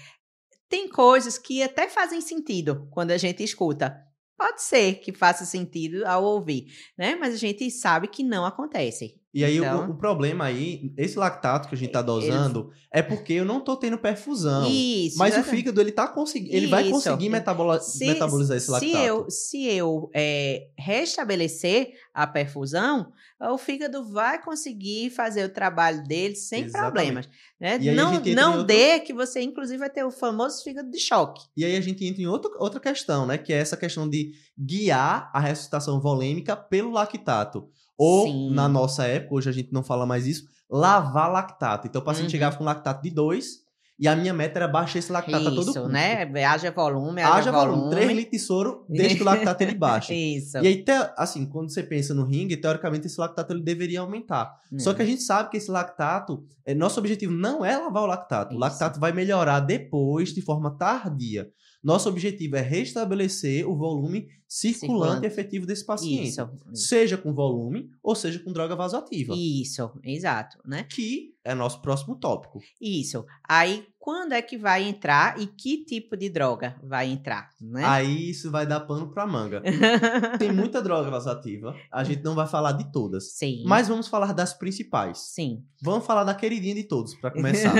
Tem 0.68 0.88
coisas 0.88 1.38
que 1.38 1.62
até 1.62 1.88
fazem 1.88 2.20
sentido 2.20 2.86
quando 2.90 3.10
a 3.10 3.16
gente 3.18 3.42
escuta. 3.42 3.96
Pode 4.36 4.62
ser 4.62 4.96
que 5.00 5.12
faça 5.12 5.44
sentido 5.44 6.06
ao 6.06 6.22
ouvir, 6.22 6.66
né? 6.96 7.16
Mas 7.16 7.34
a 7.34 7.38
gente 7.38 7.68
sabe 7.70 8.06
que 8.08 8.22
não 8.22 8.44
acontece. 8.44 9.17
E 9.34 9.44
aí, 9.44 9.60
o- 9.60 9.64
Então- 9.64 9.90
o, 9.90 9.94
problema 9.94 10.44
aí, 10.44 10.90
esse 10.96 11.18
lactato 11.18 11.68
que 11.68 11.74
a 11.74 11.78
gente 11.78 11.92
tá 11.92 12.00
dosando, 12.00 12.70
é 12.90 13.02
porque 13.02 13.34
eu 13.34 13.44
não 13.44 13.60
tô 13.60 13.76
tendo 13.76 13.98
perfusão. 13.98 14.66
Isso. 14.70 15.18
Mas 15.18 15.34
o 15.34 15.36
exatamente. 15.38 15.56
fígado, 15.56 15.80
ele 15.82 15.92
tá 15.92 16.08
conseguindo. 16.08 16.56
Ele 16.56 16.66
vai 16.66 16.88
conseguir 16.88 17.28
metabola- 17.28 17.78
Se- 17.78 18.06
metabolizar 18.06 18.56
esse 18.56 18.70
lactato. 18.70 18.90
Se 18.96 18.98
eu, 19.06 19.30
se 19.30 19.64
eu 19.66 20.10
é, 20.14 20.68
restabelecer 20.78 21.92
a 22.14 22.26
perfusão, 22.26 23.12
o 23.40 23.58
fígado 23.58 24.02
vai 24.10 24.42
conseguir 24.42 25.10
fazer 25.10 25.44
o 25.44 25.48
trabalho 25.52 26.02
dele 26.04 26.34
sem 26.34 26.64
Exatamente. 26.64 26.92
problemas. 26.92 27.28
Né? 27.60 27.78
Não, 27.94 28.20
não 28.34 28.50
outro- 28.52 28.64
dê 28.64 29.00
que 29.00 29.12
você, 29.12 29.42
inclusive, 29.42 29.78
vai 29.78 29.90
ter 29.90 30.04
o 30.04 30.10
famoso 30.10 30.62
fígado 30.64 30.90
de 30.90 30.98
choque. 30.98 31.42
E 31.56 31.64
aí 31.64 31.76
a 31.76 31.80
gente 31.80 32.04
entra 32.04 32.22
em 32.22 32.26
outro, 32.26 32.50
outra 32.58 32.80
questão, 32.80 33.26
né? 33.26 33.36
Que 33.36 33.52
é 33.52 33.56
essa 33.58 33.76
questão 33.76 34.08
de 34.08 34.32
guiar 34.58 35.30
a 35.34 35.38
ressuscitação 35.40 36.00
volêmica 36.00 36.56
pelo 36.56 36.90
lactato. 36.90 37.68
Ou, 37.98 38.26
Sim. 38.26 38.50
na 38.54 38.68
nossa 38.68 39.04
época, 39.06 39.34
hoje 39.34 39.48
a 39.50 39.52
gente 39.52 39.72
não 39.72 39.82
fala 39.82 40.06
mais 40.06 40.26
isso, 40.26 40.44
lavar 40.70 41.30
lactato. 41.32 41.86
Então 41.88 42.00
o 42.00 42.04
paciente 42.04 42.26
Uhum. 42.26 42.30
chegava 42.30 42.56
com 42.56 42.64
lactato 42.64 43.02
de 43.02 43.10
2 43.10 43.66
e 44.00 44.06
a 44.06 44.14
minha 44.14 44.32
meta 44.32 44.60
era 44.60 44.68
baixar 44.68 45.00
esse 45.00 45.10
lactato 45.10 45.48
a 45.48 45.50
todo 45.50 45.62
Isso, 45.70 45.72
custo. 45.72 45.88
né? 45.88 46.22
Haja 46.44 46.70
volume, 46.70 47.20
haja, 47.20 47.34
Haja 47.34 47.50
volume. 47.50 47.76
volume. 47.78 47.90
3 47.90 48.08
litros 48.12 48.30
de 48.30 48.38
soro, 48.38 48.84
deixa 48.88 49.16
que 49.16 49.22
o 49.22 49.24
lactato 49.24 49.60
ele 49.64 49.74
baixe. 49.74 50.14
Isso. 50.36 50.58
E 50.58 50.66
aí, 50.68 50.84
assim, 51.16 51.44
quando 51.46 51.72
você 51.72 51.82
pensa 51.82 52.14
no 52.14 52.24
ringue, 52.24 52.56
teoricamente 52.56 53.08
esse 53.08 53.18
lactato 53.18 53.52
ele 53.52 53.62
deveria 53.62 53.98
aumentar. 54.00 54.54
Só 54.78 54.92
Hum. 54.92 54.94
que 54.94 55.02
a 55.02 55.06
gente 55.06 55.22
sabe 55.22 55.50
que 55.50 55.56
esse 55.56 55.68
lactato, 55.70 56.44
é, 56.64 56.74
nosso 56.76 57.00
objetivo 57.00 57.32
não 57.32 57.64
é 57.64 57.76
lavar 57.76 58.04
o 58.04 58.06
lactato. 58.06 58.50
O 58.50 58.52
Isso. 58.52 58.60
lactato 58.60 59.00
vai 59.00 59.10
melhorar 59.10 59.58
depois, 59.58 60.32
de 60.32 60.42
forma 60.42 60.70
tardia. 60.78 61.48
Nosso 61.88 62.06
objetivo 62.10 62.54
é 62.54 62.60
restabelecer 62.60 63.66
o 63.66 63.74
volume 63.74 64.28
circulante, 64.46 64.80
Circulante. 64.80 65.26
efetivo 65.26 65.64
desse 65.64 65.86
paciente. 65.86 66.28
Isso. 66.28 66.50
Seja 66.74 67.16
com 67.16 67.32
volume 67.32 67.88
ou 68.02 68.14
seja 68.14 68.38
com 68.40 68.52
droga 68.52 68.76
vasoativa. 68.76 69.34
Isso, 69.34 69.90
exato, 70.04 70.58
né? 70.66 70.84
Que 70.84 71.34
é 71.44 71.54
nosso 71.54 71.80
próximo 71.80 72.16
tópico. 72.16 72.60
Isso. 72.80 73.24
Aí, 73.48 73.86
quando 73.98 74.32
é 74.32 74.42
que 74.42 74.56
vai 74.56 74.84
entrar 74.84 75.38
e 75.38 75.46
que 75.46 75.84
tipo 75.84 76.16
de 76.16 76.28
droga 76.28 76.78
vai 76.82 77.08
entrar, 77.10 77.50
né? 77.60 77.84
Aí 77.84 78.30
isso 78.30 78.50
vai 78.50 78.66
dar 78.66 78.80
pano 78.80 79.12
pra 79.12 79.26
manga. 79.26 79.62
Tem 80.38 80.52
muita 80.52 80.80
droga 80.82 81.10
vasoativa, 81.10 81.74
a 81.92 82.04
gente 82.04 82.22
não 82.22 82.34
vai 82.34 82.46
falar 82.46 82.72
de 82.72 82.90
todas. 82.90 83.32
Sim. 83.36 83.64
Mas 83.66 83.88
vamos 83.88 84.08
falar 84.08 84.32
das 84.32 84.54
principais. 84.54 85.18
Sim. 85.18 85.64
Vamos 85.82 86.06
falar 86.06 86.24
da 86.24 86.34
queridinha 86.34 86.74
de 86.74 86.84
todos, 86.84 87.14
pra 87.14 87.30
começar. 87.32 87.74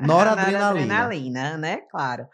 Noradrenalina. 0.00 0.06
Noradrenalina, 0.06 1.56
né? 1.56 1.76
Claro. 1.90 2.26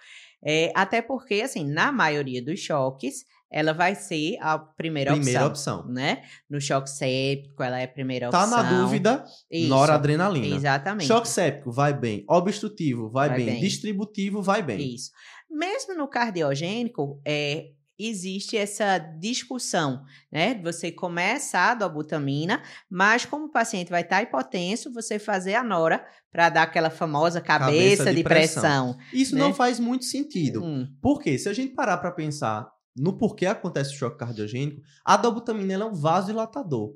É, 0.44 0.72
até 0.76 1.02
porque, 1.02 1.42
assim, 1.42 1.66
na 1.66 1.90
maioria 1.90 2.44
dos 2.44 2.60
choques, 2.60 3.24
ela 3.50 3.72
vai 3.72 3.94
ser 3.94 4.36
a 4.40 4.58
primeira, 4.58 5.12
Primeira 5.12 5.46
opção, 5.46 5.78
opção. 5.80 5.92
né? 5.92 6.22
No 6.50 6.60
choque 6.60 6.90
séptico, 6.90 7.62
ela 7.62 7.78
é 7.80 7.84
a 7.84 7.88
primeira 7.88 8.28
Tá 8.30 8.42
opção. 8.44 8.62
na 8.62 8.80
dúvida, 8.82 9.24
Isso, 9.50 9.68
noradrenalina. 9.68 10.56
Exatamente. 10.56 11.06
Choque 11.06 11.28
séptico, 11.28 11.70
vai 11.72 11.92
bem. 11.94 12.24
Obstrutivo, 12.28 13.08
vai, 13.10 13.28
Vai 13.28 13.38
bem. 13.38 13.46
bem. 13.46 13.60
Distributivo, 13.60 14.42
vai 14.42 14.62
bem. 14.62 14.94
Isso. 14.94 15.10
Mesmo 15.50 15.94
no 15.94 16.08
cardiogênico, 16.08 17.20
é, 17.24 17.70
existe 17.98 18.56
essa 18.56 18.98
discussão, 18.98 20.02
né? 20.30 20.60
Você 20.62 20.90
começa 20.92 21.58
a 21.58 21.74
dobutamina, 21.74 22.62
mas 22.90 23.24
como 23.24 23.46
o 23.46 23.50
paciente 23.50 23.90
vai 23.90 24.02
estar 24.02 24.22
hipotenso, 24.22 24.92
você 24.92 25.18
fazer 25.18 25.54
a 25.54 25.62
nora 25.64 26.04
para 26.30 26.50
dar 26.50 26.62
aquela 26.64 26.90
famosa 26.90 27.40
cabeça, 27.40 28.04
Cabeça 28.04 28.10
de 28.10 28.16
de, 28.16 28.22
pressão. 28.24 28.62
pressão. 28.92 28.98
Isso 29.12 29.34
né? 29.34 29.40
não 29.40 29.54
faz 29.54 29.80
muito 29.80 30.04
sentido. 30.04 30.62
Hum, 30.62 30.86
Porque 31.00 31.38
se 31.38 31.48
a 31.48 31.52
gente 31.54 31.72
parar 31.74 31.96
para 31.96 32.10
pensar 32.10 32.68
no 32.96 33.16
porquê 33.16 33.46
acontece 33.46 33.94
o 33.94 33.98
choque 33.98 34.18
cardiogênico, 34.18 34.82
a 35.04 35.16
dobutamina 35.16 35.84
é 35.84 35.86
um 35.86 35.94
vasodilatador. 35.94 36.94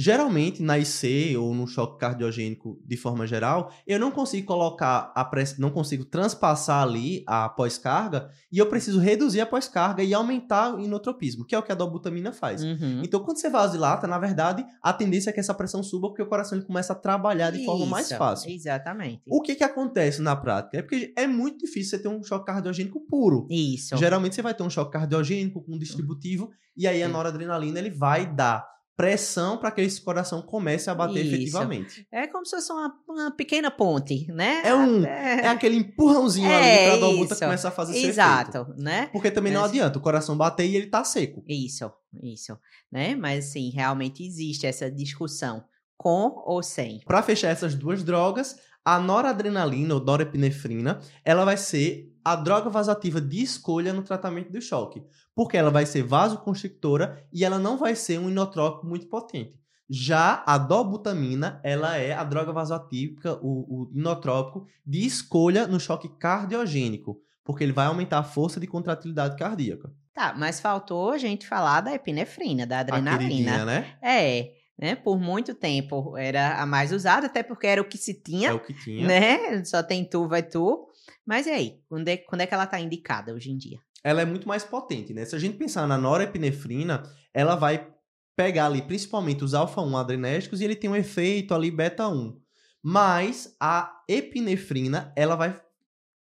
Geralmente, 0.00 0.62
na 0.62 0.78
IC 0.78 1.36
ou 1.36 1.52
no 1.52 1.66
choque 1.66 1.98
cardiogênico 1.98 2.80
de 2.86 2.96
forma 2.96 3.26
geral, 3.26 3.72
eu 3.84 3.98
não 3.98 4.12
consigo 4.12 4.46
colocar 4.46 5.12
a 5.12 5.24
press... 5.24 5.58
não 5.58 5.70
consigo 5.70 6.04
transpassar 6.04 6.84
ali 6.84 7.24
a 7.26 7.48
pós-carga 7.48 8.30
e 8.52 8.58
eu 8.58 8.66
preciso 8.66 9.00
reduzir 9.00 9.40
a 9.40 9.46
pós-carga 9.46 10.04
e 10.04 10.14
aumentar 10.14 10.72
o 10.72 10.80
inotropismo, 10.80 11.44
que 11.44 11.52
é 11.52 11.58
o 11.58 11.64
que 11.64 11.72
a 11.72 11.74
dobutamina 11.74 12.30
faz. 12.30 12.62
Uhum. 12.62 13.02
Então, 13.02 13.18
quando 13.18 13.40
você 13.40 13.50
vasodilata, 13.50 14.06
na 14.06 14.20
verdade, 14.20 14.64
a 14.80 14.92
tendência 14.92 15.30
é 15.30 15.32
que 15.32 15.40
essa 15.40 15.52
pressão 15.52 15.82
suba 15.82 16.06
porque 16.06 16.22
o 16.22 16.28
coração 16.28 16.56
ele 16.56 16.64
começa 16.64 16.92
a 16.92 16.96
trabalhar 16.96 17.50
de 17.50 17.64
forma 17.64 17.84
mais 17.84 18.06
Isso, 18.06 18.16
fácil. 18.16 18.52
Exatamente. 18.52 19.22
O 19.26 19.42
que 19.42 19.56
que 19.56 19.64
acontece 19.64 20.22
na 20.22 20.36
prática? 20.36 20.78
É 20.78 20.82
porque 20.82 21.12
é 21.16 21.26
muito 21.26 21.66
difícil 21.66 21.90
você 21.90 22.02
ter 22.04 22.08
um 22.08 22.22
choque 22.22 22.46
cardiogênico 22.46 23.00
puro. 23.00 23.48
Isso. 23.50 23.96
Geralmente 23.96 24.36
você 24.36 24.42
vai 24.42 24.54
ter 24.54 24.62
um 24.62 24.70
choque 24.70 24.92
cardiogênico 24.92 25.60
com 25.60 25.74
um 25.74 25.78
distributivo 25.78 26.50
e 26.76 26.86
aí 26.86 27.02
a 27.02 27.06
Sim. 27.06 27.12
noradrenalina 27.12 27.80
ele 27.80 27.90
vai 27.90 28.24
dar 28.32 28.77
pressão 28.98 29.56
para 29.56 29.70
que 29.70 29.80
esse 29.80 30.00
coração 30.02 30.42
comece 30.42 30.90
a 30.90 30.94
bater 30.94 31.24
Isso. 31.24 31.34
efetivamente. 31.36 32.04
É 32.10 32.26
como 32.26 32.44
se 32.44 32.56
fosse 32.56 32.72
uma, 32.72 32.92
uma 33.08 33.30
pequena 33.30 33.70
ponte, 33.70 34.26
né? 34.32 34.60
É 34.64 34.74
um- 34.74 35.04
É, 35.06 35.42
É 35.44 35.48
aquele 35.48 35.76
empurrãozinho 35.76 36.50
É, 36.50 36.90
ali 36.90 36.98
para 36.98 37.06
a 37.06 37.12
isso. 37.12 37.38
começar 37.38 37.68
a 37.68 37.70
fazer 37.70 37.92
seu 37.92 38.00
efeito. 38.00 38.14
Exato, 38.14 38.74
né? 38.76 39.06
Porque 39.12 39.30
também 39.30 39.52
não 39.52 39.60
Mas- 39.60 39.70
adianta 39.70 39.98
o 39.98 40.02
coração 40.02 40.36
bater 40.36 40.66
e 40.68 40.74
ele 40.76 40.88
tá 40.88 41.04
seco. 41.04 41.44
Isso, 41.48 41.88
isso, 42.20 42.58
né? 42.90 43.14
Mas 43.14 43.44
sim, 43.46 43.70
realmente 43.70 44.26
existe 44.26 44.66
essa 44.66 44.90
discussão 44.90 45.62
com 45.96 46.32
ou 46.44 46.60
sem. 46.60 47.00
Para 47.06 47.22
fechar 47.22 47.50
essas 47.50 47.76
duas 47.76 48.02
drogas, 48.02 48.56
a 48.84 48.98
noradrenalina 48.98 49.94
ou 49.94 50.00
norepinefrina, 50.04 51.00
ela 51.24 51.44
vai 51.44 51.56
ser 51.56 52.12
a 52.24 52.36
droga 52.36 52.68
vasoativa 52.68 53.20
de 53.20 53.42
escolha 53.42 53.92
no 53.92 54.02
tratamento 54.02 54.52
do 54.52 54.60
choque, 54.60 55.02
porque 55.34 55.56
ela 55.56 55.70
vai 55.70 55.86
ser 55.86 56.02
vasoconstrictora 56.02 57.24
e 57.32 57.44
ela 57.44 57.58
não 57.58 57.78
vai 57.78 57.94
ser 57.94 58.18
um 58.18 58.28
inotrópico 58.28 58.86
muito 58.86 59.06
potente. 59.06 59.58
Já 59.90 60.42
a 60.46 60.58
dobutamina, 60.58 61.60
ela 61.64 61.96
é 61.96 62.12
a 62.12 62.22
droga 62.22 62.52
vasoatípica, 62.52 63.38
o, 63.40 63.86
o 63.86 63.90
inotrópico 63.94 64.66
de 64.86 65.06
escolha 65.06 65.66
no 65.66 65.80
choque 65.80 66.08
cardiogênico, 66.08 67.18
porque 67.42 67.64
ele 67.64 67.72
vai 67.72 67.86
aumentar 67.86 68.18
a 68.18 68.22
força 68.22 68.60
de 68.60 68.66
contratilidade 68.66 69.36
cardíaca. 69.36 69.90
Tá, 70.12 70.34
mas 70.36 70.60
faltou 70.60 71.12
a 71.12 71.18
gente 71.18 71.46
falar 71.46 71.80
da 71.80 71.94
epinefrina, 71.94 72.66
da 72.66 72.80
adrenalina. 72.80 73.64
né? 73.64 73.96
É, 74.02 74.52
né? 74.78 74.94
Por 74.94 75.18
muito 75.18 75.54
tempo 75.54 76.16
era 76.16 76.60
a 76.62 76.66
mais 76.66 76.92
usada, 76.92 77.26
até 77.26 77.42
porque 77.42 77.66
era 77.66 77.80
o 77.82 77.84
que 77.84 77.98
se 77.98 78.14
tinha, 78.14 78.50
É 78.50 78.52
o 78.52 78.60
que 78.60 78.72
tinha. 78.74 79.06
né? 79.06 79.64
Só 79.64 79.82
tem 79.82 80.04
tu, 80.04 80.28
vai 80.28 80.42
tu. 80.42 80.86
Mas 81.26 81.46
e 81.46 81.50
aí? 81.50 81.80
Quando 81.88 82.08
é, 82.08 82.16
quando 82.16 82.40
é 82.42 82.46
que 82.46 82.54
ela 82.54 82.66
tá 82.66 82.78
indicada 82.80 83.34
hoje 83.34 83.50
em 83.50 83.56
dia? 83.56 83.78
ela 84.04 84.22
é 84.22 84.24
muito 84.24 84.46
mais 84.46 84.62
potente, 84.62 85.12
né? 85.12 85.24
Se 85.24 85.34
a 85.34 85.38
gente 85.40 85.58
pensar 85.58 85.86
na 85.86 85.98
norepinefrina, 85.98 87.02
ela 87.34 87.56
vai 87.56 87.92
pegar 88.36 88.66
ali 88.66 88.80
principalmente 88.80 89.42
os 89.42 89.54
alfa-1 89.54 89.98
adrenérgicos 90.00 90.60
e 90.60 90.64
ele 90.64 90.76
tem 90.76 90.88
um 90.88 90.94
efeito 90.94 91.52
ali 91.52 91.68
beta-1. 91.70 92.36
Mas 92.80 93.56
a 93.60 94.00
epinefrina, 94.08 95.12
ela 95.16 95.34
vai 95.34 95.60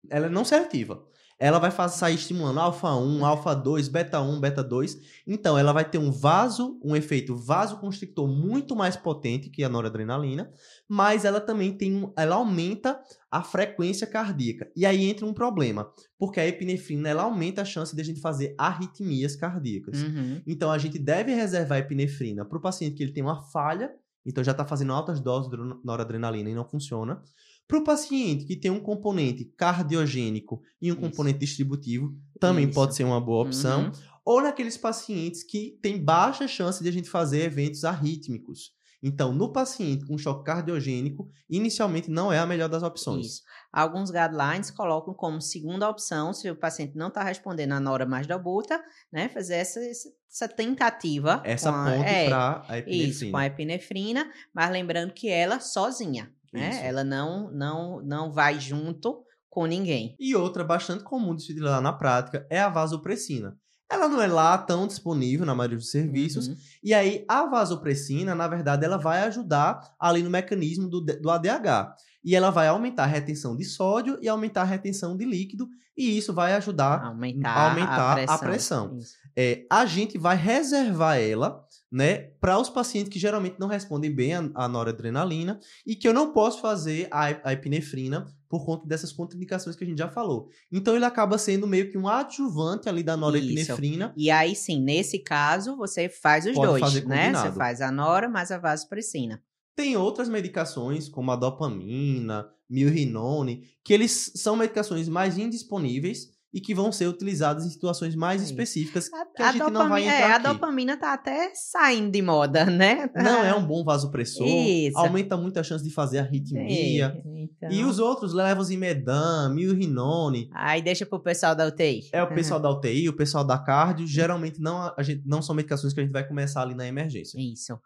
ela 0.09 0.29
não 0.29 0.45
seletiva. 0.45 1.03
Ela 1.39 1.59
vai 1.59 1.71
sair 1.89 2.15
estimulando 2.15 2.59
alfa-1, 2.59 3.23
alfa-2, 3.23 3.89
beta-1, 3.89 4.39
beta-2. 4.39 4.97
Então, 5.25 5.57
ela 5.57 5.71
vai 5.71 5.87
ter 5.87 5.99
um 5.99 6.11
vaso, 6.11 6.79
um 6.83 6.95
efeito 6.95 7.35
vasoconstrictor 7.35 8.27
muito 8.27 8.75
mais 8.75 8.95
potente 8.95 9.49
que 9.49 9.63
a 9.63 9.69
noradrenalina, 9.69 10.51
mas 10.89 11.25
ela 11.25 11.39
também 11.39 11.71
tem 11.71 11.95
um, 11.95 12.11
ela 12.17 12.35
aumenta 12.37 12.99
a 13.29 13.43
frequência 13.43 14.07
cardíaca. 14.07 14.71
E 14.75 14.85
aí 14.85 15.05
entra 15.05 15.25
um 15.25 15.33
problema, 15.33 15.91
porque 16.17 16.39
a 16.39 16.47
epinefrina 16.47 17.09
ela 17.09 17.23
aumenta 17.23 17.61
a 17.61 17.65
chance 17.65 17.95
de 17.95 18.01
a 18.01 18.05
gente 18.05 18.19
fazer 18.19 18.55
arritmias 18.57 19.35
cardíacas. 19.35 20.01
Uhum. 20.01 20.41
Então 20.47 20.71
a 20.71 20.77
gente 20.77 20.97
deve 20.97 21.33
reservar 21.33 21.77
a 21.77 21.81
epinefrina 21.81 22.45
para 22.45 22.57
o 22.57 22.61
paciente 22.61 22.95
que 22.95 23.03
ele 23.03 23.11
tem 23.11 23.23
uma 23.23 23.41
falha, 23.41 23.91
então 24.25 24.43
já 24.43 24.51
está 24.51 24.65
fazendo 24.65 24.91
altas 24.91 25.19
doses 25.19 25.49
de 25.49 25.57
noradrenalina 25.83 26.49
e 26.49 26.55
não 26.55 26.65
funciona. 26.65 27.21
Para 27.67 27.79
o 27.79 27.83
paciente 27.83 28.45
que 28.45 28.55
tem 28.55 28.71
um 28.71 28.79
componente 28.79 29.43
cardiogênico 29.57 30.61
e 30.81 30.91
um 30.91 30.95
Isso. 30.95 31.01
componente 31.01 31.39
distributivo, 31.39 32.15
também 32.39 32.65
Isso. 32.65 32.73
pode 32.73 32.95
ser 32.95 33.03
uma 33.03 33.19
boa 33.19 33.45
opção. 33.45 33.85
Uhum. 33.85 33.91
Ou 34.23 34.41
naqueles 34.41 34.77
pacientes 34.77 35.43
que 35.43 35.77
tem 35.81 36.01
baixa 36.01 36.47
chance 36.47 36.81
de 36.81 36.89
a 36.89 36.91
gente 36.91 37.09
fazer 37.09 37.41
eventos 37.43 37.83
arrítmicos. 37.83 38.75
Então, 39.01 39.31
no 39.31 39.51
paciente 39.51 40.05
com 40.05 40.17
choque 40.17 40.43
cardiogênico, 40.43 41.29
inicialmente 41.49 42.09
não 42.09 42.31
é 42.31 42.39
a 42.39 42.45
melhor 42.45 42.67
das 42.67 42.83
opções. 42.83 43.25
Isso. 43.25 43.41
Alguns 43.71 44.09
guidelines 44.09 44.71
colocam 44.71 45.13
como 45.13 45.39
segunda 45.39 45.87
opção, 45.87 46.33
se 46.33 46.49
o 46.49 46.55
paciente 46.55 46.97
não 46.97 47.09
está 47.09 47.23
respondendo 47.23 47.73
a 47.73 47.79
nora 47.79 48.05
mais 48.05 48.25
da 48.25 48.37
buta, 48.37 48.83
né? 49.11 49.29
Fazer 49.29 49.55
essa, 49.55 49.79
essa 49.79 50.47
tentativa. 50.47 51.41
Essa 51.45 51.71
ponte 51.71 52.09
é, 52.09 52.27
para 52.27 52.65
a 52.67 52.79
Isso, 52.79 52.89
epinefrina. 52.89 53.31
com 53.31 53.37
a 53.37 53.45
epinefrina, 53.45 54.31
mas 54.53 54.71
lembrando 54.71 55.13
que 55.13 55.29
ela 55.29 55.59
sozinha, 55.59 56.33
né? 56.53 56.85
Ela 56.85 57.03
não, 57.03 57.51
não, 57.51 58.01
não 58.01 58.31
vai 58.31 58.59
junto 58.59 59.23
com 59.49 59.65
ninguém. 59.65 60.15
E 60.19 60.35
outra 60.35 60.63
bastante 60.63 61.03
comum 61.03 61.35
de 61.35 61.43
se 61.43 61.51
utilizar 61.51 61.81
na 61.81 61.93
prática 61.93 62.45
é 62.49 62.59
a 62.59 62.69
vasopressina. 62.69 63.57
Ela 63.89 64.09
não 64.09 64.21
é 64.21 64.27
lá 64.27 64.57
tão 64.57 64.85
disponível 64.85 65.45
na 65.45 65.55
maioria 65.55 65.77
dos 65.77 65.89
serviços. 65.89 66.47
Uhum. 66.47 66.57
E 66.83 66.93
aí, 66.93 67.23
a 67.27 67.45
vasopressina, 67.45 68.35
na 68.35 68.47
verdade, 68.47 68.83
ela 68.83 68.97
vai 68.97 69.23
ajudar 69.23 69.79
ali 69.99 70.21
no 70.21 70.29
mecanismo 70.29 70.89
do, 70.89 71.01
do 71.01 71.29
ADH. 71.29 71.95
E 72.23 72.35
ela 72.35 72.49
vai 72.49 72.67
aumentar 72.67 73.03
a 73.03 73.07
retenção 73.07 73.55
de 73.55 73.63
sódio 73.63 74.19
e 74.21 74.27
aumentar 74.27 74.63
a 74.63 74.65
retenção 74.65 75.15
de 75.15 75.23
líquido. 75.23 75.69
E 75.97 76.17
isso 76.17 76.33
vai 76.33 76.53
ajudar 76.53 77.01
Aumentar, 77.05 77.69
aumentar 77.69 78.19
a 78.19 78.33
a 78.33 78.37
pressão. 78.37 78.89
pressão. 78.89 78.97
Isso. 78.97 79.13
é, 79.35 79.65
a 79.71 79.85
gente 79.85 80.17
vai 80.17 80.35
reservar 80.35 81.17
ela, 81.17 81.63
né, 81.91 82.31
para 82.39 82.59
os 82.59 82.69
pacientes 82.69 83.09
que 83.09 83.19
geralmente 83.19 83.59
não 83.59 83.67
respondem 83.67 84.13
bem 84.13 84.33
à 84.53 84.67
noradrenalina 84.67 85.59
e 85.85 85.95
que 85.95 86.07
eu 86.07 86.13
não 86.13 86.33
posso 86.33 86.61
fazer 86.61 87.07
a, 87.09 87.49
a 87.49 87.53
epinefrina 87.53 88.25
por 88.49 88.65
conta 88.65 88.85
dessas 88.85 89.11
contraindicações 89.11 89.75
que 89.75 89.83
a 89.83 89.87
gente 89.87 89.97
já 89.97 90.09
falou. 90.09 90.49
Então 90.71 90.95
ele 90.95 91.05
acaba 91.05 91.37
sendo 91.37 91.67
meio 91.67 91.89
que 91.89 91.97
um 91.97 92.07
adjuvante 92.07 92.89
ali 92.89 93.03
da 93.03 93.15
norepinefrina. 93.15 94.13
E 94.15 94.29
aí, 94.29 94.55
sim, 94.55 94.81
nesse 94.81 95.19
caso, 95.19 95.75
você 95.75 96.09
faz 96.09 96.45
os 96.45 96.53
Pode 96.53 96.67
dois, 96.67 96.81
fazer 96.81 97.07
né? 97.07 97.33
Você 97.33 97.51
faz 97.51 97.81
a 97.81 97.91
nora 97.91 98.29
mais 98.29 98.51
a 98.51 98.57
vasopressina. 98.57 99.41
Tem 99.75 99.95
outras 99.95 100.27
medicações, 100.27 101.07
como 101.07 101.31
a 101.31 101.35
dopamina, 101.35 102.49
milrinone, 102.69 103.63
que 103.83 103.93
eles 103.93 104.31
são 104.35 104.55
medicações 104.55 105.07
mais 105.07 105.37
indisponíveis 105.37 106.36
e 106.53 106.61
que 106.61 106.73
vão 106.73 106.91
ser 106.91 107.07
utilizadas 107.07 107.65
em 107.65 107.69
situações 107.69 108.15
mais 108.15 108.41
específicas 108.41 109.11
A, 109.13 109.25
que 109.25 109.43
a, 109.43 109.51
gente 109.51 109.59
não 109.71 109.89
vai 109.89 110.03
dopamina- 110.03 110.13
entrar 110.15 110.29
é, 110.29 110.33
aqui. 110.33 110.47
a 110.47 110.53
dopamina 110.53 110.97
tá 110.97 111.13
até 111.13 111.51
saindo 111.53 112.09
de 112.11 112.21
moda, 112.21 112.65
né? 112.71 113.09
Não 113.15 113.43
é 113.43 113.53
um 113.53 113.65
bom 113.65 113.83
vasopressor, 113.83 114.47
Isso. 114.47 114.97
aumenta 114.97 115.35
muito 115.35 115.59
a 115.59 115.63
chance 115.63 115.83
de 115.83 115.91
fazer 115.91 116.19
arritmia. 116.19 117.21
É, 117.25 117.41
então... 117.43 117.69
E 117.71 117.83
os 117.83 117.99
outros, 117.99 118.33
levosimedan, 118.33 119.53
milrinone, 119.53 120.49
Aí 120.53 120.81
deixa 120.81 121.05
pro 121.05 121.19
pessoal 121.19 121.55
da 121.55 121.67
UTI. 121.67 122.09
é 122.13 122.23
o 122.23 122.33
pessoal 122.33 122.59
da 122.59 122.69
UTI, 122.71 123.09
o 123.09 123.15
pessoal 123.15 123.43
da 123.43 123.57
cardio, 123.57 124.07
geralmente 124.07 124.59
não, 124.61 124.93
a 124.97 125.03
gente, 125.03 125.23
não 125.25 125.41
são 125.41 125.55
medicações 125.55 125.93
que 125.93 125.99
a 125.99 126.03
gente 126.03 126.13
vai 126.13 126.27
começar 126.27 126.61
ali 126.61 126.73
na 126.75 126.87
emergência. 126.87 127.37
Isso. 127.39 127.77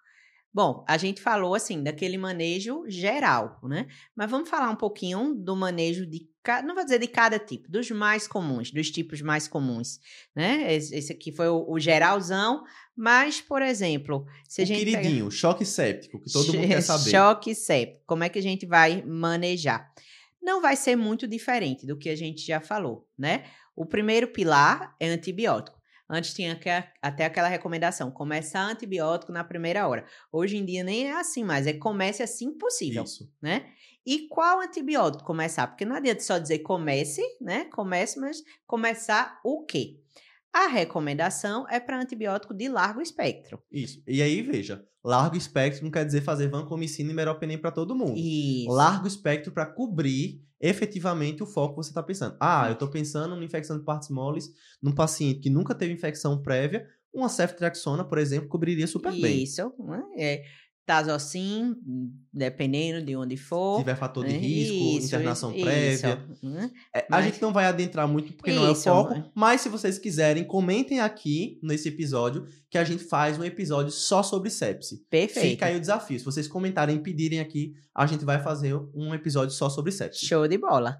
Bom, 0.54 0.84
a 0.88 0.98
gente 0.98 1.22
falou 1.22 1.56
assim 1.56 1.82
daquele 1.82 2.18
manejo 2.18 2.84
geral, 2.88 3.60
né? 3.64 3.88
Mas 4.16 4.30
vamos 4.30 4.50
falar 4.50 4.70
um 4.70 4.76
pouquinho 4.76 5.34
do 5.34 5.56
manejo 5.56 6.06
de, 6.06 6.28
ca- 6.44 6.62
não 6.62 6.76
vou 6.76 6.84
dizer 6.84 7.00
de 7.00 7.08
cada 7.08 7.40
tipo, 7.40 7.72
dos 7.72 7.90
mais 7.92 8.28
comuns, 8.28 8.70
dos 8.70 8.92
tipos 8.92 9.22
mais 9.22 9.48
comuns, 9.48 10.00
né? 10.36 10.74
Esse, 10.74 11.14
aqui 11.14 11.32
foi 11.32 11.48
o, 11.48 11.66
o 11.70 11.80
geralzão, 11.80 12.64
mas, 12.94 13.40
por 13.40 13.62
exemplo, 13.62 14.26
se 14.48 14.62
a 14.62 14.64
o 14.66 14.68
gente 14.68 14.84
pega- 14.84 14.98
queridinho, 15.00 15.32
choque 15.32 15.64
séptico, 15.66 16.20
que 16.22 16.30
todo 16.30 16.54
mundo 16.54 16.68
quer 16.68 16.82
saber. 16.84 17.10
Choque 17.12 17.56
séptico. 17.56 18.04
Como 18.06 18.24
é 18.26 18.30
que 18.30 18.40
a 18.40 18.44
gente 18.44 18.66
vai 18.66 19.02
manejar? 19.06 19.90
Não 20.42 20.62
vai 20.62 20.76
ser 20.76 20.96
muito 20.98 21.28
diferente 21.28 21.86
do 21.86 21.98
que 21.98 22.10
a 22.10 22.16
gente 22.16 22.46
já 22.46 22.60
falou, 22.60 23.08
né? 23.18 23.46
O 23.74 23.86
primeiro 23.86 24.28
pilar 24.28 24.96
é 25.00 25.08
antibiótico. 25.08 25.80
Antes 26.14 26.34
tinha 26.34 26.60
até 27.02 27.24
aquela 27.24 27.48
recomendação, 27.48 28.12
começar 28.12 28.64
antibiótico 28.64 29.32
na 29.32 29.46
primeira 29.46 29.88
hora. 29.88 30.06
Hoje 30.30 30.58
em 30.58 30.66
dia 30.66 30.84
nem 30.84 31.08
é 31.08 31.14
assim 31.14 31.42
mais, 31.42 31.66
é 31.66 31.72
comece 31.72 32.22
assim 32.22 32.52
possível, 32.58 33.06
Isso. 33.06 33.32
né? 33.42 33.66
E 34.06 34.28
qual 34.28 34.60
antibiótico 34.60 35.24
começar? 35.24 35.68
Porque 35.68 35.86
não 35.86 35.96
adianta 35.96 36.20
só 36.20 36.38
dizer 36.38 36.60
comece, 36.60 37.22
né? 37.40 37.64
Comece, 37.72 38.20
mas 38.20 38.44
começar 38.68 39.40
o 39.42 39.64
quê? 39.64 40.02
A 40.54 40.68
recomendação 40.68 41.66
é 41.70 41.80
para 41.80 42.00
antibiótico 42.00 42.54
de 42.54 42.68
largo 42.68 43.02
espectro. 43.02 43.62
Isso. 43.72 44.04
E 44.06 44.22
aí, 44.22 44.42
veja, 44.42 44.86
largo 45.04 45.38
espectro 45.38 45.84
não 45.84 45.92
quer 45.92 46.06
dizer 46.06 46.22
fazer 46.22 46.48
vancomicina 46.50 47.12
e 47.12 47.14
meropenem 47.14 47.58
para 47.58 47.72
todo 47.72 47.96
mundo. 47.96 48.18
Isso. 48.18 48.70
Largo 48.70 49.08
espectro 49.08 49.52
para 49.52 49.66
cobrir 49.66 50.42
efetivamente 50.60 51.42
o 51.42 51.46
foco 51.46 51.76
que 51.76 51.84
você 51.86 51.90
está 51.90 52.04
pensando. 52.04 52.36
Ah, 52.40 52.68
eu 52.68 52.74
estou 52.74 52.90
pensando 52.90 53.34
numa 53.34 53.46
infecção 53.46 53.78
de 53.78 53.86
partes 53.86 54.10
moles 54.10 54.50
num 54.82 54.94
paciente 54.94 55.40
que 55.40 55.50
nunca 55.50 55.74
teve 55.74 55.94
infecção 55.94 56.42
prévia, 56.42 56.86
uma 57.14 57.30
ceftriaxona, 57.30 58.04
por 58.04 58.18
exemplo, 58.18 58.48
cobriria 58.48 58.88
super 58.88 59.12
bem. 59.12 59.44
Isso. 59.44 59.74
É, 60.18 60.44
Tazocin, 60.86 61.76
dependendo 62.34 63.06
de 63.06 63.16
onde 63.16 63.38
for. 63.38 63.78
Se 63.78 63.82
tiver 63.84 63.96
fator 63.96 64.26
de 64.26 64.34
né? 64.34 64.38
risco, 64.40 64.74
Isso, 64.98 65.06
internação 65.08 65.52
isso, 65.54 65.64
prévia. 65.64 66.28
né? 66.44 66.72
É, 66.94 67.00
a 67.00 67.06
Mas- 67.10 67.26
gente 67.26 67.42
não 67.42 67.54
vai 67.54 67.66
adentrar 67.66 68.08
muito 68.08 68.34
porque 68.34 68.52
não 68.52 68.66
é 68.66 68.70
o 68.70 68.74
Isso, 68.74 68.84
foco, 68.84 69.32
mas 69.36 69.62
se 69.62 69.70
vocês 69.70 69.98
quiserem, 70.00 70.44
comentem 70.44 71.00
aqui 71.00 71.60
nesse 71.64 71.88
episódio 71.90 72.46
que 72.70 72.78
a 72.78 72.84
gente 72.84 73.04
faz 73.04 73.38
um 73.38 73.44
episódio 73.44 73.92
só 73.92 74.22
sobre 74.24 74.50
sepse. 74.50 75.06
Perfeito. 75.10 75.50
Fica 75.52 75.66
aí 75.68 75.76
o 75.78 75.80
desafio. 75.80 76.18
Se 76.20 76.26
vocês 76.26 76.48
comentarem 76.48 76.96
e 76.98 77.00
pedirem 77.00 77.40
aqui, 77.40 77.74
a 77.96 78.06
gente 78.06 78.26
vai 78.26 78.42
fazer 78.42 78.76
um 78.94 79.14
episódio 79.14 79.54
só 79.56 79.70
sobre 79.70 79.92
sepse. 79.92 80.26
Show 80.26 80.48
de 80.48 80.58
bola. 80.58 80.98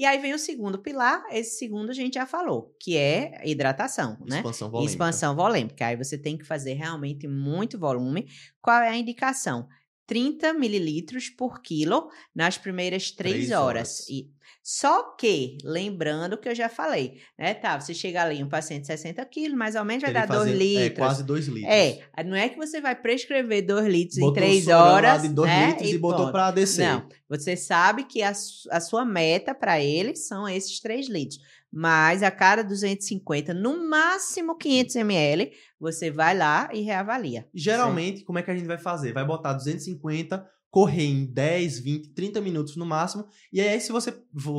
E 0.00 0.06
aí 0.06 0.16
vem 0.16 0.32
o 0.32 0.38
segundo 0.38 0.78
pilar, 0.78 1.22
esse 1.30 1.58
segundo 1.58 1.90
a 1.90 1.92
gente 1.92 2.14
já 2.14 2.24
falou, 2.24 2.74
que 2.80 2.96
é 2.96 3.38
hidratação, 3.44 4.16
né? 4.26 4.38
Expansão 4.38 4.70
volêmica. 4.70 4.92
Expansão 4.92 5.36
volêmica. 5.36 5.86
Aí 5.88 5.94
você 5.94 6.16
tem 6.16 6.38
que 6.38 6.44
fazer 6.46 6.72
realmente 6.72 7.28
muito 7.28 7.78
volume. 7.78 8.26
Qual 8.62 8.80
é 8.80 8.88
a 8.88 8.96
indicação? 8.96 9.68
30 10.10 10.54
mililitros 10.54 11.28
por 11.28 11.62
quilo 11.62 12.10
nas 12.34 12.58
primeiras 12.58 13.12
três 13.12 13.52
horas. 13.52 13.60
horas. 13.60 14.08
E, 14.08 14.28
só 14.60 15.14
que, 15.16 15.56
lembrando 15.62 16.36
que 16.36 16.48
eu 16.48 16.54
já 16.54 16.68
falei, 16.68 17.20
né, 17.38 17.54
tá? 17.54 17.78
Você 17.80 17.94
chega 17.94 18.20
ali, 18.20 18.42
um 18.42 18.48
paciente 18.48 18.80
de 18.80 18.86
60 18.88 19.24
quilos, 19.26 19.56
mais 19.56 19.76
ou 19.76 19.84
menos 19.84 20.02
vai 20.02 20.12
Teria 20.12 20.26
dar 20.26 20.32
que 20.32 20.38
2 20.40 20.50
fazer, 20.50 20.64
litros. 20.64 20.86
É, 20.86 20.90
quase 20.90 21.22
2 21.22 21.46
litros. 21.46 21.72
É, 21.72 22.24
não 22.24 22.36
é 22.36 22.48
que 22.48 22.56
você 22.56 22.80
vai 22.80 22.96
prescrever 22.96 23.64
2 23.64 23.86
litros 23.86 24.18
em 24.18 24.20
Botou 24.20 24.34
3 24.34 24.64
sorão 24.64 24.78
lá 24.80 24.92
horas. 24.94 25.22
de 25.22 25.28
2 25.28 25.48
né, 25.48 25.66
litros 25.68 25.90
e, 25.90 25.98
botou 25.98 26.18
pronto. 26.18 26.32
pra 26.32 26.50
descer. 26.50 26.86
Não, 26.88 27.08
você 27.28 27.56
sabe 27.56 28.02
que 28.02 28.20
a, 28.20 28.30
a 28.30 28.80
sua 28.80 29.04
meta 29.04 29.54
para 29.54 29.80
ele 29.80 30.16
são 30.16 30.48
esses 30.48 30.80
3 30.80 31.08
litros. 31.08 31.40
Mas 31.72 32.22
a 32.22 32.30
cada 32.30 32.62
250, 32.62 33.54
no 33.54 33.88
máximo 33.88 34.56
500 34.56 34.96
ml, 34.96 35.52
você 35.78 36.10
vai 36.10 36.36
lá 36.36 36.68
e 36.72 36.80
reavalia. 36.80 37.48
Geralmente, 37.54 38.24
como 38.24 38.38
é 38.38 38.42
que 38.42 38.50
a 38.50 38.56
gente 38.56 38.66
vai 38.66 38.78
fazer? 38.78 39.12
Vai 39.12 39.24
botar 39.24 39.52
250, 39.52 40.44
correr 40.70 41.04
em 41.04 41.26
10, 41.26 41.78
20, 41.80 42.08
30 42.10 42.40
minutos 42.40 42.76
no 42.76 42.86
máximo. 42.86 43.26
E 43.52 43.60
aí, 43.60 43.80
se 43.80 43.92
você 43.92 44.12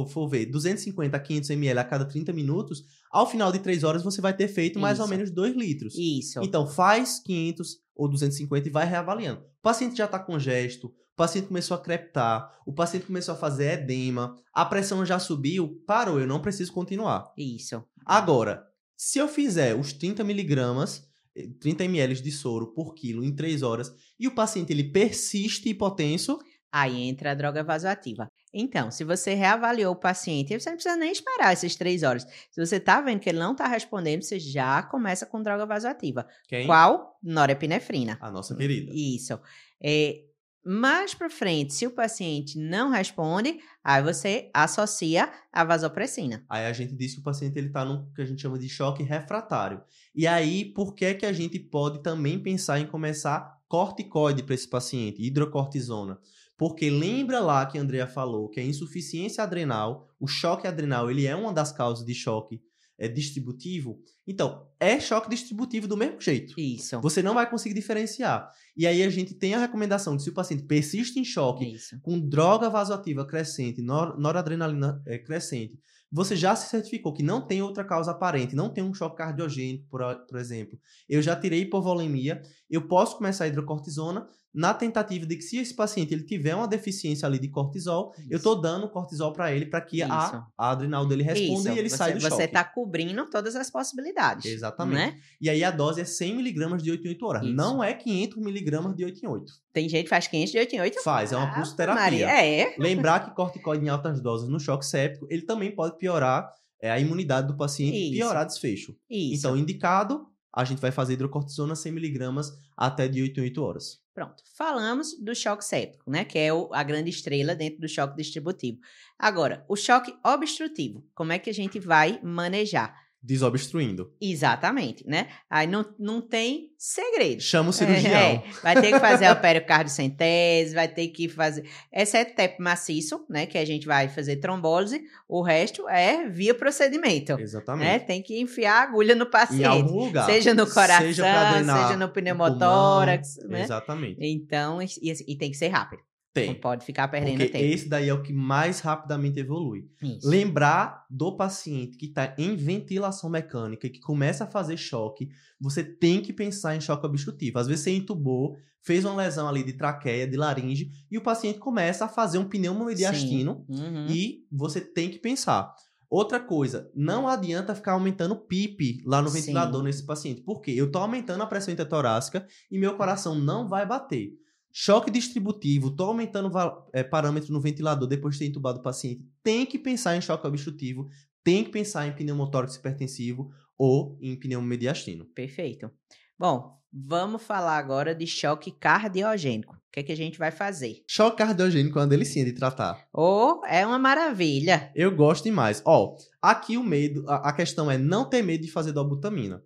for, 0.08 0.28
ver 0.28 0.46
250 0.46 1.16
a 1.16 1.20
500 1.20 1.50
ml 1.52 1.80
a 1.80 1.84
cada 1.84 2.06
30 2.06 2.34
minutos, 2.34 2.84
ao 3.12 3.30
final 3.30 3.52
de 3.52 3.60
3 3.60 3.84
horas 3.84 4.04
você 4.04 4.22
vai 4.22 4.36
ter 4.36 4.48
feito 4.48 4.80
mais 4.80 5.00
ou 5.00 5.06
Isso. 5.06 5.14
menos 5.14 5.32
2 5.32 5.56
litros. 5.56 5.96
Isso. 5.98 6.40
Então, 6.44 6.68
faz 6.68 7.20
500 7.20 7.78
ou 7.96 8.10
250 8.10 8.68
e 8.68 8.72
vai 8.72 8.86
reavaliando. 8.86 9.42
O 9.42 9.62
paciente 9.62 9.98
já 9.98 10.06
está 10.06 10.20
com 10.20 10.38
gesto, 10.40 10.94
paciente 11.22 11.50
começou 11.50 11.78
a 11.78 11.80
crepitar, 11.80 12.60
o 12.66 12.74
paciente 12.74 13.06
começou 13.06 13.36
a 13.36 13.38
fazer 13.38 13.74
edema, 13.74 14.36
a 14.52 14.66
pressão 14.66 15.06
já 15.06 15.20
subiu, 15.20 15.80
parou, 15.86 16.20
eu 16.20 16.26
não 16.26 16.42
preciso 16.42 16.74
continuar. 16.74 17.32
Isso. 17.38 17.84
Agora, 18.04 18.66
se 18.98 19.20
eu 19.20 19.28
fizer 19.28 19.76
os 19.76 19.94
30 19.94 20.24
miligramas, 20.24 21.08
eh, 21.36 21.48
30 21.60 21.84
ml 21.84 22.16
de 22.16 22.32
soro 22.32 22.74
por 22.74 22.96
quilo 22.96 23.24
em 23.24 23.36
3 23.36 23.62
horas, 23.62 23.94
e 24.20 24.28
o 24.28 24.34
paciente 24.34 24.74
ele 24.74 24.86
persiste 24.86 25.70
hipotenso, 25.70 26.40
Aí 26.74 27.02
entra 27.02 27.32
a 27.32 27.36
droga 27.36 27.66
vasoativa. 27.66 28.32
Então, 28.54 28.90
se 28.92 29.04
você 29.04 29.34
reavaliou 29.34 29.92
o 29.92 30.00
paciente, 30.00 30.58
você 30.58 30.70
não 30.70 30.78
precisa 30.78 30.96
nem 30.96 31.12
esperar 31.12 31.52
essas 31.52 31.76
três 31.76 32.02
horas. 32.02 32.26
Se 32.50 32.66
você 32.66 32.80
tá 32.80 33.02
vendo 33.02 33.20
que 33.20 33.28
ele 33.28 33.40
não 33.40 33.54
tá 33.54 33.68
respondendo, 33.68 34.24
você 34.24 34.40
já 34.40 34.82
começa 34.82 35.26
com 35.26 35.44
droga 35.44 35.66
vasoativa. 35.66 36.26
quem? 36.48 36.66
Qual? 36.66 37.20
Norepinefrina. 37.22 38.18
A 38.22 38.32
nossa 38.32 38.56
querida. 38.56 38.90
Isso. 38.96 39.38
É, 39.84 40.31
mais 40.64 41.14
para 41.14 41.30
frente, 41.30 41.74
se 41.74 41.88
o 41.88 41.92
paciente 41.92 42.58
não 42.58 42.92
responde, 42.92 43.60
aí 43.84 44.02
você 44.04 44.50
associa 44.54 45.32
a 45.52 45.64
vasopressina. 45.64 46.46
Aí 46.48 46.66
a 46.66 46.74
gente 46.74 46.96
diz 46.96 47.14
que 47.16 47.20
o 47.20 47.24
paciente 47.24 47.58
ele 47.58 47.70
tá 47.70 47.84
no 47.84 48.12
que 48.14 48.22
a 48.22 48.26
gente 48.26 48.42
chama 48.42 48.60
de 48.60 48.70
choque 48.70 49.02
refratário. 49.02 49.82
E 50.14 50.28
aí, 50.28 50.66
por 50.66 50.94
que 50.94 51.16
que 51.16 51.26
a 51.26 51.34
gente 51.34 51.58
pode 51.60 52.04
também 52.04 52.38
pensar 52.38 52.80
em 52.80 52.86
começar 52.86 53.60
corticoide 53.68 54.44
para 54.44 54.54
esse 54.54 54.70
paciente, 54.70 55.24
hidrocortisona? 55.24 56.20
Porque 56.58 56.92
lembra 56.92 57.40
lá 57.40 57.66
que 57.66 57.80
a 57.80 57.82
Andrea 57.82 58.06
falou 58.06 58.48
que 58.48 58.60
a 58.60 58.64
insuficiência 58.64 59.44
adrenal, 59.44 60.08
o 60.20 60.28
choque 60.28 60.68
adrenal, 60.68 61.10
ele 61.10 61.26
é 61.26 61.36
uma 61.36 61.52
das 61.52 61.72
causas 61.72 62.06
de 62.06 62.14
choque 62.14 62.62
é, 63.02 63.08
distributivo. 63.08 64.00
Então, 64.28 64.68
é 64.80 65.00
choque 65.00 65.28
distributivo 65.28 65.88
do 65.88 65.98
mesmo 65.98 66.22
jeito. 66.22 66.54
Isso. 66.56 67.02
Você 67.02 67.24
não 67.24 67.34
vai 67.34 67.50
conseguir 67.50 67.74
diferenciar. 67.74 68.48
E 68.78 68.86
aí 68.86 69.02
a 69.02 69.10
gente 69.10 69.34
tem 69.34 69.56
a 69.56 69.60
recomendação 69.60 70.16
de 70.16 70.22
se 70.24 70.30
o 70.30 70.34
paciente 70.34 70.64
persiste 70.64 71.20
em 71.20 71.26
choque 71.26 71.74
Isso. 71.74 72.00
com 72.02 72.20
droga 72.20 72.70
vasoativa 72.70 73.26
crescente, 73.26 73.82
nor- 73.82 74.20
noradrenalina 74.20 75.02
eh, 75.08 75.18
crescente, 75.18 75.80
você 76.12 76.36
já 76.36 76.56
se 76.56 76.70
certificou 76.70 77.14
que 77.14 77.24
não 77.24 77.42
tem 77.48 77.62
outra 77.62 77.84
causa 77.84 78.12
aparente, 78.12 78.56
não 78.56 78.70
tem 78.70 78.84
um 78.84 78.94
choque 78.94 79.18
cardiogênico, 79.18 79.88
por, 79.90 80.02
por 80.28 80.38
exemplo. 80.38 80.78
Eu 81.10 81.22
já 81.22 81.36
tirei 81.36 81.62
hipovolemia, 81.62 82.42
eu 82.70 82.88
posso 82.88 83.18
começar 83.18 83.46
a 83.46 83.48
hidrocortisona 83.48 84.28
na 84.54 84.74
tentativa 84.74 85.26
de 85.26 85.36
que 85.38 85.42
se 85.42 85.58
esse 85.58 85.74
paciente 85.74 86.14
ele 86.14 86.24
tiver 86.24 86.54
uma 86.54 86.68
deficiência 86.68 87.26
ali 87.26 87.40
de 87.40 87.48
cortisol, 87.48 88.14
eu 88.30 88.42
tô 88.42 88.54
dando 88.56 88.90
cortisol 88.90 89.32
para 89.32 89.54
ele 89.54 89.66
para 89.66 89.80
que 89.80 90.02
a, 90.04 90.08
Isso. 90.08 90.44
a 90.58 90.72
adrenal 90.72 91.06
dele 91.06 91.24
responda 91.24 91.70
Isso. 91.70 91.70
e 91.70 91.80
ele 91.80 91.90
você, 91.90 91.96
sai 91.98 92.14
do 92.14 92.20
Você 92.20 92.30
choque. 92.30 92.44
está 92.44 92.64
cobrindo 92.64 93.30
todas 93.30 93.56
as 93.56 93.70
possibilidades. 93.70 94.46
Exatamente. 94.52 94.96
Né? 94.98 95.20
E 95.40 95.50
aí 95.50 95.64
a 95.64 95.72
dose 95.72 96.02
é 96.02 96.06
100 96.06 96.36
miligramas 96.36 96.84
de 96.84 96.92
8 96.92 97.06
em 97.06 97.10
8 97.12 97.26
horas. 97.26 97.44
Isso. 97.44 97.54
Não 97.54 97.84
é 97.84 97.94
500 97.94 98.38
miligramas 98.44 98.96
de 98.96 99.06
8 99.06 99.24
em 99.24 99.28
8. 99.30 99.54
Tem 99.72 99.88
gente 99.88 100.04
que 100.04 100.10
faz 100.10 100.28
500 100.28 100.52
de 100.52 100.58
8 100.60 100.76
em 100.76 100.82
8. 100.82 101.02
Faz, 101.04 101.32
é 101.32 101.38
uma 101.38 101.50
Ah, 101.50 101.54
pulsoterapia. 101.56 102.02
Maria, 102.02 102.46
é. 102.46 102.76
Lembrar 102.78 103.22
que 103.26 103.34
corticoide 103.36 103.86
em 103.86 103.90
altas 103.90 104.20
doses 104.22 104.50
no 104.50 104.60
choque 104.60 104.86
séptico, 104.86 105.28
ele 105.30 105.44
também 105.44 105.74
pode 105.74 105.98
piorar 105.98 106.50
é, 106.82 106.92
a 106.92 107.00
imunidade 107.00 107.48
do 107.48 107.56
paciente 107.56 107.96
e 107.96 108.10
Isso. 108.10 108.18
piorar 108.18 108.46
desfecho. 108.46 108.96
Isso. 109.10 109.40
Então, 109.48 109.56
indicado, 109.56 110.26
a 110.54 110.64
gente 110.66 110.80
vai 110.80 110.92
fazer 110.92 111.14
hidrocortisona 111.14 111.74
100mg 111.74 112.52
até 112.76 113.08
de 113.08 113.22
8 113.22 113.40
em 113.40 113.44
8 113.44 113.64
horas. 113.64 114.02
Pronto. 114.14 114.44
Falamos 114.58 115.18
do 115.20 115.34
choque 115.34 115.64
séptico, 115.64 116.10
né? 116.12 116.26
Que 116.26 116.38
é 116.40 116.54
o- 116.54 116.70
a 116.74 116.84
grande 116.84 117.10
estrela 117.10 117.56
dentro 117.56 117.80
do 117.80 117.88
choque 117.88 118.18
distributivo. 118.18 118.80
Agora, 119.18 119.66
o 119.70 119.76
choque 119.76 120.14
obstrutivo. 120.26 121.06
Como 121.16 121.32
é 121.32 121.40
que 121.40 121.50
a 121.50 121.54
gente 121.54 121.80
vai 121.80 122.20
manejar? 122.22 122.94
Desobstruindo. 123.24 124.12
Exatamente, 124.20 125.06
né? 125.08 125.28
Aí 125.50 125.68
não, 125.68 125.86
não 126.00 126.22
tem 126.22 126.72
segredo. 126.78 127.40
Chama 127.42 127.70
o 127.70 127.74
cirurgião. 127.74 128.12
É, 128.20 128.44
vai 128.64 128.80
ter 128.82 128.92
que 128.92 129.00
fazer 129.00 129.26
a 129.26 129.36
periocardiocentese, 129.36 130.74
vai 130.74 130.88
ter 130.88 131.08
que 131.10 131.30
fazer. 131.30 131.70
Exceto 131.94 132.36
TEP 132.36 132.60
maciço, 132.60 133.24
né? 133.30 133.46
Que 133.46 133.58
a 133.58 133.66
gente 133.66 133.86
vai 133.86 134.08
fazer 134.10 134.38
trombólise. 134.38 135.02
O 135.28 135.42
resto 135.44 135.88
é 135.88 136.28
via 136.28 136.54
procedimento. 136.56 137.36
Né? 137.36 137.44
Exatamente. 137.44 138.06
Tem 138.06 138.22
que 138.22 138.40
enfiar 138.40 138.80
a 138.80 138.84
agulha 138.84 139.14
no 139.16 139.26
Em 139.26 139.30
paciente. 139.30 139.66
algum 139.66 140.06
lugar. 140.06 140.26
Seja 140.26 140.54
no 140.54 140.66
coração, 140.70 141.06
Seja 141.08 141.24
seja 141.24 141.98
no 141.98 142.10
pneumotórax, 142.10 143.36
pulmão. 143.36 143.52
né? 143.52 143.64
Exatamente. 143.64 144.18
Então, 144.20 144.82
e, 144.82 144.88
e 145.28 145.38
tem 145.38 145.52
que 145.52 145.58
ser 145.58 145.68
rápido. 145.68 146.02
Não 146.34 146.44
Tem. 146.46 146.56
pode 146.56 146.86
ficar 146.86 147.10
perdendo 147.10 147.40
Porque 147.40 147.50
tempo. 147.52 147.66
esse 147.66 147.90
daí 147.90 148.08
é 148.08 148.14
o 148.14 148.24
que 148.24 148.32
mais 148.32 148.80
rapidamente 148.80 149.38
evolui. 149.40 149.86
Isso. 150.02 150.28
Lembrar 150.30 151.06
do 151.10 151.36
paciente 151.36 151.98
que 151.98 152.06
está 152.06 152.34
em 152.38 152.56
ventilação 152.56 153.30
mecânica 153.30 153.86
e 153.86 153.90
que 153.90 154.00
começa 154.00 154.46
a 154.46 154.48
fazer 154.48 154.78
choque, 154.78 155.28
você 155.60 155.84
tem 155.84 156.22
que 156.22 156.32
pensar 156.32 156.74
em 156.76 156.80
choque 156.80 157.06
obstrutivo. 157.06 157.60
Às 157.60 157.68
vezes 157.68 157.84
você 157.84 157.92
entubou, 157.92 158.56
fez 158.82 159.04
uma 159.04 159.16
lesão 159.16 159.46
ali 159.50 159.62
de 159.62 159.74
traqueia, 159.74 160.26
de 160.26 160.38
laringe, 160.38 160.90
e 161.12 161.18
o 161.18 161.22
paciente 161.22 161.60
começa 161.60 162.06
a 162.06 162.08
fazer 162.10 162.38
um 162.38 162.46
pneumomediastino 162.48 163.66
Uhum. 163.68 164.08
e 164.10 164.46
você 164.52 164.80
tem 164.80 165.10
que 165.10 165.20
pensar. 165.20 165.74
Outra 166.10 166.40
coisa, 166.40 166.90
não 166.96 167.28
adianta 167.28 167.76
ficar 167.76 167.94
aumentando 167.94 168.34
o 168.36 168.40
PIP 168.40 169.02
lá 169.06 169.22
no 169.22 169.30
Sim. 169.30 169.40
ventilador 169.40 169.84
nesse 169.84 170.06
paciente. 170.06 170.42
Por 170.42 170.62
quê? 170.62 170.72
Eu 170.76 170.88
estou 170.88 171.02
aumentando 171.02 171.42
a 171.44 171.46
pressão 171.48 171.74
intertorácica 171.74 172.46
e 172.70 172.78
meu 172.80 172.96
coração 172.96 173.36
não 173.36 173.68
vai 173.68 173.86
bater. 173.86 174.32
Choque 174.74 175.12
distributivo, 175.12 175.90
estou 175.90 176.08
aumentando 176.08 176.52
é, 176.94 177.04
parâmetro 177.04 177.52
no 177.52 177.60
ventilador 177.60 178.08
depois 178.08 178.36
de 178.36 178.40
ter 178.40 178.46
entubado 178.46 178.80
o 178.80 178.84
paciente. 178.84 179.26
Tem 179.44 179.66
que 179.66 179.78
pensar 179.78 180.16
em 180.16 180.22
choque 180.22 180.48
obstrutivo, 180.48 181.08
tem 181.44 181.64
que 181.64 181.72
pensar 181.72 182.08
em 182.08 182.14
pneumotórax 182.14 182.76
hipertensivo 182.76 183.52
ou 183.78 184.18
em 184.22 184.36
pneumomediastino. 184.36 185.26
Perfeito. 185.26 185.90
Bom, 186.38 186.78
vamos 186.92 187.44
falar 187.44 187.78
agora 187.78 188.16
de 188.16 188.26
choque 188.28 188.72
cardiogênico. 188.72 189.76
O 189.76 189.80
que, 189.92 190.00
é 190.00 190.04
que 190.04 190.12
a 190.12 190.18
gente 190.18 190.40
vai 190.40 190.52
fazer? 190.52 191.04
Choque 191.06 191.38
cardiogênico 191.38 192.00
é 192.00 192.02
uma 192.02 192.08
delicinha 192.08 192.46
de 192.46 192.54
tratar. 192.54 193.06
Ou 193.12 193.66
é 193.66 193.86
uma 193.86 194.00
maravilha. 194.00 194.90
Eu 194.96 195.14
gosto 195.14 195.44
demais. 195.44 195.82
Ó, 195.86 196.16
aqui 196.42 196.78
o 196.78 196.84
medo, 196.84 197.26
a, 197.28 197.50
a 197.50 197.54
questão 197.54 197.92
é 197.92 197.98
não 197.98 198.30
ter 198.30 198.42
medo 198.42 198.64
de 198.64 198.72
fazer 198.72 198.94
dobutamina. 198.94 199.62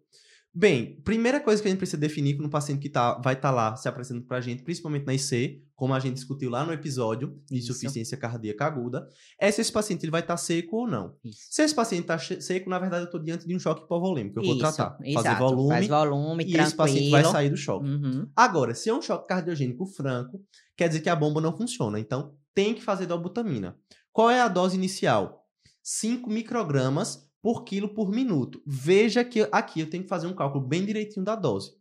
Bem, 0.58 1.02
primeira 1.04 1.42
coisa 1.42 1.62
que 1.62 1.68
a 1.68 1.72
gente 1.72 1.80
precisa 1.80 1.98
definir 1.98 2.38
com 2.38 2.46
um 2.46 2.50
paciente 2.50 2.80
que 2.80 2.90
tá, 2.90 3.20
vai 3.20 3.34
estar 3.34 3.52
lá 3.52 3.76
se 3.76 3.90
apresentando 3.90 4.26
pra 4.26 4.40
gente, 4.40 4.64
principalmente 4.64 5.06
na 5.06 5.14
IC, 5.14 5.62
como 5.76 5.94
a 5.94 6.00
gente 6.00 6.14
discutiu 6.14 6.50
lá 6.50 6.66
no 6.66 6.72
episódio 6.72 7.38
de 7.46 7.58
insuficiência 7.58 8.16
cardíaca 8.16 8.66
aguda, 8.66 9.06
é 9.38 9.52
se 9.52 9.60
esse 9.60 9.72
paciente 9.72 10.04
ele 10.04 10.12
vai 10.12 10.22
estar 10.22 10.38
seco 10.38 10.78
ou 10.78 10.88
não. 10.88 11.14
Isso. 11.26 11.48
Se 11.52 11.62
esse 11.62 11.76
paciente 11.76 12.04
está 12.04 12.18
seco, 12.18 12.70
na 12.70 12.80
verdade 12.80 13.02
eu 13.02 13.08
estou 13.08 13.22
diante 13.22 13.46
de 13.46 13.54
um 13.54 13.60
choque 13.60 13.84
hipovolêmico, 13.84 14.40
eu 14.40 14.44
vou 14.44 14.54
Isso, 14.54 14.62
tratar. 14.62 14.92
Fazer 14.92 15.10
exato. 15.10 15.40
volume 15.40 15.70
Faz 15.70 15.88
volume, 15.88 16.44
e 16.44 16.48
tranquilo. 16.48 16.68
esse 16.68 16.76
paciente 16.78 17.10
vai 17.10 17.26
sair 17.26 17.50
do 17.50 17.58
choque. 17.58 17.90
Uhum. 17.90 18.30
Agora, 18.34 18.74
se 18.74 18.90
é 18.90 18.94
um 18.94 19.02
choque 19.02 19.28
cardiogênico 19.28 19.86
franco, 19.86 20.42
quer 20.78 20.88
dizer 20.88 21.02
que 21.02 21.10
a 21.10 21.16
bomba 21.18 21.42
não 21.42 21.56
funciona. 21.56 22.00
Então, 22.00 22.34
tem 22.54 22.74
que 22.74 22.82
fazer 22.82 23.08
dobutamina. 23.08 23.76
Qual 24.14 24.30
é 24.30 24.40
a 24.40 24.48
dose 24.48 24.78
inicial? 24.78 25.46
5 25.84 26.30
microgramas 26.30 27.25
por 27.46 27.64
quilo 27.64 27.88
por 27.90 28.10
minuto. 28.10 28.60
Veja 28.66 29.24
que 29.24 29.48
aqui 29.52 29.80
eu 29.80 29.88
tenho 29.88 30.02
que 30.02 30.10
fazer 30.10 30.26
um 30.26 30.34
cálculo 30.34 30.66
bem 30.66 30.84
direitinho 30.84 31.24
da 31.24 31.36
dose. 31.36 31.74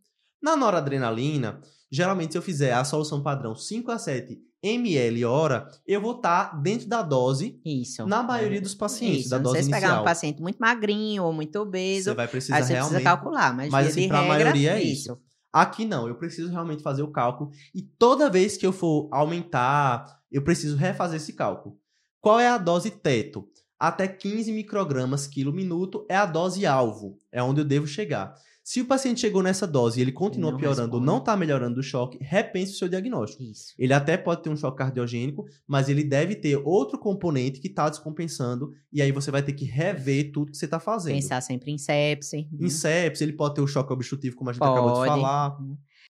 Na 0.43 0.55
noradrenalina, 0.55 1.62
geralmente 1.91 2.33
se 2.33 2.39
eu 2.39 2.43
fizer 2.43 2.75
a 2.75 2.85
solução 2.85 3.23
padrão 3.23 3.55
5 3.57 3.91
a 3.91 3.99
7 3.99 4.39
ml 4.62 5.25
hora, 5.25 5.67
eu 5.87 6.03
vou 6.03 6.17
estar 6.17 6.51
tá 6.51 6.57
dentro 6.59 6.87
da 6.87 7.01
dose 7.01 7.59
Isso. 7.65 8.07
na 8.07 8.23
maioria 8.23 8.61
dos 8.61 8.75
pacientes, 8.75 9.21
Isso. 9.21 9.31
da 9.31 9.39
Não 9.39 9.45
dose 9.45 9.55
sei 9.55 9.62
se 9.62 9.71
inicial. 9.71 9.91
pegar 9.91 10.03
um 10.03 10.05
paciente 10.05 10.43
muito 10.43 10.59
magrinho 10.59 11.25
ou 11.25 11.33
muito 11.33 11.59
obeso, 11.59 12.11
Você 12.11 12.15
vai 12.15 12.29
precisar 12.29 12.61
você 12.61 12.75
realmente... 12.75 12.91
precisa 12.91 13.17
calcular. 13.17 13.57
Mas, 13.57 13.71
Mas, 13.71 13.87
assim, 13.87 14.07
pra 14.07 14.21
regra, 14.21 14.45
maioria 14.45 14.73
é 14.73 14.83
isso. 14.83 15.19
Aqui 15.51 15.87
não, 15.87 16.07
eu 16.07 16.17
preciso 16.17 16.51
realmente 16.51 16.83
fazer 16.83 17.03
o 17.03 17.11
cálculo 17.11 17.51
e 17.75 17.81
toda 17.81 18.29
vez 18.29 18.59
que 18.59 18.67
eu 18.67 18.73
for 18.73 19.09
aumentar, 19.11 20.21
eu 20.31 20.43
preciso 20.43 20.77
refazer 20.77 21.17
esse 21.17 21.33
cálculo. 21.33 21.79
Qual 22.21 22.39
é 22.39 22.51
a 22.51 22.59
dose 22.59 22.91
teto? 22.91 23.49
Até 23.87 24.09
15 24.09 24.51
microgramas 24.51 25.26
quilo 25.26 25.53
minuto 25.53 26.07
é 26.09 26.16
a 26.16 26.24
dose 26.24 26.64
alvo, 26.64 27.18
é 27.30 27.43
onde 27.43 27.61
eu 27.61 27.66
devo 27.66 27.87
chegar. 27.87 28.35
Se 28.62 28.80
o 28.80 28.87
paciente 28.87 29.20
chegou 29.20 29.43
nessa 29.43 29.66
dose 29.66 29.99
e 29.99 30.03
ele 30.03 30.11
continua 30.11 30.53
Não 30.53 30.59
piorando 30.59 30.80
ou 30.80 30.87
responde. 30.87 31.05
não 31.07 31.18
está 31.18 31.37
melhorando 31.37 31.74
do 31.74 31.82
choque, 31.82 32.16
repense 32.18 32.72
o 32.72 32.76
seu 32.76 32.89
diagnóstico. 32.89 33.43
Isso. 33.43 33.74
Ele 33.78 33.93
até 33.93 34.16
pode 34.16 34.43
ter 34.43 34.49
um 34.49 34.57
choque 34.57 34.78
cardiogênico, 34.78 35.45
mas 35.68 35.91
ele 35.91 36.03
deve 36.03 36.35
ter 36.35 36.57
outro 36.64 36.99
componente 36.99 37.61
que 37.61 37.68
está 37.68 37.91
descompensando, 37.91 38.70
e 38.91 39.03
aí 39.03 39.12
você 39.12 39.30
vai 39.30 39.43
ter 39.43 39.53
que 39.53 39.66
rever 39.66 40.32
tudo 40.32 40.51
que 40.51 40.57
você 40.57 40.64
está 40.64 40.80
fazendo. 40.80 41.16
Pensar 41.16 41.43
sempre 41.43 41.70
em 41.70 41.76
sepse. 41.76 42.49
Em 42.59 42.70
sepsis, 42.70 43.20
ele 43.20 43.35
pode 43.35 43.57
ter 43.57 43.61
o 43.61 43.66
choque 43.66 43.93
obstrutivo, 43.93 44.35
como 44.35 44.49
a 44.49 44.55
gente 44.55 44.62
acabou 44.62 44.93
de 44.93 44.97
Pode. 44.97 45.09
falar. 45.11 45.59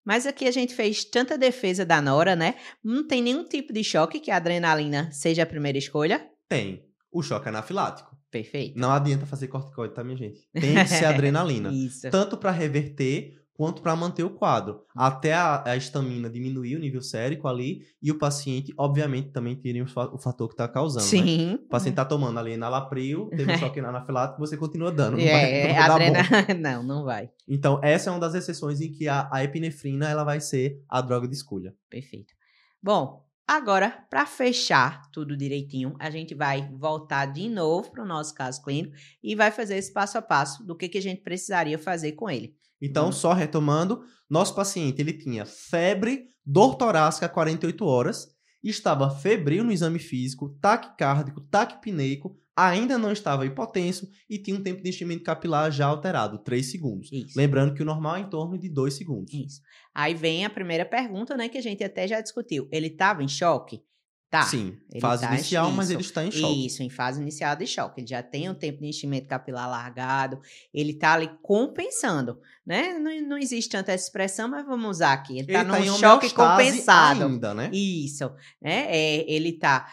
Mas 0.05 0.29
aqui 0.29 0.47
a 0.47 0.53
gente 0.53 0.77
fez 0.77 1.05
tanta 1.05 1.37
defesa 1.37 1.85
da 1.85 2.01
Nora, 2.01 2.37
né? 2.37 2.55
Não 2.85 3.05
tem 3.05 3.21
nenhum 3.21 3.43
tipo 3.43 3.73
de 3.73 3.83
choque 3.83 4.21
que 4.21 4.31
a 4.31 4.37
adrenalina 4.37 5.11
seja 5.11 5.43
a 5.43 5.47
primeira 5.47 5.77
escolha. 5.77 6.25
Tem 6.49 6.94
o 7.15 7.23
choque 7.23 7.49
anafilático. 7.49 8.15
Perfeito. 8.31 8.79
Não 8.79 8.91
adianta 8.91 9.25
fazer 9.27 9.47
corticoide, 9.49 9.95
tá, 9.95 10.03
minha 10.03 10.17
gente? 10.17 10.41
Tem 10.53 10.75
que 10.75 10.89
ser 10.89 11.05
adrenalina. 11.07 11.71
Isso. 11.73 12.11
Tanto 12.11 12.37
para 12.37 12.51
reverter 12.51 13.41
quanto 13.57 13.81
para 13.81 13.95
manter 13.95 14.25
o 14.25 14.31
quadro. 14.31 14.81
Até 14.97 15.33
a, 15.33 15.77
estamina 15.77 16.29
diminuir 16.29 16.75
o 16.75 16.81
nível 16.81 17.01
sérico 17.01 17.47
ali 17.47 17.83
e 18.03 18.11
o 18.11 18.19
paciente, 18.19 18.75
obviamente, 18.77 19.29
também 19.31 19.55
tire 19.55 19.81
o, 19.81 19.87
fa- 19.87 20.09
o 20.13 20.19
fator 20.19 20.49
que 20.49 20.55
está 20.55 20.67
causando. 20.67 21.05
né? 21.05 21.09
Sim. 21.09 21.55
O 21.55 21.69
paciente 21.69 21.95
tá 21.95 22.05
tomando 22.05 22.37
ali 22.41 22.51
enalapril, 22.55 23.31
teve 23.31 23.53
um 23.53 23.57
choque 23.59 23.79
anafilático, 23.79 24.41
você 24.41 24.57
continua 24.57 24.91
dando. 24.91 25.17
Não 25.17 25.25
vai, 25.25 25.53
É, 25.53 25.69
não 25.69 25.75
vai 25.77 25.89
dar 25.89 25.99
bom. 26.01 26.19
adrena... 26.19 26.55
Não, 26.61 26.83
não 26.83 27.05
vai. 27.05 27.31
Então, 27.49 27.79
essa 27.85 28.11
é 28.11 28.13
uma 28.13 28.19
das 28.19 28.35
exceções 28.35 28.81
em 28.81 28.91
que 28.91 29.07
a, 29.07 29.29
a 29.33 29.45
epinefrina 29.45 30.09
ela 30.09 30.25
vai 30.25 30.41
ser 30.41 30.83
a 30.89 31.01
droga 31.01 31.29
de 31.29 31.35
escolha. 31.37 31.73
Perfeito. 31.89 32.35
Bom, 32.83 33.24
agora, 33.47 34.07
para 34.11 34.27
fechar 34.27 35.11
tudo 35.11 35.37
direitinho, 35.37 35.95
a 35.99 36.11
gente 36.11 36.35
vai 36.35 36.71
voltar 36.75 37.27
de 37.27 37.49
novo 37.49 37.91
para 37.91 38.03
o 38.03 38.07
nosso 38.07 38.35
caso 38.35 38.63
clínico 38.63 38.95
e 39.23 39.35
vai 39.35 39.51
fazer 39.51 39.77
esse 39.77 39.93
passo 39.93 40.19
a 40.19 40.23
passo 40.23 40.65
do 40.65 40.77
que, 40.77 40.89
que 40.89 40.99
a 40.99 41.03
gente 41.03 41.23
precisaria 41.23 41.79
fazer 41.79 42.13
com 42.13 42.29
ele. 42.31 42.57
Então, 42.81 43.09
Hum. 43.09 43.13
só 43.13 43.33
retomando, 43.33 44.05
nosso 44.29 44.55
paciente 44.55 45.01
ele 45.01 45.13
tinha 45.13 45.47
febre, 45.47 46.31
dor 46.45 46.75
torácica 46.75 47.27
a 47.27 47.29
48 47.29 47.85
horas, 47.85 48.29
estava 48.63 49.11
febril 49.11 49.63
no 49.65 49.73
exame 49.73 49.99
físico, 49.99 50.51
taquicárdico, 50.61 51.41
taquipneico, 51.43 52.39
ainda 52.57 52.97
não 52.99 53.11
estava 53.13 53.45
hipotenso 53.47 54.09
e 54.29 54.39
tinha 54.39 54.57
um 54.57 54.63
tempo 54.63 54.83
de 54.83 54.89
enchimento 54.89 55.23
capilar 55.25 55.71
já 55.71 55.87
alterado, 55.87 56.39
3 56.39 56.71
segundos. 56.71 57.11
Isso. 57.13 57.37
Lembrando 57.37 57.75
que 57.75 57.83
o 57.83 57.87
normal 57.87 58.17
é 58.17 58.21
em 58.21 58.29
torno 58.31 58.59
de 58.59 58.69
2 58.69 58.95
segundos. 58.95 59.33
Isso. 59.33 59.61
Aí 59.95 60.15
vem 60.15 60.45
a 60.45 60.51
primeira 60.51 60.85
pergunta, 60.85 61.37
né, 61.37 61.49
que 61.49 61.59
a 61.59 61.63
gente 61.63 61.83
até 61.83 62.07
já 62.07 62.21
discutiu. 62.21 62.69
Ele 62.73 62.89
estava 62.89 63.23
em 63.23 63.29
choque? 63.29 63.83
Tá. 64.31 64.43
Sim, 64.43 64.77
ele 64.91 65.01
fase 65.01 65.23
tá- 65.23 65.33
inicial, 65.33 65.71
mas 65.71 65.91
ele 65.93 66.01
está 66.01 66.25
em 66.25 66.31
choque. 66.33 66.67
Isso, 66.67 66.83
em 66.83 66.91
fase 66.91 67.23
inicial 67.23 67.55
de 67.55 67.69
choque. 67.69 68.01
Ele 68.01 68.09
já 68.09 68.21
tem 68.21 68.51
um 68.51 68.55
tempo 68.55 68.81
de 68.81 68.89
enchimento 68.89 69.29
capilar 69.29 69.71
largado, 69.71 70.41
ele 70.73 70.93
tá 70.95 71.13
ali 71.13 71.31
compensando, 71.41 72.41
né? 72.67 72.99
Não, 72.99 73.29
não 73.29 73.39
existe 73.39 73.71
tanta 73.71 73.95
expressão, 73.95 74.49
mas 74.49 74.67
vamos 74.67 74.91
usar 74.91 75.13
aqui. 75.13 75.35
Ele, 75.39 75.43
Ele 75.43 75.53
tá 75.53 75.65
tá 75.65 75.81
em 75.81 75.87
num 75.87 75.97
choque 75.99 76.27
homeostase 76.27 76.35
compensado. 76.35 77.23
ainda, 77.25 77.55
né? 77.55 77.71
Isso, 77.73 78.29
né? 78.61 78.87
É, 78.89 79.31
ele 79.33 79.53
tá 79.53 79.87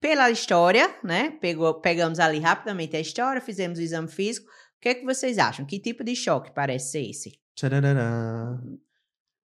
pela 0.00 0.30
história, 0.30 0.94
né? 1.02 1.30
Pegou, 1.40 1.80
pegamos 1.80 2.18
ali 2.18 2.38
rapidamente 2.38 2.96
a 2.96 3.00
história, 3.00 3.40
fizemos 3.40 3.78
o 3.78 3.82
exame 3.82 4.08
físico. 4.08 4.46
O 4.46 4.80
que 4.80 4.88
é 4.88 4.94
que 4.94 5.04
vocês 5.04 5.38
acham? 5.38 5.64
Que 5.64 5.80
tipo 5.80 6.04
de 6.04 6.14
choque 6.14 6.54
parece 6.54 6.92
ser 6.92 7.08
esse? 7.08 7.32
Tcharará. 7.54 8.60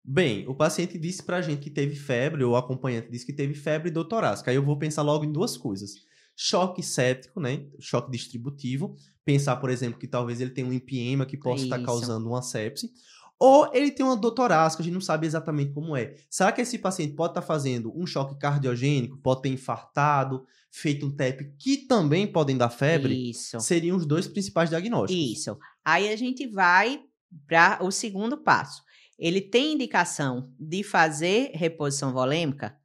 Bem, 0.04 0.46
o 0.48 0.54
paciente 0.54 0.96
disse 0.96 1.22
pra 1.22 1.42
gente 1.42 1.60
que 1.60 1.70
teve 1.70 1.96
febre, 1.96 2.44
ou 2.44 2.52
o 2.52 2.56
acompanhante 2.56 3.10
disse 3.10 3.26
que 3.26 3.32
teve 3.32 3.54
febre 3.54 3.90
do 3.90 4.04
torácica. 4.04 4.50
Aí 4.50 4.56
eu 4.56 4.64
vou 4.64 4.78
pensar 4.78 5.02
logo 5.02 5.24
em 5.24 5.32
duas 5.32 5.56
coisas. 5.56 5.94
Choque 6.36 6.82
séptico, 6.82 7.40
né? 7.40 7.66
Choque 7.80 8.10
distributivo. 8.10 8.94
Pensar, 9.24 9.56
por 9.56 9.68
exemplo, 9.68 9.98
que 9.98 10.06
talvez 10.06 10.40
ele 10.40 10.50
tenha 10.50 10.66
um 10.66 10.72
empiema 10.72 11.26
que 11.26 11.36
possa 11.36 11.64
estar 11.64 11.78
Isso. 11.78 11.86
causando 11.86 12.28
uma 12.28 12.40
sepse. 12.40 12.92
Ou 13.38 13.70
ele 13.74 13.90
tem 13.90 14.04
uma 14.04 14.16
dor 14.16 14.30
torácica, 14.30 14.82
a 14.82 14.84
gente 14.84 14.94
não 14.94 15.00
sabe 15.00 15.26
exatamente 15.26 15.72
como 15.72 15.94
é. 15.94 16.14
Será 16.30 16.50
que 16.52 16.62
esse 16.62 16.78
paciente 16.78 17.14
pode 17.14 17.32
estar 17.32 17.42
fazendo 17.42 17.92
um 17.94 18.06
choque 18.06 18.38
cardiogênico, 18.38 19.18
pode 19.18 19.42
ter 19.42 19.50
infartado, 19.50 20.46
feito 20.70 21.04
um 21.04 21.10
TEP, 21.10 21.52
que 21.58 21.76
também 21.86 22.26
podem 22.26 22.56
dar 22.56 22.70
febre? 22.70 23.30
Isso. 23.30 23.60
Seriam 23.60 23.96
os 23.96 24.06
dois 24.06 24.26
principais 24.26 24.70
diagnósticos. 24.70 25.38
Isso. 25.38 25.58
Aí 25.84 26.08
a 26.08 26.16
gente 26.16 26.46
vai 26.46 27.02
para 27.46 27.78
o 27.82 27.90
segundo 27.90 28.38
passo. 28.38 28.82
Ele 29.18 29.40
tem 29.40 29.74
indicação 29.74 30.52
de 30.58 30.82
fazer 30.82 31.50
reposição 31.54 32.12
volêmica? 32.12 32.76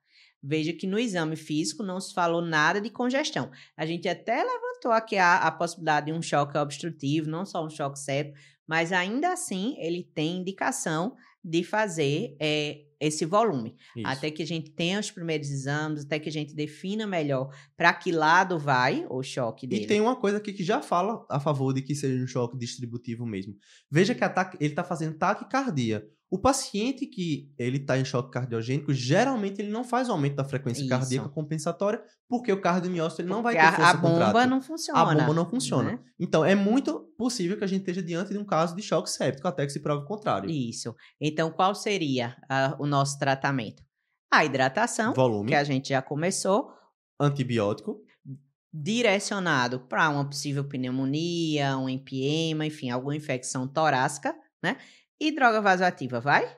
Veja 0.43 0.74
que 0.74 0.88
no 0.88 0.97
exame 0.97 1.36
físico 1.36 1.84
não 1.84 1.99
se 1.99 2.14
falou 2.14 2.41
nada 2.41 2.82
de 2.82 2.89
congestão. 2.89 3.52
A 3.78 3.86
gente 3.86 4.10
até 4.10 4.43
levantou 4.43 4.91
aqui 4.91 5.16
a, 5.18 5.38
a 5.38 5.52
possibilidade 5.52 6.08
de 6.08 6.14
um 6.14 6.22
choque 6.22 6.58
obstrutivo, 6.58 7.30
não 7.30 7.45
só 7.45 7.64
um 7.64 7.70
choque 7.70 7.99
séptico, 7.99 8.39
mas 8.68 8.91
ainda 8.91 9.32
assim 9.34 9.76
ele 9.80 10.03
tem 10.03 10.38
indicação 10.38 11.16
de 11.43 11.64
fazer 11.64 12.36
é, 12.39 12.86
esse 12.99 13.26
volume. 13.26 13.76
Isso. 13.95 14.07
Até 14.07 14.30
que 14.30 14.43
a 14.43 14.45
gente 14.45 14.70
tenha 14.72 14.99
os 14.99 15.09
primeiros 15.09 15.49
exames, 15.49 16.05
até 16.05 16.20
que 16.20 16.30
a 16.30 16.32
gente 16.32 16.53
defina 16.53 17.07
melhor 17.07 17.49
para 17.76 17.91
que 17.93 18.12
lado 18.12 18.59
vai 18.59 19.05
o 19.09 19.24
choque 19.24 19.66
dele. 19.66 19.86
E 19.86 19.88
tem 19.88 19.99
uma 19.99 20.16
coisa 20.16 20.38
aqui 20.38 20.53
que 20.53 20.64
já 20.64 20.82
fala 20.82 21.26
a 21.30 21.39
favor 21.39 21.74
de 21.74 21.82
que 21.82 21.95
seja 21.95 22.24
um 22.24 22.28
choque 22.28 22.55
distributivo 22.57 23.26
mesmo. 23.26 23.55
Veja 23.89 24.14
que 24.14 24.24
a 24.24 24.30
taque- 24.30 24.57
ele 24.59 24.70
está 24.74 24.84
fazendo 24.84 25.18
taquicardia. 25.18 26.07
O 26.32 26.40
paciente 26.40 27.06
que 27.06 27.54
ele 27.58 27.76
está 27.76 28.00
em 28.00 28.06
choque 28.06 28.32
cardiogênico, 28.32 28.94
geralmente 28.94 29.62
ele 29.62 29.70
não 29.70 29.84
faz 29.84 30.10
aumento 30.10 30.38
da 30.38 30.46
frequência 30.46 30.80
Isso. 30.80 30.90
cardíaca 30.90 31.28
compensatória, 31.28 32.02
porque 32.30 32.54
o 32.54 32.62
cardiomiócito 32.62 33.22
ele 33.22 33.28
não 33.28 33.44
vai 33.44 33.54
ter 33.54 33.76
força 33.76 33.92
a 33.92 33.94
bomba 33.96 34.48
não 34.48 34.62
funciona. 34.62 35.02
A 35.02 35.14
bomba 35.14 35.34
não 35.34 35.50
funciona. 35.50 35.92
né? 35.92 36.00
Então, 36.18 36.46
é 36.46 36.56
muito 36.56 37.02
possível 37.18 37.58
que 37.58 37.66
a 37.66 37.68
gente 37.68 37.82
esteja 37.82 38.02
diante 38.02 38.32
de 38.32 38.38
um 38.38 38.46
caso 38.46 38.74
de 38.74 38.82
choque 38.82 39.10
séptico, 39.10 39.46
até 39.46 39.66
que 39.66 39.74
se 39.74 39.82
prove 39.82 40.06
o 40.06 40.08
contrário. 40.08 40.50
Isso. 40.50 40.96
Então, 41.20 41.52
qual 41.52 41.76
seria 41.76 42.38
ah, 42.50 42.78
o 42.80 42.88
nosso 42.88 43.20
tratamento? 43.20 43.84
A 44.32 44.46
hidratação, 44.46 45.14
Volume, 45.14 45.50
que 45.50 45.56
a 45.56 45.66
gente 45.66 45.90
já 45.90 46.02
começou, 46.02 46.72
antibiótico, 47.20 48.02
direcionado 48.74 49.82
para 49.82 50.10
uma 50.10 50.26
possível 50.26 50.64
pneumonia, 50.64 51.78
um 51.78 51.90
empiema, 51.90 52.66
enfim, 52.66 52.90
alguma 52.90 53.16
infecção 53.16 53.68
torácica, 53.68 54.34
né? 54.64 54.78
E 55.22 55.32
droga 55.32 55.62
vasoativa, 55.62 56.20
vai? 56.20 56.58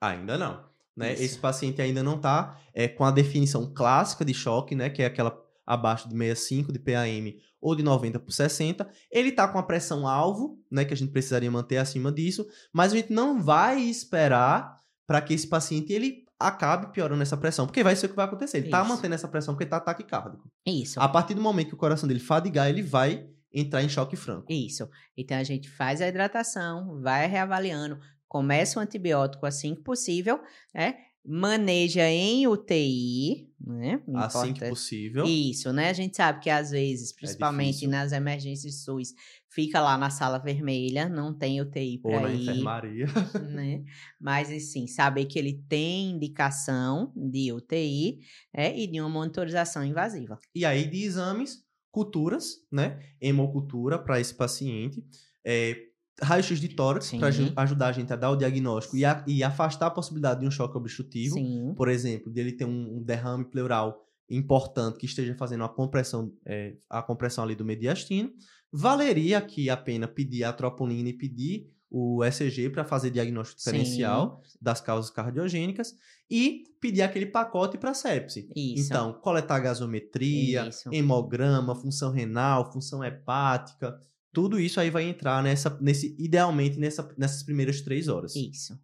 Ainda 0.00 0.36
não. 0.36 0.64
Né? 0.96 1.12
Isso. 1.12 1.22
Esse 1.22 1.38
paciente 1.38 1.80
ainda 1.80 2.02
não 2.02 2.16
está 2.16 2.60
é, 2.74 2.88
com 2.88 3.04
a 3.04 3.12
definição 3.12 3.72
clássica 3.72 4.24
de 4.24 4.34
choque, 4.34 4.74
né? 4.74 4.90
Que 4.90 5.04
é 5.04 5.06
aquela 5.06 5.40
abaixo 5.64 6.08
de 6.08 6.16
65 6.16 6.72
de 6.72 6.80
PAM 6.80 7.32
ou 7.60 7.76
de 7.76 7.84
90 7.84 8.18
por 8.18 8.32
60. 8.32 8.90
Ele 9.08 9.28
está 9.28 9.46
com 9.46 9.56
a 9.56 9.62
pressão 9.62 10.08
alvo, 10.08 10.58
né? 10.68 10.84
Que 10.84 10.92
a 10.92 10.96
gente 10.96 11.12
precisaria 11.12 11.48
manter 11.48 11.76
acima 11.76 12.10
disso, 12.10 12.44
mas 12.72 12.92
a 12.92 12.96
gente 12.96 13.12
não 13.12 13.40
vai 13.40 13.80
esperar 13.80 14.76
para 15.06 15.20
que 15.20 15.32
esse 15.32 15.46
paciente 15.46 15.92
ele 15.92 16.24
acabe 16.40 16.92
piorando 16.92 17.22
essa 17.22 17.36
pressão, 17.36 17.66
porque 17.66 17.84
vai 17.84 17.94
ser 17.94 18.06
o 18.06 18.08
que 18.08 18.16
vai 18.16 18.24
acontecer. 18.24 18.58
Ele 18.58 18.66
está 18.66 18.82
mantendo 18.82 19.14
essa 19.14 19.28
pressão 19.28 19.54
porque 19.54 19.64
está 19.64 19.78
taquicárdico. 19.78 20.50
Isso. 20.66 20.98
A 20.98 21.08
partir 21.08 21.34
do 21.34 21.40
momento 21.40 21.68
que 21.68 21.74
o 21.74 21.78
coração 21.78 22.08
dele 22.08 22.18
fadigar, 22.18 22.68
ele 22.68 22.82
vai 22.82 23.30
entrar 23.52 23.82
em 23.82 23.88
choque 23.88 24.16
franco. 24.16 24.52
Isso. 24.52 24.88
Então 25.16 25.36
a 25.36 25.44
gente 25.44 25.68
faz 25.68 26.00
a 26.00 26.08
hidratação, 26.08 27.00
vai 27.00 27.26
reavaliando, 27.26 27.98
começa 28.28 28.78
o 28.78 28.82
antibiótico 28.82 29.46
assim 29.46 29.74
que 29.74 29.82
possível, 29.82 30.40
né? 30.74 30.96
Maneja 31.22 32.08
em 32.08 32.46
UTI, 32.46 33.52
né? 33.60 34.00
Assim 34.14 34.54
que 34.54 34.66
possível. 34.66 35.24
Isso, 35.26 35.70
né? 35.70 35.90
A 35.90 35.92
gente 35.92 36.16
sabe 36.16 36.40
que 36.40 36.48
às 36.48 36.70
vezes, 36.70 37.12
principalmente 37.12 37.72
difícil. 37.72 37.90
nas 37.90 38.12
emergências 38.12 38.82
SUS, 38.84 39.12
fica 39.50 39.82
lá 39.82 39.98
na 39.98 40.08
sala 40.08 40.38
vermelha, 40.38 41.10
não 41.10 41.36
tem 41.36 41.60
UTI 41.60 42.00
Ou 42.02 42.10
para 42.12 42.22
na 42.22 42.32
ir, 42.32 42.42
enfermaria. 42.42 43.06
né? 43.50 43.84
Mas 44.18 44.50
assim, 44.50 44.86
saber 44.86 45.26
que 45.26 45.38
ele 45.38 45.62
tem 45.68 46.12
indicação 46.12 47.12
de 47.14 47.52
UTI 47.52 48.20
é, 48.54 48.78
e 48.78 48.86
de 48.86 48.98
uma 48.98 49.10
monitorização 49.10 49.84
invasiva. 49.84 50.38
E 50.54 50.64
aí 50.64 50.88
de 50.88 51.02
exames, 51.02 51.62
culturas, 51.90 52.56
né? 52.70 53.00
Hemocultura 53.20 53.98
para 53.98 54.20
esse 54.20 54.34
paciente. 54.34 55.04
É, 55.44 55.76
Raio-x 56.22 56.60
de 56.60 56.68
tórax 56.68 57.10
para 57.18 57.28
ajudar 57.62 57.88
a 57.88 57.92
gente 57.92 58.12
a 58.12 58.16
dar 58.16 58.30
o 58.30 58.36
diagnóstico 58.36 58.94
e, 58.96 59.06
a- 59.06 59.24
e 59.26 59.42
afastar 59.42 59.86
a 59.86 59.90
possibilidade 59.90 60.40
de 60.40 60.46
um 60.46 60.50
choque 60.50 60.76
obstrutivo. 60.76 61.36
Sim. 61.36 61.72
Por 61.74 61.88
exemplo, 61.88 62.30
dele 62.30 62.52
ter 62.52 62.66
um, 62.66 62.98
um 62.98 63.02
derrame 63.02 63.44
pleural 63.46 64.06
importante 64.28 64.98
que 64.98 65.06
esteja 65.06 65.34
fazendo 65.34 65.64
a 65.64 65.68
compressão, 65.68 66.30
é, 66.44 66.76
a 66.90 67.02
compressão 67.02 67.42
ali 67.42 67.54
do 67.54 67.64
mediastino. 67.64 68.30
Valeria 68.70 69.38
aqui 69.38 69.70
a 69.70 69.76
pena 69.76 70.06
pedir 70.06 70.44
a 70.44 70.52
troponina 70.52 71.08
e 71.08 71.12
pedir 71.14 71.70
o 71.90 72.24
ECG 72.24 72.70
para 72.70 72.84
fazer 72.84 73.10
diagnóstico 73.10 73.58
diferencial 73.58 74.40
Sim. 74.44 74.58
das 74.62 74.80
causas 74.80 75.10
cardiogênicas 75.10 75.94
e 76.30 76.62
pedir 76.80 77.02
aquele 77.02 77.26
pacote 77.26 77.76
para 77.76 77.92
sepse. 77.92 78.48
Isso. 78.54 78.86
Então, 78.86 79.12
coletar 79.14 79.58
gasometria, 79.58 80.68
isso. 80.68 80.88
hemograma, 80.92 81.74
função 81.74 82.12
renal, 82.12 82.72
função 82.72 83.02
hepática, 83.04 83.98
tudo 84.32 84.60
isso 84.60 84.78
aí 84.78 84.90
vai 84.90 85.02
entrar 85.02 85.42
nessa, 85.42 85.76
nesse, 85.80 86.14
idealmente 86.18 86.78
nessa, 86.78 87.12
nessas 87.18 87.42
primeiras 87.42 87.80
três 87.80 88.06
horas. 88.06 88.36
Isso. 88.36 88.78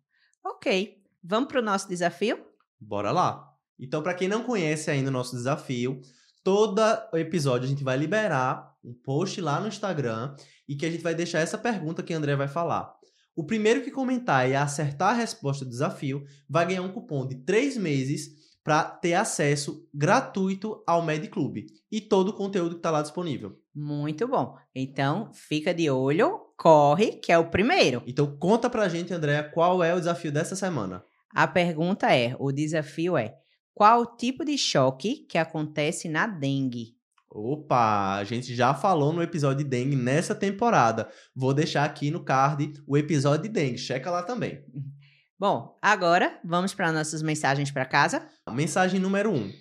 Ok. 0.44 1.00
Vamos 1.22 1.48
para 1.48 1.61
o 1.61 1.64
nosso 1.64 1.88
desafio? 1.88 2.44
Bora 2.80 3.12
lá. 3.12 3.52
Então, 3.78 4.02
para 4.02 4.14
quem 4.14 4.26
não 4.26 4.42
conhece 4.42 4.90
ainda 4.90 5.11
o 5.11 5.12
nosso 5.12 5.36
desafio, 5.36 6.00
todo 6.42 6.80
episódio 7.14 7.66
a 7.66 7.68
gente 7.68 7.84
vai 7.84 7.96
liberar 7.96 8.75
um 8.87 8.95
post 8.95 9.41
lá 9.41 9.61
no 9.61 9.68
Instagram 9.68 10.34
e 10.68 10.76
que 10.76 10.87
a 10.87 10.91
gente 10.91 11.03
vai 11.03 11.14
deixar 11.14 11.41
essa 11.41 11.59
pergunta 11.59 12.03
que 12.03 12.14
a 12.14 12.16
André 12.16 12.37
vai 12.37 12.49
falar. 12.49 12.95
O 13.34 13.45
primeiro 13.45 13.82
que 13.82 13.91
comentar 13.91 14.49
e 14.49 14.55
acertar 14.55 15.11
a 15.11 15.18
resposta 15.18 15.64
do 15.64 15.70
desafio 15.70 16.24
vai 16.49 16.66
ganhar 16.66 16.82
um 16.82 16.93
cupom 16.93 17.26
de 17.26 17.37
três 17.45 17.76
meses 17.76 18.30
para 18.64 18.82
ter 18.82 19.14
acesso 19.14 19.87
gratuito 19.95 20.82
ao 20.87 21.03
Med 21.03 21.28
Club 21.28 21.59
e 21.93 22.01
todo 22.01 22.30
o 22.30 22.32
conteúdo 22.32 22.70
que 22.70 22.78
está 22.78 22.91
lá 22.91 23.03
disponível. 23.03 23.57
Muito 23.74 24.26
bom. 24.26 24.57
Então, 24.74 25.30
fica 25.32 25.72
de 25.72 25.89
olho, 25.91 26.41
corre, 26.57 27.12
que 27.12 27.30
é 27.30 27.39
o 27.39 27.51
primeiro. 27.51 28.03
Então, 28.07 28.37
conta 28.39 28.70
pra 28.70 28.89
gente, 28.89 29.12
Andréa, 29.12 29.45
qual 29.45 29.84
é 29.84 29.95
o 29.95 29.99
desafio 29.99 30.32
dessa 30.32 30.57
semana? 30.57 31.05
A 31.32 31.47
pergunta 31.47 32.12
é, 32.12 32.34
o 32.39 32.51
desafio 32.51 33.16
é, 33.16 33.37
qual 33.74 34.01
o 34.01 34.16
tipo 34.16 34.45
de 34.45 34.57
choque 34.57 35.26
que 35.28 35.37
acontece 35.37 36.09
na 36.09 36.26
dengue? 36.26 36.95
Opa, 37.39 38.14
a 38.16 38.24
gente 38.24 38.55
já 38.55 38.72
falou 38.72 39.12
no 39.12 39.22
episódio 39.22 39.62
de 39.62 39.68
dengue 39.68 39.95
nessa 39.95 40.34
temporada. 40.34 41.07
Vou 41.34 41.53
deixar 41.53 41.84
aqui 41.84 42.11
no 42.11 42.24
card 42.24 42.72
o 42.87 42.97
episódio 42.97 43.43
de 43.43 43.51
dengue, 43.51 43.76
checa 43.76 44.11
lá 44.11 44.22
também. 44.22 44.64
Bom, 45.39 45.78
agora 45.82 46.41
vamos 46.43 46.72
para 46.72 46.91
nossas 46.91 47.20
mensagens 47.20 47.70
para 47.70 47.84
casa. 47.84 48.26
Mensagem 48.51 48.99
número 48.99 49.30
1. 49.30 49.34
Um. 49.34 49.53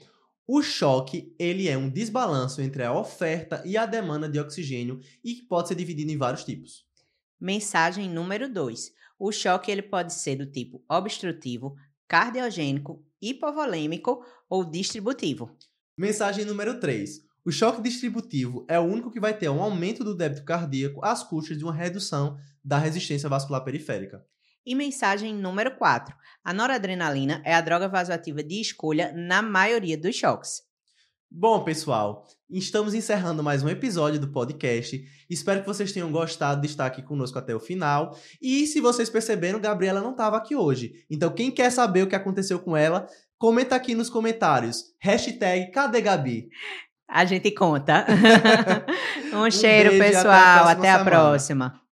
O 0.47 0.61
choque, 0.61 1.35
ele 1.37 1.67
é 1.67 1.77
um 1.77 1.89
desbalanço 1.89 2.61
entre 2.61 2.81
a 2.81 2.93
oferta 2.93 3.61
e 3.65 3.75
a 3.75 3.85
demanda 3.85 4.29
de 4.29 4.39
oxigênio 4.39 5.01
e 5.21 5.41
pode 5.49 5.67
ser 5.67 5.75
dividido 5.75 6.13
em 6.13 6.17
vários 6.17 6.45
tipos. 6.45 6.85
Mensagem 7.37 8.09
número 8.09 8.47
2. 8.47 8.93
O 9.19 9.33
choque 9.33 9.69
ele 9.69 9.81
pode 9.81 10.13
ser 10.13 10.37
do 10.37 10.45
tipo 10.45 10.81
obstrutivo, 10.89 11.75
cardiogênico, 12.07 13.03
hipovolêmico 13.21 14.23
ou 14.49 14.63
distributivo. 14.63 15.53
Mensagem 15.97 16.45
número 16.45 16.79
3. 16.79 17.25
O 17.45 17.51
choque 17.51 17.79
distributivo 17.79 18.65
é 18.67 18.79
o 18.79 18.83
único 18.83 19.11
que 19.11 19.19
vai 19.19 19.31
ter 19.31 19.47
um 19.49 19.61
aumento 19.61 20.03
do 20.03 20.17
débito 20.17 20.43
cardíaco 20.43 21.05
às 21.05 21.21
custas 21.21 21.55
de 21.55 21.63
uma 21.63 21.71
redução 21.71 22.35
da 22.63 22.79
resistência 22.79 23.29
vascular 23.29 23.63
periférica. 23.63 24.25
E 24.65 24.73
mensagem 24.73 25.31
número 25.35 25.77
4. 25.77 26.15
A 26.43 26.51
noradrenalina 26.51 27.43
é 27.45 27.53
a 27.53 27.61
droga 27.61 27.87
vasoativa 27.87 28.41
de 28.41 28.59
escolha 28.59 29.13
na 29.15 29.43
maioria 29.43 29.95
dos 29.95 30.15
choques. 30.15 30.63
Bom, 31.29 31.63
pessoal, 31.63 32.25
estamos 32.49 32.95
encerrando 32.95 33.43
mais 33.43 33.61
um 33.61 33.69
episódio 33.69 34.19
do 34.19 34.31
podcast. 34.31 34.99
Espero 35.29 35.61
que 35.61 35.67
vocês 35.67 35.91
tenham 35.91 36.11
gostado 36.11 36.61
de 36.61 36.67
estar 36.67 36.87
aqui 36.87 37.03
conosco 37.03 37.37
até 37.37 37.53
o 37.53 37.59
final. 37.59 38.17
E 38.41 38.65
se 38.65 38.81
vocês 38.81 39.07
perceberam, 39.07 39.59
Gabriela 39.59 40.01
não 40.01 40.11
estava 40.11 40.35
aqui 40.35 40.55
hoje. 40.55 41.05
Então, 41.11 41.31
quem 41.31 41.51
quer 41.51 41.71
saber 41.71 42.01
o 42.01 42.07
que 42.07 42.15
aconteceu 42.15 42.57
com 42.57 42.75
ela, 42.75 43.05
comenta 43.37 43.75
aqui 43.75 43.93
nos 43.93 44.09
comentários. 44.09 44.95
Hashtag 44.99 45.69
Cadê 45.69 46.01
Gabi? 46.01 46.49
A 47.07 47.25
gente 47.25 47.51
conta. 47.51 48.05
um 49.33 49.49
cheiro, 49.49 49.93
um 49.93 49.99
pessoal. 49.99 50.67
Até 50.67 50.69
a. 50.69 50.71
Até 50.71 50.91
a 50.91 51.03
próxima. 51.03 51.84